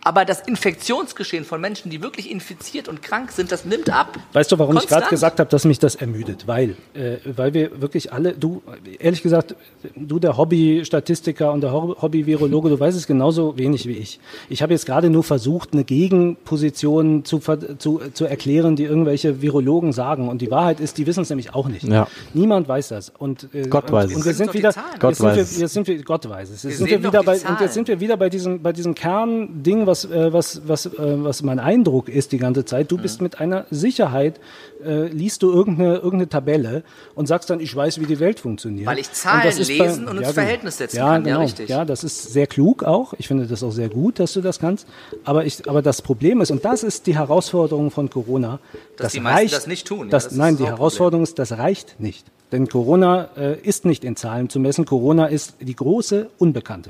Aber 0.04 0.26
das 0.26 0.42
Infektionsgeschehen 0.42 1.46
von 1.46 1.62
Menschen, 1.62 1.92
die 1.92 2.02
wirklich 2.02 2.32
infiziert 2.32 2.88
und 2.88 3.04
krank 3.04 3.32
sind, 3.32 3.52
das 3.52 3.66
nimmt 3.66 3.90
ab. 3.92 4.18
Weißt 4.34 4.52
du, 4.52 4.58
warum 4.58 4.76
ich 4.78 4.82
gerade 4.88 5.02
Konstant. 5.02 5.10
gesagt 5.12 5.40
habe, 5.40 5.50
dass 5.50 5.64
mich 5.66 5.78
das 5.78 5.94
ermüdet? 5.96 6.48
Weil, 6.48 6.72
äh, 6.96 7.18
weil 7.36 7.54
wir 7.54 7.82
wirklich 7.82 8.12
alle, 8.12 8.34
du, 8.34 8.64
ehrlich 9.00 9.22
gesagt, 9.22 9.56
du 9.96 10.18
der 10.18 10.38
Hobby-Statistiker 10.38 11.52
und 11.52 11.62
der 11.62 11.72
Ho- 11.72 11.96
Hobby-Virologe, 12.02 12.70
du 12.70 12.80
weißt 12.80 12.98
es 12.98 13.06
genauso 13.06 13.58
wenig 13.58 13.86
wie 13.88 13.94
ich. 13.98 14.20
Ich 14.50 14.64
habe 14.64 14.74
jetzt 14.74 14.88
gerade 14.88 15.10
nur 15.12 15.24
versucht, 15.24 15.74
eine 15.74 15.84
Gegenposition 15.84 17.24
zu, 17.26 17.40
zu, 17.78 18.02
zu 18.14 18.26
erklären, 18.26 18.76
die 18.76 18.84
irgendwelche 18.84 19.42
Virologen 19.42 19.94
sagen. 19.94 20.30
Und 20.30 20.42
die 20.42 20.50
Wahrheit 20.52 20.80
ist, 20.80 20.98
die 20.98 21.06
wissen 21.06 21.22
es 21.22 21.30
nämlich 21.30 21.54
auch 21.54 21.68
nicht. 21.68 21.84
Ja. 21.84 22.08
Niemand 22.34 22.68
weiß 22.68 22.90
das. 22.90 23.12
Und, 23.18 23.50
äh, 23.54 23.68
Gott 23.68 23.86
und, 23.86 23.92
weiß 23.92 24.10
es. 24.12 24.16
Und 24.18 24.26
wir 24.26 24.34
sind 24.34 24.54
wieder, 24.54 24.74
Gott 25.00 25.16
sind 25.16 25.26
weiß 25.28 25.36
wir, 25.36 25.44
es. 25.44 25.60
jetzt 25.60 25.74
sind 25.74 25.88
wir, 25.88 26.02
Gott 26.04 26.28
weiß 26.28 26.50
es. 26.50 26.64
Jetzt 26.64 26.72
Wir 26.72 26.78
sind 26.78 26.90
sehen 26.90 27.04
wir 27.04 27.12
doch 27.12 27.14
wieder 27.14 27.20
die 27.22 27.26
bei, 27.26 27.34
und 27.34 27.40
Zahlen. 27.42 27.58
jetzt 27.62 27.74
sind 27.74 27.88
wir 27.88 28.00
wieder 28.00 28.18
bei 28.18 28.30
diesem, 28.30 28.62
bei 28.62 28.74
diesem 28.74 28.96
Kernding, 28.96 29.86
was, 29.92 30.06
äh, 30.06 30.32
was, 30.34 30.62
was, 30.66 30.86
äh, 30.86 30.92
was 30.98 31.44
mein 31.44 31.60
Eindruck 31.60 32.10
ist 32.10 32.32
die 32.32 32.38
ganze 32.38 32.64
Zeit. 32.66 32.92
Du 32.92 32.98
Mhm. 32.98 33.02
bist 33.02 33.22
mit 33.22 33.40
einer 33.40 33.66
Sicherheit, 33.70 34.40
äh, 34.86 35.08
liest 35.08 35.44
du 35.44 35.52
irgendeine, 35.52 35.96
irgendeine 35.96 36.30
Tabelle 36.30 36.84
und 37.16 37.28
sagst 37.28 37.50
dann, 37.50 37.60
ich 37.60 37.76
weiß, 37.76 38.00
wie 38.00 38.06
die 38.06 38.20
Welt 38.20 38.40
funktioniert. 38.40 38.88
Weil 38.88 39.00
ich 39.00 39.12
Zahlen 39.12 39.42
Und 39.48 39.60
das 39.60 39.68
lesen 39.68 40.04
und 40.08 40.12
ins 40.18 40.20
genau. 40.22 40.34
Verhältnis 40.34 40.78
setzen 40.78 40.98
ja, 40.98 41.04
kann. 41.14 41.26
Ja, 41.26 41.32
Genau. 41.34 41.42
richtig. 41.42 41.70
Ja, 41.70 41.86
das 41.86 42.04
ist 42.04 42.32
sehr 42.34 42.48
klug 42.48 42.84
auch. 42.84 43.14
Ich 43.18 43.28
finde 43.28 43.46
das 43.46 43.62
auch 43.64 43.72
sehr 43.72 43.90
gut, 43.90 44.20
dass 44.20 44.34
du 44.34 44.42
das 44.42 44.60
kannst. 44.60 44.88
Aber, 45.24 45.46
ich, 45.46 45.70
aber 45.70 45.82
das 45.82 46.02
Problem 46.02 46.42
ist, 46.42 46.50
und 46.52 46.64
das 46.66 46.84
ist 46.84 47.06
die 47.08 47.16
Herausforderung 47.16 47.92
von 47.92 48.10
Corona, 48.10 48.60
Dass 48.98 49.06
das 49.08 49.12
die 49.14 49.20
meisten 49.20 49.38
reicht, 49.40 49.54
das 49.54 49.68
nicht 49.68 49.86
tun, 49.88 50.08
ja, 50.08 50.12
Das, 50.12 50.24
das 50.24 50.32
ist 50.34 50.38
nein, 50.40 50.54
das 50.56 50.62
die. 50.64 50.68
Herausforderung 50.68 51.24
ist, 51.24 51.38
das 51.38 51.52
reicht 51.58 52.00
nicht. 52.00 52.26
Denn 52.52 52.68
Corona 52.68 53.30
äh, 53.38 53.58
ist 53.62 53.86
nicht 53.86 54.04
in 54.04 54.16
Zahlen 54.18 54.50
zu 54.50 54.60
messen. 54.60 54.86
Corona 54.86 55.28
ist 55.28 55.56
die 55.62 55.76
große 55.76 56.30
Unbekannte. 56.38 56.90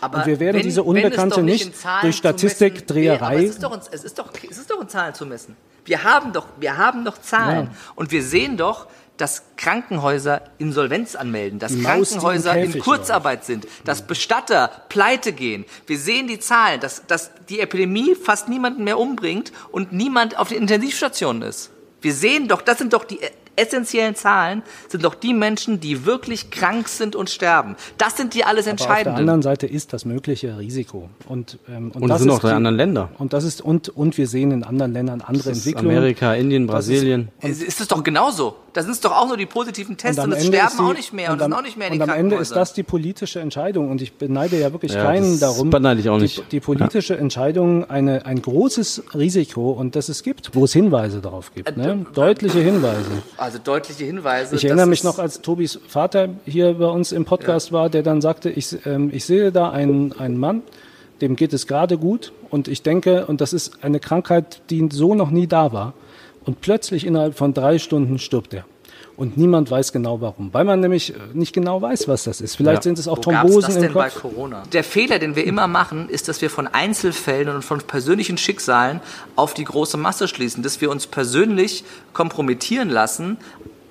Aber 0.00 0.18
Und 0.18 0.26
wir 0.26 0.40
werden 0.40 0.56
wenn- 0.56 0.62
diese 0.62 0.82
Unbekannte 0.82 1.42
nicht 1.42 1.76
Zahlen 1.76 2.02
durch 2.02 2.16
zu 2.16 2.18
Statistikdreherei- 2.28 3.18
messen- 3.18 3.38
Nee, 3.38 3.44
es 3.46 3.50
ist, 3.50 3.62
doch, 3.62 3.72
in- 3.74 3.80
es, 3.90 4.04
ist 4.04 4.18
doch, 4.18 4.30
es 4.50 4.58
ist 4.58 4.70
doch 4.70 4.80
in 4.80 4.88
Zahlen 4.88 5.14
zu 5.14 5.26
messen. 5.26 5.56
Wir 5.84 6.04
haben 6.04 6.32
doch, 6.32 6.46
wir 6.58 6.76
haben 6.76 7.04
doch 7.04 7.18
Zahlen. 7.18 7.66
Ja. 7.66 7.76
Und 7.94 8.10
wir 8.10 8.22
sehen 8.22 8.56
doch, 8.56 8.86
dass 9.16 9.42
Krankenhäuser 9.56 10.42
Insolvenz 10.58 11.16
anmelden, 11.16 11.58
dass 11.58 11.72
Maus, 11.72 12.10
Krankenhäuser 12.10 12.56
in 12.56 12.78
Kurzarbeit 12.78 13.44
sind, 13.44 13.66
dass 13.84 14.02
Bestatter 14.06 14.70
pleite 14.88 15.32
gehen. 15.32 15.64
Wir 15.88 15.98
sehen 15.98 16.28
die 16.28 16.38
Zahlen, 16.38 16.78
dass, 16.80 17.04
dass 17.08 17.30
die 17.48 17.58
Epidemie 17.58 18.14
fast 18.14 18.48
niemanden 18.48 18.84
mehr 18.84 18.96
umbringt 18.98 19.50
und 19.72 19.92
niemand 19.92 20.38
auf 20.38 20.50
den 20.50 20.58
Intensivstationen 20.58 21.42
ist. 21.42 21.70
Wir 22.00 22.14
sehen 22.14 22.46
doch, 22.46 22.62
das 22.62 22.78
sind 22.78 22.92
doch 22.92 23.02
die 23.02 23.18
essentiellen 23.58 24.14
Zahlen, 24.14 24.62
sind 24.88 25.04
doch 25.04 25.14
die 25.14 25.34
Menschen, 25.34 25.80
die 25.80 26.06
wirklich 26.06 26.50
krank 26.50 26.88
sind 26.88 27.16
und 27.16 27.28
sterben. 27.30 27.76
Das 27.98 28.16
sind 28.16 28.34
die 28.34 28.44
alles 28.44 28.66
Aber 28.66 28.74
auf 28.74 28.78
der 28.78 28.86
Entscheidenden. 28.88 29.18
anderen 29.20 29.42
Seite 29.42 29.66
ist 29.66 29.92
das 29.92 30.04
mögliche 30.04 30.58
Risiko. 30.58 31.08
Und, 31.28 31.58
ähm, 31.68 31.90
Und 31.94 32.08
das 32.08 32.16
es 32.20 32.22
sind 32.22 32.30
auch 32.32 32.40
die 32.40 32.46
anderen 32.48 32.76
Länder. 32.76 33.10
Und 33.18 33.32
das 33.32 33.44
ist 33.44 33.60
und 33.60 33.88
und 33.90 34.16
wir 34.18 34.26
sehen 34.28 34.50
in 34.52 34.64
anderen 34.64 34.92
Ländern 34.92 35.20
andere 35.20 35.48
Das 35.50 35.58
ist 35.58 35.66
Entwicklungen. 35.66 35.96
Amerika, 35.98 36.34
Indien, 36.34 36.66
Das 36.66 36.86
ist- 36.88 36.90
Brasilien. 36.94 37.28
ist, 37.42 37.62
ist 37.62 37.80
es 37.80 37.88
doch 37.88 38.02
genauso. 38.04 38.56
Da 38.74 38.82
sind 38.82 38.92
es 38.92 39.00
doch 39.00 39.12
auch 39.12 39.26
nur 39.26 39.36
die 39.36 39.46
positiven 39.46 39.96
Tests 39.96 40.22
und, 40.22 40.30
es 40.32 40.44
Ende 40.44 40.56
sterben 40.56 40.74
die- 40.78 40.82
auch 40.84 40.92
nicht 40.94 41.12
mehr 41.12 41.30
und, 41.32 41.38
es 41.38 41.42
am, 41.42 41.50
sind 41.50 41.58
auch 41.58 41.62
nicht 41.64 41.76
mehr 41.76 41.88
in 41.88 41.94
und 41.94 42.02
am 42.02 42.10
Ende 42.16 42.36
ist 42.36 42.52
das 42.54 42.74
die 42.74 42.82
politische 42.84 43.40
Entscheidung 43.40 43.90
und 43.90 44.00
ich 44.02 44.12
beneide 44.14 44.58
ja 44.60 44.70
wirklich 44.72 44.92
Ja, 44.92 45.02
keinen 45.02 45.32
das 45.32 45.40
darum. 45.40 45.70
beneide 45.70 46.00
ich 46.00 46.08
auch 46.08 46.16
die, 46.18 46.22
nicht. 46.24 46.52
Die 46.52 46.60
politische 46.60 47.16
Entscheidung, 47.16 47.88
eine, 47.90 48.24
ein 48.26 48.40
großes 48.40 49.02
Risiko 49.14 49.70
und 49.72 49.96
das 49.96 50.08
es 50.08 50.22
gibt, 50.22 50.54
wo 50.54 50.64
es 50.64 50.72
Hinweise 50.74 51.20
darauf 51.20 51.52
gibt, 51.54 51.76
ne? 51.76 52.06
deutliche 52.14 52.60
Hinweise. 52.60 53.06
Also 53.36 53.47
deutliche 53.56 54.04
Hinweise. 54.04 54.56
Ich 54.56 54.64
erinnere 54.64 54.86
mich 54.86 55.04
noch, 55.04 55.18
als 55.18 55.40
Tobis 55.40 55.80
Vater 55.88 56.28
hier 56.44 56.74
bei 56.74 56.86
uns 56.86 57.12
im 57.12 57.24
Podcast 57.24 57.72
war, 57.72 57.88
der 57.88 58.02
dann 58.02 58.20
sagte, 58.20 58.50
ich, 58.50 58.84
ähm, 58.84 59.10
ich 59.12 59.24
sehe 59.24 59.50
da 59.50 59.70
einen, 59.70 60.12
einen 60.12 60.36
Mann, 60.36 60.62
dem 61.22 61.34
geht 61.34 61.54
es 61.54 61.66
gerade 61.66 61.96
gut 61.96 62.32
und 62.50 62.68
ich 62.68 62.82
denke, 62.82 63.26
und 63.26 63.40
das 63.40 63.54
ist 63.54 63.82
eine 63.82 64.00
Krankheit, 64.00 64.60
die 64.68 64.86
so 64.92 65.14
noch 65.14 65.30
nie 65.30 65.46
da 65.46 65.72
war 65.72 65.94
und 66.44 66.60
plötzlich 66.60 67.06
innerhalb 67.06 67.36
von 67.36 67.54
drei 67.54 67.78
Stunden 67.78 68.18
stirbt 68.18 68.52
er. 68.52 68.64
Und 69.18 69.36
niemand 69.36 69.68
weiß 69.68 69.90
genau 69.92 70.20
warum, 70.20 70.54
weil 70.54 70.64
man 70.64 70.78
nämlich 70.78 71.12
äh, 71.12 71.18
nicht 71.32 71.52
genau 71.52 71.82
weiß, 71.82 72.06
was 72.06 72.22
das 72.22 72.40
ist. 72.40 72.54
Vielleicht 72.54 72.76
Ja. 72.76 72.82
sind 72.82 73.00
es 73.00 73.08
auch 73.08 73.16
Wo 73.16 73.22
Thrombosen 73.22 73.62
das 73.62 73.74
im 73.74 73.82
denn 73.82 73.92
bei 73.92 74.10
Kopf. 74.10 74.22
Corona? 74.22 74.62
Der 74.72 74.84
Fehler, 74.84 75.18
den 75.18 75.34
wir 75.34 75.44
immer 75.44 75.66
machen, 75.66 76.08
ist, 76.08 76.28
dass 76.28 76.40
wir 76.40 76.50
von 76.50 76.68
Einzelfällen 76.68 77.48
und 77.48 77.64
von 77.64 77.80
persönlichen 77.80 78.38
Schicksalen 78.38 79.00
auf 79.34 79.54
die 79.54 79.64
große 79.64 79.96
Masse 79.96 80.28
schließen, 80.28 80.62
dass 80.62 80.80
wir 80.80 80.88
uns 80.88 81.08
persönlich 81.08 81.82
kompromittieren 82.12 82.90
lassen 82.90 83.38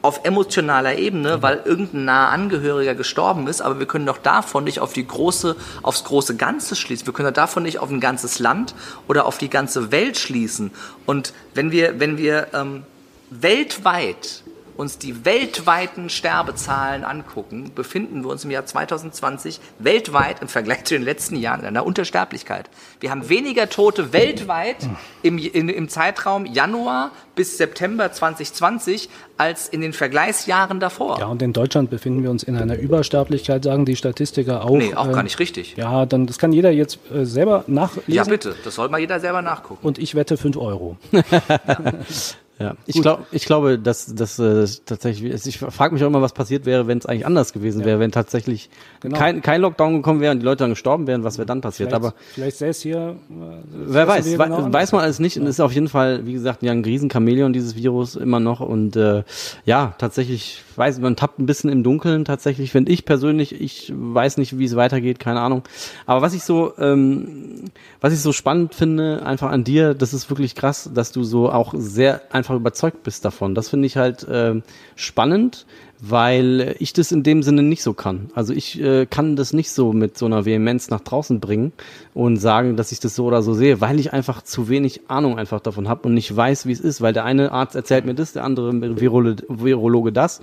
auf 0.02 0.22
emotionaler 0.24 0.98
Ebene, 0.98 1.42
weil 1.42 1.62
irgendein 1.66 2.06
naher 2.06 2.30
Angehöriger 2.30 2.96
gestorben 2.96 3.48
ist, 3.48 3.60
aber 3.62 3.80
wir 3.80 3.86
können 3.86 4.06
doch 4.06 4.20
davon 4.20 4.64
nicht 4.64 4.80
auf 4.80 4.94
die 4.94 5.06
große, 5.06 5.58
aufs 5.82 6.06
große 6.06 6.38
Ganze 6.38 6.78
schließen. 6.78 7.06
Wir 7.06 7.14
können 7.14 7.28
doch 7.28 7.34
davon 7.34 7.64
nicht 7.64 7.80
auf 7.80 7.90
ein 7.92 8.00
ganzes 8.00 8.40
Land 8.40 8.74
oder 9.10 9.26
auf 9.26 9.38
die 9.38 9.50
ganze 9.50 9.92
Welt 9.92 10.18
schließen. 10.18 10.72
Und 11.06 11.34
wenn 11.54 11.72
wir, 11.72 12.00
wenn 12.00 12.18
wir 12.18 12.48
ähm, 12.54 12.84
weltweit 13.30 14.44
uns 14.78 14.98
die 14.98 15.26
weltweiten 15.26 16.10
Sterbezahlen 16.10 17.04
angucken, 17.04 17.72
befinden 17.74 18.24
wir 18.24 18.30
uns 18.30 18.46
im 18.46 18.52
Jahr 18.52 18.66
2020 18.66 19.60
weltweit 19.80 20.42
im 20.42 20.48
Vergleich 20.48 20.86
zu 20.86 20.94
den 20.94 21.04
letzten 21.04 21.36
Jahren 21.36 21.62
in 21.62 21.66
einer 21.66 21.86
Untersterblichkeit. 21.86 22.70
Wir 23.00 23.12
haben 23.12 23.28
weniger 23.30 23.70
Tote 23.70 24.14
weltweit 24.14 24.88
im, 25.24 25.38
in, 25.38 25.70
im 25.70 25.90
Zeitraum 25.90 26.46
Januar 26.46 27.12
bis 27.36 27.58
September 27.58 28.12
2020 28.12 29.10
als 29.38 29.68
in 29.68 29.82
den 29.82 29.94
Vergleichsjahren 29.94 30.80
davor. 30.80 31.20
Ja, 31.20 31.28
und 31.28 31.42
in 31.42 31.54
Deutschland 31.54 31.90
befinden 31.90 32.24
wir 32.24 32.32
uns 32.32 32.44
in 32.44 32.58
einer 32.58 32.78
Übersterblichkeit, 32.78 33.64
sagen 33.64 33.86
die 33.86 33.96
Statistiker 33.96 34.66
auch. 34.66 34.78
nee, 34.78 34.94
auch 34.96 35.08
äh, 35.08 35.12
gar 35.12 35.24
nicht 35.24 35.40
richtig. 35.40 35.76
Ja, 35.78 36.06
dann 36.06 36.28
das 36.28 36.38
kann 36.38 36.52
jeder 36.52 36.72
jetzt 36.72 37.00
äh, 37.12 37.26
selber 37.26 37.64
nachlesen. 37.68 38.14
Ja, 38.14 38.24
bitte, 38.24 38.56
das 38.64 38.76
soll 38.76 38.90
mal 38.90 39.00
jeder 39.00 39.20
selber 39.20 39.42
nachgucken. 39.42 39.86
Und 39.86 40.00
ich 40.00 40.16
wette 40.16 40.38
5 40.38 40.58
Euro. 40.58 40.98
Ja, 41.12 41.22
ich, 42.88 43.02
glaub, 43.02 43.26
ich 43.32 43.46
glaube, 43.46 43.78
dass 43.78 44.14
das 44.16 44.40
äh, 44.40 44.66
tatsächlich, 44.86 45.46
ich 45.46 45.60
frage 45.60 45.94
mich 45.94 46.04
auch 46.04 46.08
immer, 46.08 46.22
was 46.22 46.34
passiert 46.34 46.66
wäre, 46.66 46.88
wenn 46.88 46.98
es 46.98 47.06
eigentlich 47.06 47.26
anders 47.26 47.54
gewesen 47.54 47.86
wäre, 47.86 48.00
wenn 48.00 48.12
tatsächlich 48.12 48.70
Genau. 49.02 49.18
kein, 49.18 49.42
kein 49.42 49.62
Lockdown 49.62 49.98
gekommen 49.98 50.22
wäre 50.22 50.32
und 50.32 50.40
die 50.40 50.46
Leute 50.46 50.64
dann 50.64 50.72
gestorben 50.72 51.06
wären, 51.06 51.24
was 51.24 51.38
wäre 51.38 51.46
dann 51.46 51.62
passiert. 51.62 51.90
Vielleicht, 51.90 52.04
Aber 52.04 52.14
vielleicht 52.34 52.58
sähe 52.58 52.70
es 52.70 52.82
hier. 52.82 53.16
äh, 53.30 53.44
wer 53.72 54.08
weiß, 54.08 54.26
we 54.26 54.38
genau 54.38 54.74
weiß 54.74 54.92
man 54.92 55.02
alles 55.02 55.20
nicht. 55.20 55.40
Und 55.40 55.46
ist 55.46 55.60
auf 55.60 55.72
jeden 55.72 55.88
Fall, 55.88 56.26
wie 56.26 56.34
gesagt, 56.34 56.64
ja 56.64 56.72
ein 56.72 56.84
Riesenchamäleon, 56.84 57.54
dieses 57.54 57.76
Virus 57.76 58.16
immer 58.16 58.40
noch. 58.40 58.60
Und 58.60 58.96
äh, 58.96 59.24
ja, 59.66 59.94
tatsächlich, 60.00 60.64
weiß 60.78 61.00
man 61.00 61.16
tappt 61.16 61.40
ein 61.40 61.46
bisschen 61.46 61.70
im 61.70 61.84
Dunkeln, 61.84 62.26
tatsächlich, 62.26 62.72
finde 62.72 62.92
ich 62.92 63.06
persönlich. 63.06 63.60
Ich 63.60 63.92
weiß 63.96 64.38
nicht, 64.38 64.58
wie 64.60 64.66
es 64.66 64.76
weitergeht, 64.76 65.20
keine 65.20 65.40
Ahnung. 65.40 65.64
Aber 66.06 66.22
was 66.22 66.34
ich 66.34 66.44
so, 66.44 66.74
ähm, 66.78 67.66
was 68.02 68.14
ich 68.14 68.20
so 68.20 68.32
spannend 68.32 68.76
finde, 68.76 69.26
einfach 69.26 69.52
an 69.52 69.64
dir, 69.64 69.94
das 69.94 70.14
ist 70.14 70.30
wirklich 70.30 70.56
krass, 70.56 70.90
dass 70.94 71.12
du 71.12 71.24
so 71.24 71.52
auch 71.52 71.74
sehr 71.76 72.22
einfach 72.32 72.56
überzeugt 72.56 73.04
bist 73.04 73.26
davon. 73.26 73.56
Das 73.56 73.70
finde 73.70 73.88
ich 73.88 73.98
halt 73.98 74.26
ähm, 74.30 74.64
spannend, 74.96 75.66
weil 76.00 76.76
ich 76.80 76.94
das 76.94 77.12
in 77.12 77.24
dem 77.24 77.42
Sinne 77.44 77.64
nicht 77.64 77.82
so 77.82 77.94
kann. 77.94 78.30
Also 78.36 78.54
ich 78.54 78.80
äh, 78.82 79.06
kann 79.08 79.36
das 79.36 79.54
nicht 79.54 79.72
so 79.72 79.94
mit 79.94 80.18
so 80.18 80.26
einer 80.28 80.46
Vehemenz 80.46 80.90
nach 80.90 81.02
draußen 81.02 81.40
bringen 81.40 81.74
und 82.14 82.38
sagen, 82.38 82.76
dass 82.78 82.92
ich 82.92 83.00
das 83.00 83.16
so 83.16 83.26
oder 83.26 83.42
so 83.42 83.54
sehe, 83.54 83.82
weil 83.82 84.00
ich 84.00 84.14
einfach 84.14 84.42
zu 84.44 84.70
wenig 84.70 85.02
Ahnung 85.10 85.40
einfach 85.40 85.60
davon 85.60 85.88
habe 85.90 86.08
und 86.08 86.14
nicht 86.14 86.36
weiß, 86.36 86.68
wie 86.68 86.72
es 86.72 86.80
ist, 86.80 87.02
weil 87.02 87.14
der 87.14 87.26
eine 87.26 87.52
Arzt 87.52 87.76
erzählt 87.76 88.06
mir 88.06 88.14
das, 88.14 88.34
der 88.34 88.44
andere 88.44 89.00
Virolo 89.02 89.36
Virologe 89.50 90.12
das. 90.12 90.42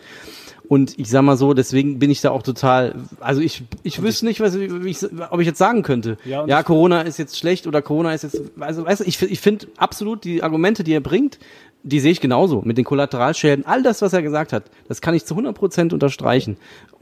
Und 0.67 0.99
ich 0.99 1.11
sag 1.11 1.21
mal 1.23 1.37
so, 1.37 1.53
deswegen 1.53 1.99
bin 1.99 2.11
ich 2.11 2.23
da 2.23 2.31
auch 2.31 2.43
total, 2.43 2.95
also 3.21 3.43
ich, 3.43 3.65
ich 3.83 4.01
wüsste 4.03 4.25
nicht, 4.25 4.41
was, 4.41 4.59
wie 4.59 4.89
ich, 4.89 4.97
ob 5.31 5.39
ich 5.39 5.47
jetzt 5.47 5.59
sagen 5.59 5.83
könnte. 5.83 6.17
Ja, 6.25 6.47
Ja, 6.47 6.61
ich- 6.61 6.65
Corona 6.67 7.03
ist 7.03 7.19
jetzt 7.19 7.39
schlecht 7.39 7.67
oder 7.67 7.83
Corona 7.83 8.15
ist 8.15 8.23
jetzt, 8.23 8.41
also 8.59 8.87
weißt 8.87 9.03
du, 9.03 9.05
ich, 9.05 9.21
ich 9.21 9.41
finde 9.41 9.67
absolut 9.77 10.25
die 10.25 10.43
Argumente, 10.43 10.83
die 10.83 10.95
er 10.95 11.01
bringt, 11.03 11.39
die 11.85 12.01
sehe 12.01 12.11
ich 12.11 12.21
genauso. 12.21 12.63
Mit 12.65 12.79
den 12.79 12.85
Kollateralschäden, 12.85 13.67
all 13.67 13.83
das, 13.83 14.03
was 14.03 14.13
er 14.13 14.23
gesagt 14.23 14.53
hat, 14.53 14.65
das 14.89 15.01
kann 15.01 15.15
ich 15.15 15.27
zu 15.27 15.35
100 15.35 15.55
Prozent 15.55 15.93
unterstreichen. 15.93 16.57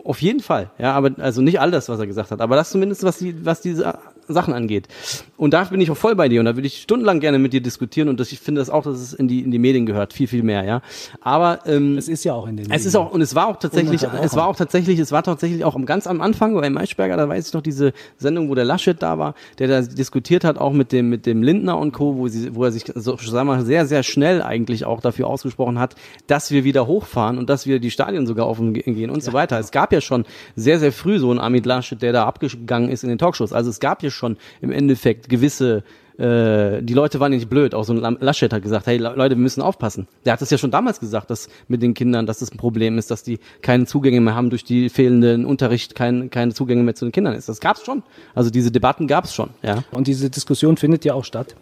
Auf 0.04 0.20
jeden 0.20 0.40
Fall. 0.40 0.70
Ja, 0.78 0.92
aber, 0.92 1.12
also 1.18 1.40
nicht 1.40 1.60
all 1.60 1.70
das, 1.70 1.88
was 1.88 2.00
er 2.00 2.06
gesagt 2.06 2.32
hat, 2.32 2.40
aber 2.40 2.56
das 2.56 2.70
zumindest, 2.70 3.04
was 3.04 3.18
die, 3.18 3.46
was 3.46 3.60
diese 3.60 3.98
Sachen 4.28 4.54
angeht. 4.54 4.88
Und 5.36 5.52
da 5.54 5.64
bin 5.64 5.80
ich 5.80 5.90
auch 5.90 5.96
voll 5.96 6.14
bei 6.14 6.28
dir 6.28 6.40
und 6.40 6.46
da 6.46 6.56
würde 6.56 6.66
ich 6.66 6.82
stundenlang 6.82 7.20
gerne 7.20 7.38
mit 7.38 7.52
dir 7.52 7.60
diskutieren 7.60 8.08
und 8.08 8.20
das, 8.20 8.32
ich 8.32 8.40
finde 8.40 8.60
das 8.60 8.70
auch, 8.70 8.82
dass 8.84 9.00
es 9.00 9.12
in 9.12 9.28
die, 9.28 9.40
in 9.40 9.50
die 9.50 9.58
Medien 9.58 9.86
gehört, 9.86 10.12
viel, 10.12 10.26
viel 10.28 10.42
mehr, 10.42 10.64
ja. 10.64 10.82
Aber 11.20 11.60
ähm, 11.66 11.98
Es 11.98 12.08
ist 12.08 12.24
ja 12.24 12.32
auch 12.34 12.46
in 12.46 12.56
den 12.56 12.70
es 12.70 12.86
ist 12.86 12.96
auch, 12.96 13.10
und 13.12 13.20
es 13.20 13.34
war 13.34 13.46
auch 13.48 13.58
tatsächlich, 13.58 14.02
es 14.02 14.36
war 14.36 14.46
auch 14.46 14.56
tatsächlich, 14.56 14.98
es 14.98 15.12
war 15.12 15.22
tatsächlich 15.22 15.64
auch 15.64 15.74
am- 15.74 15.86
ganz 15.86 16.06
am 16.06 16.20
Anfang 16.20 16.54
bei 16.54 16.70
Maischberger, 16.70 17.16
da 17.16 17.28
weiß 17.28 17.48
ich 17.48 17.54
noch 17.54 17.62
diese 17.62 17.92
Sendung, 18.18 18.48
wo 18.48 18.54
der 18.54 18.64
Laschet 18.64 19.00
da 19.02 19.18
war, 19.18 19.34
der 19.58 19.68
da 19.68 19.80
diskutiert 19.82 20.44
hat, 20.44 20.58
auch 20.58 20.72
mit 20.72 20.92
dem, 20.92 21.08
mit 21.08 21.26
dem 21.26 21.42
Lindner 21.42 21.78
und 21.78 21.92
Co., 21.92 22.16
wo 22.16 22.28
sie, 22.28 22.54
wo 22.54 22.64
er 22.64 22.72
sich, 22.72 22.84
so, 22.94 23.16
sagen 23.16 23.48
wir 23.48 23.56
mal, 23.56 23.64
sehr, 23.64 23.86
sehr 23.86 24.02
schnell 24.02 24.42
eigentlich 24.42 24.84
auch 24.84 25.00
dafür 25.00 25.26
ausgesprochen 25.26 25.78
hat, 25.78 25.96
dass 26.26 26.50
wir 26.50 26.64
wieder 26.64 26.86
hochfahren 26.86 27.38
und 27.38 27.50
dass 27.50 27.66
wir 27.66 27.80
die 27.80 27.90
Stadien 27.90 28.26
sogar 28.26 28.46
offen 28.48 28.74
ge- 28.74 28.84
gehen 28.94 29.10
und 29.10 29.22
so 29.22 29.32
weiter. 29.32 29.58
Es 29.58 29.70
gab 29.72 29.92
ja 29.92 30.00
schon 30.00 30.24
sehr, 30.56 30.78
sehr 30.78 30.92
früh 30.92 31.18
so 31.18 31.30
einen 31.30 31.40
Armin 31.40 31.64
Laschet, 31.64 32.00
der 32.00 32.12
da 32.12 32.24
abgegangen 32.26 32.88
ist 32.90 33.02
in 33.02 33.08
den 33.08 33.18
Talkshows. 33.18 33.52
Also 33.52 33.70
es 33.70 33.80
gab 33.80 34.02
ja 34.02 34.10
schon 34.12 34.36
im 34.60 34.70
Endeffekt 34.70 35.28
gewisse 35.28 35.82
äh, 36.18 36.82
die 36.82 36.92
Leute 36.92 37.20
waren 37.20 37.32
ja 37.32 37.38
nicht 37.38 37.48
blöd. 37.48 37.74
Auch 37.74 37.84
so 37.84 37.94
ein 37.94 38.16
Laschet 38.20 38.52
hat 38.52 38.62
gesagt, 38.62 38.86
hey 38.86 38.98
Le- 38.98 39.14
Leute, 39.16 39.34
wir 39.34 39.42
müssen 39.42 39.62
aufpassen. 39.62 40.06
Der 40.24 40.34
hat 40.34 40.42
das 40.42 40.50
ja 40.50 40.58
schon 40.58 40.70
damals 40.70 41.00
gesagt, 41.00 41.30
dass 41.30 41.48
mit 41.68 41.82
den 41.82 41.94
Kindern, 41.94 42.26
dass 42.26 42.40
das 42.40 42.52
ein 42.52 42.58
Problem 42.58 42.98
ist, 42.98 43.10
dass 43.10 43.22
die 43.22 43.38
keine 43.62 43.86
Zugänge 43.86 44.20
mehr 44.20 44.34
haben 44.34 44.50
durch 44.50 44.62
die 44.62 44.90
fehlenden 44.90 45.46
Unterricht, 45.46 45.94
kein, 45.94 46.30
keine 46.30 46.52
Zugänge 46.52 46.82
mehr 46.82 46.94
zu 46.94 47.06
den 47.06 47.12
Kindern 47.12 47.34
ist. 47.34 47.48
Das 47.48 47.60
gab's 47.60 47.84
schon. 47.84 48.02
Also 48.34 48.50
diese 48.50 48.70
Debatten 48.70 49.06
gab's 49.06 49.34
schon, 49.34 49.50
ja. 49.62 49.84
Und 49.90 50.06
diese 50.06 50.28
Diskussion 50.28 50.76
findet 50.76 51.04
ja 51.04 51.14
auch 51.14 51.24
statt. 51.24 51.56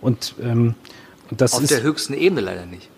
Und, 0.00 0.36
ähm, 0.40 0.74
und 1.30 1.40
das 1.40 1.54
Auf 1.54 1.62
ist 1.62 1.70
der 1.72 1.82
höchsten 1.82 2.14
Ebene 2.14 2.40
leider 2.40 2.66
nicht. 2.66 2.88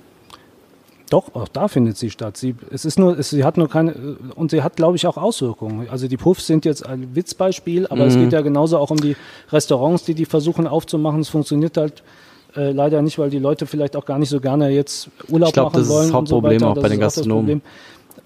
Doch 1.11 1.35
auch 1.35 1.49
da 1.49 1.69
findet 1.69 1.97
sie 1.99 2.09
statt. 2.11 2.37
Sie 2.39 2.55
es 2.71 2.85
ist 2.85 2.99
nur 2.99 3.19
es, 3.19 3.31
sie 3.31 3.45
hat 3.45 3.57
nur 3.59 3.69
keine 3.69 4.17
und 4.35 4.51
sie 4.51 4.63
hat 4.63 4.77
glaube 4.77 4.97
ich 4.97 5.07
auch 5.07 5.17
Auswirkungen. 5.19 5.89
Also 5.91 6.09
die 6.09 6.17
Puffs 6.17 6.47
sind 6.47 6.65
jetzt 6.65 6.87
ein 6.87 7.15
Witzbeispiel, 7.15 7.87
aber 7.89 8.07
es 8.07 8.15
geht 8.17 8.33
ja 8.33 8.41
genauso 8.41 8.79
auch 8.79 8.91
um 8.91 8.97
die 8.99 9.17
Restaurants, 9.53 10.05
die 10.05 10.15
die 10.15 10.25
versuchen 10.25 10.67
aufzumachen. 10.67 11.21
Es 11.21 11.29
funktioniert 11.29 11.77
halt 11.77 12.03
äh, 12.57 12.73
leider 12.73 13.03
nicht, 13.03 13.19
weil 13.19 13.29
die 13.31 13.39
Leute 13.39 13.67
vielleicht 13.67 13.95
auch 13.97 14.07
gar 14.07 14.19
nicht 14.19 14.29
so 14.31 14.41
gerne 14.41 14.71
jetzt 14.71 15.09
Urlaub 15.29 15.49
Ich 15.49 15.55
glaub, 15.55 15.67
machen 15.73 15.75
das 15.81 15.87
ist 15.89 15.93
wollen. 15.93 16.09
das 16.11 16.15
und 16.19 16.27
so 16.29 16.35
Hauptproblem 16.37 16.61
weiter. 16.63 16.71
auch 16.71 16.83
bei 16.83 16.89
den 16.89 17.01
ist 17.01 17.05
das 17.05 17.15
Gastronomen. 17.17 17.63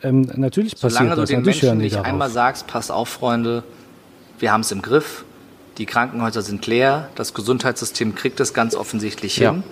Ähm, 0.02 0.30
natürlich 0.36 0.72
passiert 0.72 0.92
Solange 0.92 1.10
du 1.14 1.20
das. 1.22 1.30
den 1.30 1.38
Natürlich 1.40 1.62
hören 1.62 1.70
Menschen 1.78 1.82
nicht 1.84 1.94
darauf. 1.96 2.06
einmal 2.06 2.30
sagst, 2.30 2.66
pass 2.66 2.90
auf, 2.90 3.08
Freunde, 3.08 3.64
wir 4.38 4.52
haben 4.52 4.60
es 4.62 4.70
im 4.72 4.82
Griff, 4.82 5.24
die 5.78 5.86
Krankenhäuser 5.86 6.42
sind 6.42 6.66
leer, 6.66 7.08
das 7.14 7.34
Gesundheitssystem 7.34 8.14
kriegt 8.14 8.38
es 8.40 8.52
ganz 8.54 8.74
offensichtlich 8.74 9.36
Ja. 9.38 9.52
hin. 9.52 9.62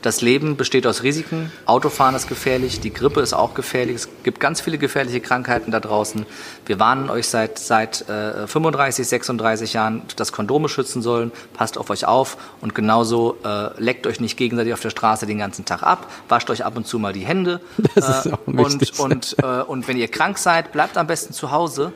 Das 0.00 0.20
Leben 0.20 0.56
besteht 0.56 0.86
aus 0.86 1.02
Risiken. 1.02 1.50
Autofahren 1.66 2.14
ist 2.14 2.28
gefährlich, 2.28 2.78
die 2.78 2.92
Grippe 2.92 3.20
ist 3.20 3.32
auch 3.32 3.54
gefährlich. 3.54 3.96
Es 3.96 4.08
gibt 4.22 4.38
ganz 4.38 4.60
viele 4.60 4.78
gefährliche 4.78 5.20
Krankheiten 5.20 5.72
da 5.72 5.80
draußen. 5.80 6.24
Wir 6.66 6.78
warnen 6.78 7.10
euch 7.10 7.26
seit, 7.28 7.58
seit 7.58 8.08
äh, 8.08 8.46
35, 8.46 9.08
36 9.08 9.72
Jahren, 9.72 10.02
dass 10.14 10.30
Kondome 10.30 10.68
schützen 10.68 11.02
sollen. 11.02 11.32
Passt 11.52 11.76
auf 11.78 11.90
euch 11.90 12.06
auf 12.06 12.36
und 12.60 12.76
genauso 12.76 13.38
äh, 13.44 13.70
leckt 13.82 14.06
euch 14.06 14.20
nicht 14.20 14.36
gegenseitig 14.36 14.72
auf 14.72 14.80
der 14.80 14.90
Straße 14.90 15.26
den 15.26 15.38
ganzen 15.38 15.64
Tag 15.64 15.82
ab. 15.82 16.08
Wascht 16.28 16.48
euch 16.50 16.64
ab 16.64 16.76
und 16.76 16.86
zu 16.86 17.00
mal 17.00 17.12
die 17.12 17.26
Hände. 17.26 17.60
Das 17.96 18.08
ist 18.24 18.26
Äh, 18.26 18.32
auch 18.34 18.38
wichtig. 18.46 19.00
und, 19.00 19.12
und, 19.12 19.36
äh, 19.42 19.62
und 19.62 19.88
wenn 19.88 19.96
ihr 19.96 20.08
krank 20.08 20.38
seid, 20.38 20.70
bleibt 20.70 20.96
am 20.96 21.08
besten 21.08 21.32
zu 21.32 21.50
Hause. 21.50 21.92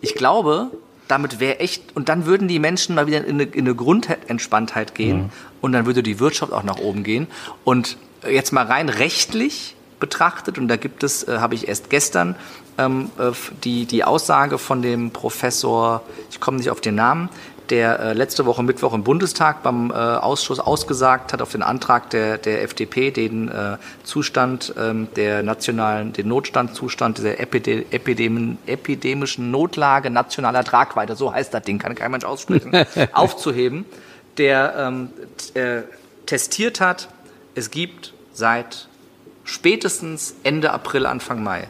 Ich 0.00 0.14
glaube, 0.14 0.70
damit 1.08 1.40
wäre 1.40 1.58
echt, 1.60 1.96
und 1.96 2.08
dann 2.08 2.26
würden 2.26 2.48
die 2.48 2.58
Menschen 2.58 2.94
mal 2.94 3.06
wieder 3.06 3.24
in 3.24 3.40
eine, 3.40 3.44
in 3.44 3.66
eine 3.66 3.74
Grundentspanntheit 3.74 4.94
gehen 4.94 5.18
Mhm. 5.18 5.30
und 5.60 5.72
dann 5.72 5.86
würde 5.86 6.02
die 6.02 6.20
Wirtschaft 6.20 6.52
auch 6.52 6.62
nach 6.62 6.78
oben 6.78 7.02
gehen. 7.02 7.26
Und 7.64 7.96
jetzt 8.30 8.52
mal 8.52 8.66
rein 8.66 8.88
rechtlich 8.88 9.74
betrachtet, 10.00 10.58
und 10.58 10.68
da 10.68 10.76
gibt 10.76 11.02
es, 11.02 11.26
äh, 11.26 11.38
habe 11.38 11.54
ich 11.54 11.66
erst 11.66 11.90
gestern 11.90 12.36
ähm, 12.78 13.10
äh, 13.18 13.32
die, 13.64 13.86
die 13.86 14.04
Aussage 14.04 14.58
von 14.58 14.82
dem 14.82 15.10
Professor, 15.10 16.02
ich 16.30 16.38
komme 16.38 16.58
nicht 16.58 16.70
auf 16.70 16.80
den 16.80 16.94
Namen, 16.94 17.28
der 17.70 18.00
äh, 18.00 18.12
letzte 18.12 18.46
Woche 18.46 18.62
Mittwoch 18.62 18.94
im 18.94 19.04
Bundestag 19.04 19.62
beim 19.62 19.90
äh, 19.90 19.94
Ausschuss 19.94 20.60
ausgesagt 20.60 21.32
hat 21.32 21.42
auf 21.42 21.52
den 21.52 21.62
Antrag 21.62 22.10
der, 22.10 22.38
der 22.38 22.62
FDP, 22.62 23.10
den 23.10 23.48
äh, 23.48 23.76
Zustand 24.04 24.74
ähm, 24.78 25.08
der 25.16 25.42
nationalen, 25.42 26.12
den 26.12 26.28
Notstandzustand 26.28 27.18
dieser 27.18 27.40
Epide 27.40 27.84
epidemischen 27.90 29.50
Notlage 29.50 30.10
nationaler 30.10 30.64
Tragweite, 30.64 31.16
so 31.16 31.32
heißt 31.32 31.52
das 31.52 31.62
Ding, 31.62 31.78
kann 31.78 31.94
kein 31.94 32.10
Mensch 32.10 32.24
aussprechen, 32.24 32.72
aufzuheben, 33.12 33.84
der 34.36 34.74
ähm, 34.78 35.10
äh, 35.54 35.82
testiert 36.26 36.80
hat, 36.80 37.08
es 37.54 37.70
gibt 37.70 38.12
seit 38.32 38.88
spätestens 39.44 40.34
Ende 40.42 40.72
April, 40.72 41.06
Anfang 41.06 41.42
Mai 41.42 41.68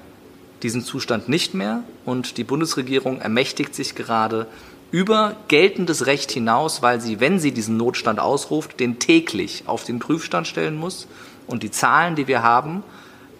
diesen 0.63 0.83
Zustand 0.83 1.29
nicht 1.29 1.55
mehr 1.55 1.83
und 2.05 2.37
die 2.37 2.45
Bundesregierung 2.45 3.21
ermächtigt 3.21 3.75
sich 3.75 3.95
gerade 3.95 4.47
über 4.91 5.37
geltendes 5.49 6.07
Recht 6.07 6.31
hinaus, 6.31 6.83
weil 6.83 7.01
sie, 7.01 7.21
wenn 7.21 7.39
sie 7.39 7.53
diesen 7.53 7.77
Notstand 7.77 8.21
ausruft, 8.21 8.81
den 8.81 8.99
täglich 8.99 9.65
auf 9.67 9.85
den 9.85 9.99
Prüfstand 9.99 10.47
stellen 10.47 10.77
muss. 10.77 11.07
Und 11.47 11.63
die 11.63 11.71
Zahlen, 11.71 12.15
die 12.15 12.27
wir 12.27 12.43
haben, 12.43 12.83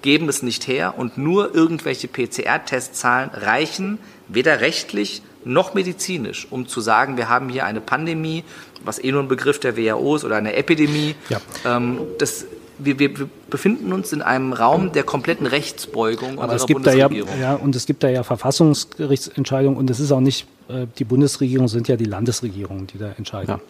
geben 0.03 0.29
es 0.29 0.43
nicht 0.43 0.69
her 0.69 0.95
und 0.97 1.19
nur 1.19 1.55
irgendwelche 1.55 2.09
PCR-Testzahlen 2.09 3.31
reichen 3.31 3.99
weder 4.29 4.61
rechtlich 4.61 5.23
noch 5.45 5.75
medizinisch, 5.75 6.47
um 6.51 6.69
zu 6.69 6.81
sagen, 6.81 7.17
wir 7.17 7.29
haben 7.29 7.49
hier 7.49 7.65
eine 7.65 7.81
Pandemie, 7.81 8.45
was 8.85 9.03
eh 9.03 9.11
nur 9.11 9.23
ein 9.23 9.29
Begriff 9.29 9.59
der 9.59 9.77
WHO 9.77 10.17
ist, 10.17 10.25
oder 10.25 10.37
eine 10.37 10.55
Epidemie. 10.55 11.15
Ja. 11.29 11.41
Ähm, 11.65 12.01
das, 12.19 12.45
wir, 12.79 12.99
wir, 12.99 13.19
wir 13.19 13.29
befinden 13.51 13.93
uns 13.93 14.13
in 14.13 14.23
einem 14.23 14.53
Raum 14.53 14.93
der 14.93 15.05
kompletten 15.05 15.47
Rechtsbeugung 15.47 16.39
Aber 16.39 16.53
unserer 16.53 16.57
es 16.57 16.67
gibt 16.67 16.87
da 16.87 16.93
ja, 16.93 17.09
Bundesregierung. 17.09 17.41
ja, 17.41 17.55
und 17.55 17.75
es 17.75 17.87
gibt 17.87 18.03
da 18.03 18.09
ja 18.09 18.23
Verfassungsgerichtsentscheidungen 18.23 19.79
und 19.79 19.89
es 19.91 20.01
ist 20.01 20.13
auch 20.13 20.21
nicht, 20.21 20.47
die 20.99 21.05
Bundesregierung 21.05 21.67
sind 21.69 21.89
ja 21.89 21.97
die 21.97 22.05
Landesregierungen, 22.05 22.87
die 22.87 22.99
da 22.99 23.11
entscheiden. 23.17 23.49
Ja. 23.49 23.61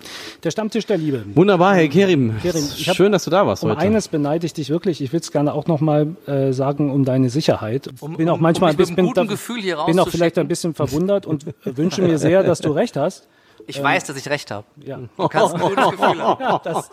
Der 0.43 0.51
Stammtisch 0.51 0.87
der 0.87 0.99
Liebe. 0.99 1.25
Wunderbar, 1.35 1.75
Herr 1.77 1.89
Kerim. 1.89 2.35
Kerim, 2.43 2.65
ich 2.77 2.89
hab- 2.89 2.97
Schön, 2.97 3.13
dass 3.13 3.25
du 3.25 3.31
da 3.31 3.47
warst 3.47 3.63
Um 3.63 3.71
heute. 3.71 3.81
eines 3.81 4.09
beneide 4.09 4.47
ich 4.47 4.53
dich 4.55 4.69
wirklich. 4.71 5.01
Ich 5.01 5.13
will 5.13 5.21
es 5.21 5.31
gerne 5.31 5.53
auch 5.55 5.67
noch 5.67 5.81
mal 5.81 6.09
äh, 6.27 6.53
sagen 6.53 6.91
um 6.91 7.05
deine 7.05 7.31
Sicherheit. 7.31 7.89
Um- 8.01 8.17
bin 8.17 8.29
auch 8.29 8.35
um- 8.35 8.43
manchmal 8.43 8.73
um 8.73 8.77
mich 8.77 8.89
ein 8.91 8.95
bisschen, 8.97 9.29
Gefühl 9.29 9.61
hier 9.61 9.79
bin 9.87 9.99
auch 10.01 10.09
vielleicht 10.09 10.39
ein 10.39 10.49
bisschen 10.49 10.75
verwundert 10.75 11.27
und 11.27 11.45
wünsche 11.65 12.03
mir 12.03 12.19
sehr, 12.19 12.43
dass 12.43 12.61
du 12.61 12.71
recht 12.73 12.97
hast. 12.97 13.29
Ich 13.69 13.83
weiß, 13.83 14.05
dass 14.05 14.17
ich 14.17 14.27
recht 14.31 14.51
habe. 14.51 14.65
Ja. 14.83 14.99
Du 15.17 15.29
kannst 15.29 15.55
ein 15.55 15.61
gutes 15.61 15.91
Gefühl 15.91 16.23
haben. 16.23 16.61
Das, 16.69 16.89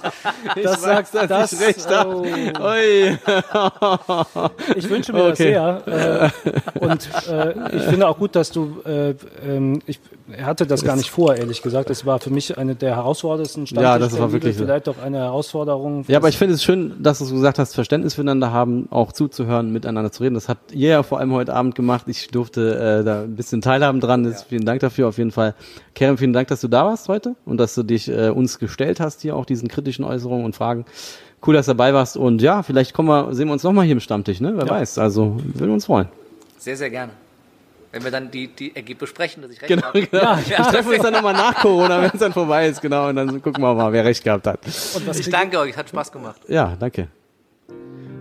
das 0.61 0.81
sagt 0.81 1.13
dass 1.31 1.53
ich 1.53 1.59
recht 1.61 1.89
hab. 1.89 2.07
oh, 2.07 2.25
ich 4.75 4.89
wünsche 4.89 5.13
mir 5.13 5.29
das 5.29 5.39
Okay. 5.39 5.53
sehr. 5.53 6.31
Äh, 6.75 6.79
und 6.79 7.09
äh, 7.29 7.75
ich 7.77 7.83
finde 7.83 8.07
auch 8.09 8.17
gut, 8.17 8.35
dass 8.35 8.51
du, 8.51 8.81
äh, 8.85 9.15
ähm, 9.45 9.81
ich 10.27 10.43
hatte 10.43 10.65
das 10.65 10.83
gar 10.83 10.95
nicht 10.95 11.09
vor, 11.11 11.35
ehrlich 11.35 11.61
gesagt. 11.61 11.89
Es 11.89 12.05
war 12.05 12.19
für 12.19 12.29
mich 12.31 12.57
eine 12.57 12.75
der 12.75 12.95
herausforderndsten 12.95 13.67
Stammtisch 13.67 13.83
Ja, 13.83 13.99
das 13.99 14.17
war 14.19 14.31
wirklich 14.31 14.55
so. 14.57 14.63
vielleicht 14.63 14.89
auch 14.89 14.97
eine 14.97 15.17
Herausforderung. 15.19 16.03
Ja, 16.07 16.17
aber 16.17 16.29
ich 16.29 16.37
finde 16.37 16.55
es 16.55 16.63
schön, 16.63 16.93
dass 17.01 17.19
du 17.19 17.29
gesagt 17.31 17.59
hast, 17.59 17.75
Verständnis 17.75 18.15
füreinander 18.15 18.51
haben, 18.51 18.87
auch 18.91 19.11
zuzuhören, 19.11 19.71
miteinander 19.71 20.11
zu 20.11 20.23
reden. 20.23 20.33
Das 20.35 20.49
hat 20.49 20.57
ihr 20.71 20.89
ja 20.89 21.03
vor 21.03 21.19
allem 21.19 21.31
heute 21.33 21.53
Abend 21.53 21.75
gemacht. 21.75 22.05
Ich 22.07 22.29
durfte 22.29 23.01
äh, 23.01 23.03
da 23.03 23.21
ein 23.21 23.35
bisschen 23.35 23.61
teilhaben 23.61 23.99
dran. 23.99 24.23
Das, 24.23 24.43
Vielen 24.43 24.65
Dank 24.65 24.79
dafür 24.81 25.07
auf 25.07 25.17
jeden 25.17 25.31
Fall. 25.31 25.53
Kerem, 25.93 26.17
vielen 26.17 26.33
Dank, 26.33 26.47
dass 26.47 26.61
du 26.61 26.67
da 26.67 26.85
warst 26.85 27.07
heute 27.07 27.35
und 27.45 27.57
dass 27.57 27.75
du 27.75 27.83
dich 27.83 28.09
äh, 28.09 28.29
uns 28.29 28.59
gestellt 28.59 28.99
hast 28.99 29.21
hier 29.21 29.35
auch 29.35 29.45
diesen 29.45 29.67
kritischen 29.67 30.03
Äußerungen 30.05 30.45
und 30.45 30.55
Fragen. 30.55 30.85
Cool, 31.45 31.53
dass 31.53 31.67
du 31.67 31.71
dabei 31.73 31.93
warst 31.93 32.17
und 32.17 32.41
ja, 32.41 32.63
vielleicht 32.63 32.93
kommen 32.93 33.09
wir, 33.09 33.33
sehen 33.35 33.47
wir 33.47 33.53
uns 33.53 33.61
nochmal 33.63 33.85
hier 33.85 33.93
im 33.93 33.99
Stammtisch, 33.99 34.41
ne? 34.41 34.53
Wer 34.55 34.65
Ja. 34.65 34.71
weiß. 34.71 34.97
Also 34.97 35.37
würden 35.53 35.71
uns 35.73 35.85
freuen. 35.85 36.07
Sehr, 36.57 36.75
sehr 36.75 36.89
gerne. 36.89 37.11
Wenn 37.95 38.03
wir 38.03 38.11
dann 38.11 38.29
die, 38.29 38.47
die 38.47 38.75
Ergebnisse 38.75 39.05
besprechen, 39.05 39.41
dass 39.41 39.51
ich 39.51 39.61
recht 39.61 39.69
Genau, 39.69 39.83
habe. 39.83 40.01
genau. 40.05 40.37
ich 40.37 40.53
treffe 40.53 40.89
uns 40.89 41.01
dann 41.01 41.13
nochmal 41.13 41.31
nach 41.33 41.55
Corona, 41.61 42.01
wenn 42.01 42.11
es 42.13 42.19
dann 42.19 42.33
vorbei 42.33 42.67
ist, 42.67 42.81
genau. 42.81 43.07
Und 43.07 43.15
dann 43.15 43.41
gucken 43.41 43.63
wir 43.63 43.73
mal, 43.73 43.93
wer 43.93 44.03
recht 44.03 44.21
gehabt 44.21 44.45
hat. 44.47 44.59
Und 44.65 45.07
was 45.07 45.17
Ich 45.17 45.29
danke 45.29 45.57
euch, 45.59 45.77
hat 45.77 45.87
Spaß 45.87 46.11
gemacht. 46.11 46.41
Ja, 46.49 46.75
danke. 46.77 47.07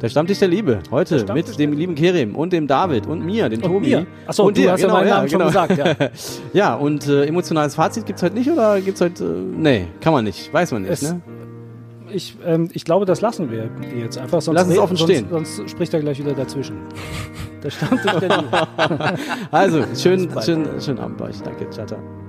Der 0.00 0.08
Stammtisch 0.08 0.38
der 0.38 0.46
Liebe. 0.46 0.78
Heute 0.92 1.18
Stammtisch 1.18 1.48
mit 1.50 1.58
dem 1.58 1.72
lieben 1.72 1.96
Kerem 1.96 2.36
und 2.36 2.52
dem 2.52 2.68
David 2.68 3.08
und 3.08 3.26
mir, 3.26 3.48
dem 3.48 3.62
Tobi. 3.62 3.88
mir. 3.88 4.06
Achso, 4.28 4.44
und 4.44 4.56
du 4.56 4.60
dir, 4.62 4.70
hast 4.70 4.80
ja 4.80 4.86
genau, 4.86 4.98
meinen 5.00 5.08
Namen 5.08 5.28
genau. 5.28 5.50
schon 5.50 5.66
gesagt. 5.68 5.98
Ja. 6.00 6.08
Ja, 6.52 6.74
und 6.76 7.08
äh, 7.08 7.24
emotionales 7.26 7.74
Fazit 7.74 8.06
gibt's 8.06 8.22
heute 8.22 8.36
nicht 8.36 8.48
oder 8.48 8.80
gibt's 8.80 9.00
heute. 9.00 9.24
Äh, 9.24 9.28
nee, 9.56 9.86
kann 10.00 10.12
man 10.12 10.22
nicht. 10.24 10.52
Weiß 10.52 10.70
man 10.70 10.82
nicht, 10.82 10.92
Es- 10.92 11.02
ne? 11.02 11.20
Ich, 12.14 12.36
ähm, 12.44 12.68
ich 12.72 12.84
glaube, 12.84 13.06
das 13.06 13.20
lassen 13.20 13.50
wir 13.50 13.68
jetzt 13.98 14.18
einfach. 14.18 14.40
Sonst 14.40 14.56
Lass 14.56 14.68
es 14.68 14.78
offen 14.78 14.96
sonst, 14.96 15.10
stehen. 15.10 15.26
Sonst 15.28 15.68
spricht 15.68 15.92
er 15.94 16.00
gleich 16.00 16.18
wieder 16.18 16.32
dazwischen. 16.32 16.76
Der 17.62 17.70
Stammtisch 17.70 18.12
der 18.20 18.38
Liebe. 18.38 18.68
Also, 19.50 19.84
schön, 19.96 20.28
bald. 20.28 20.44
schön, 20.44 20.68
schönen 20.80 20.98
Abend 20.98 21.16
bei 21.16 21.26
euch. 21.26 21.40
Danke. 21.42 21.68
Ciao, 21.70 21.86
ciao. 21.86 22.23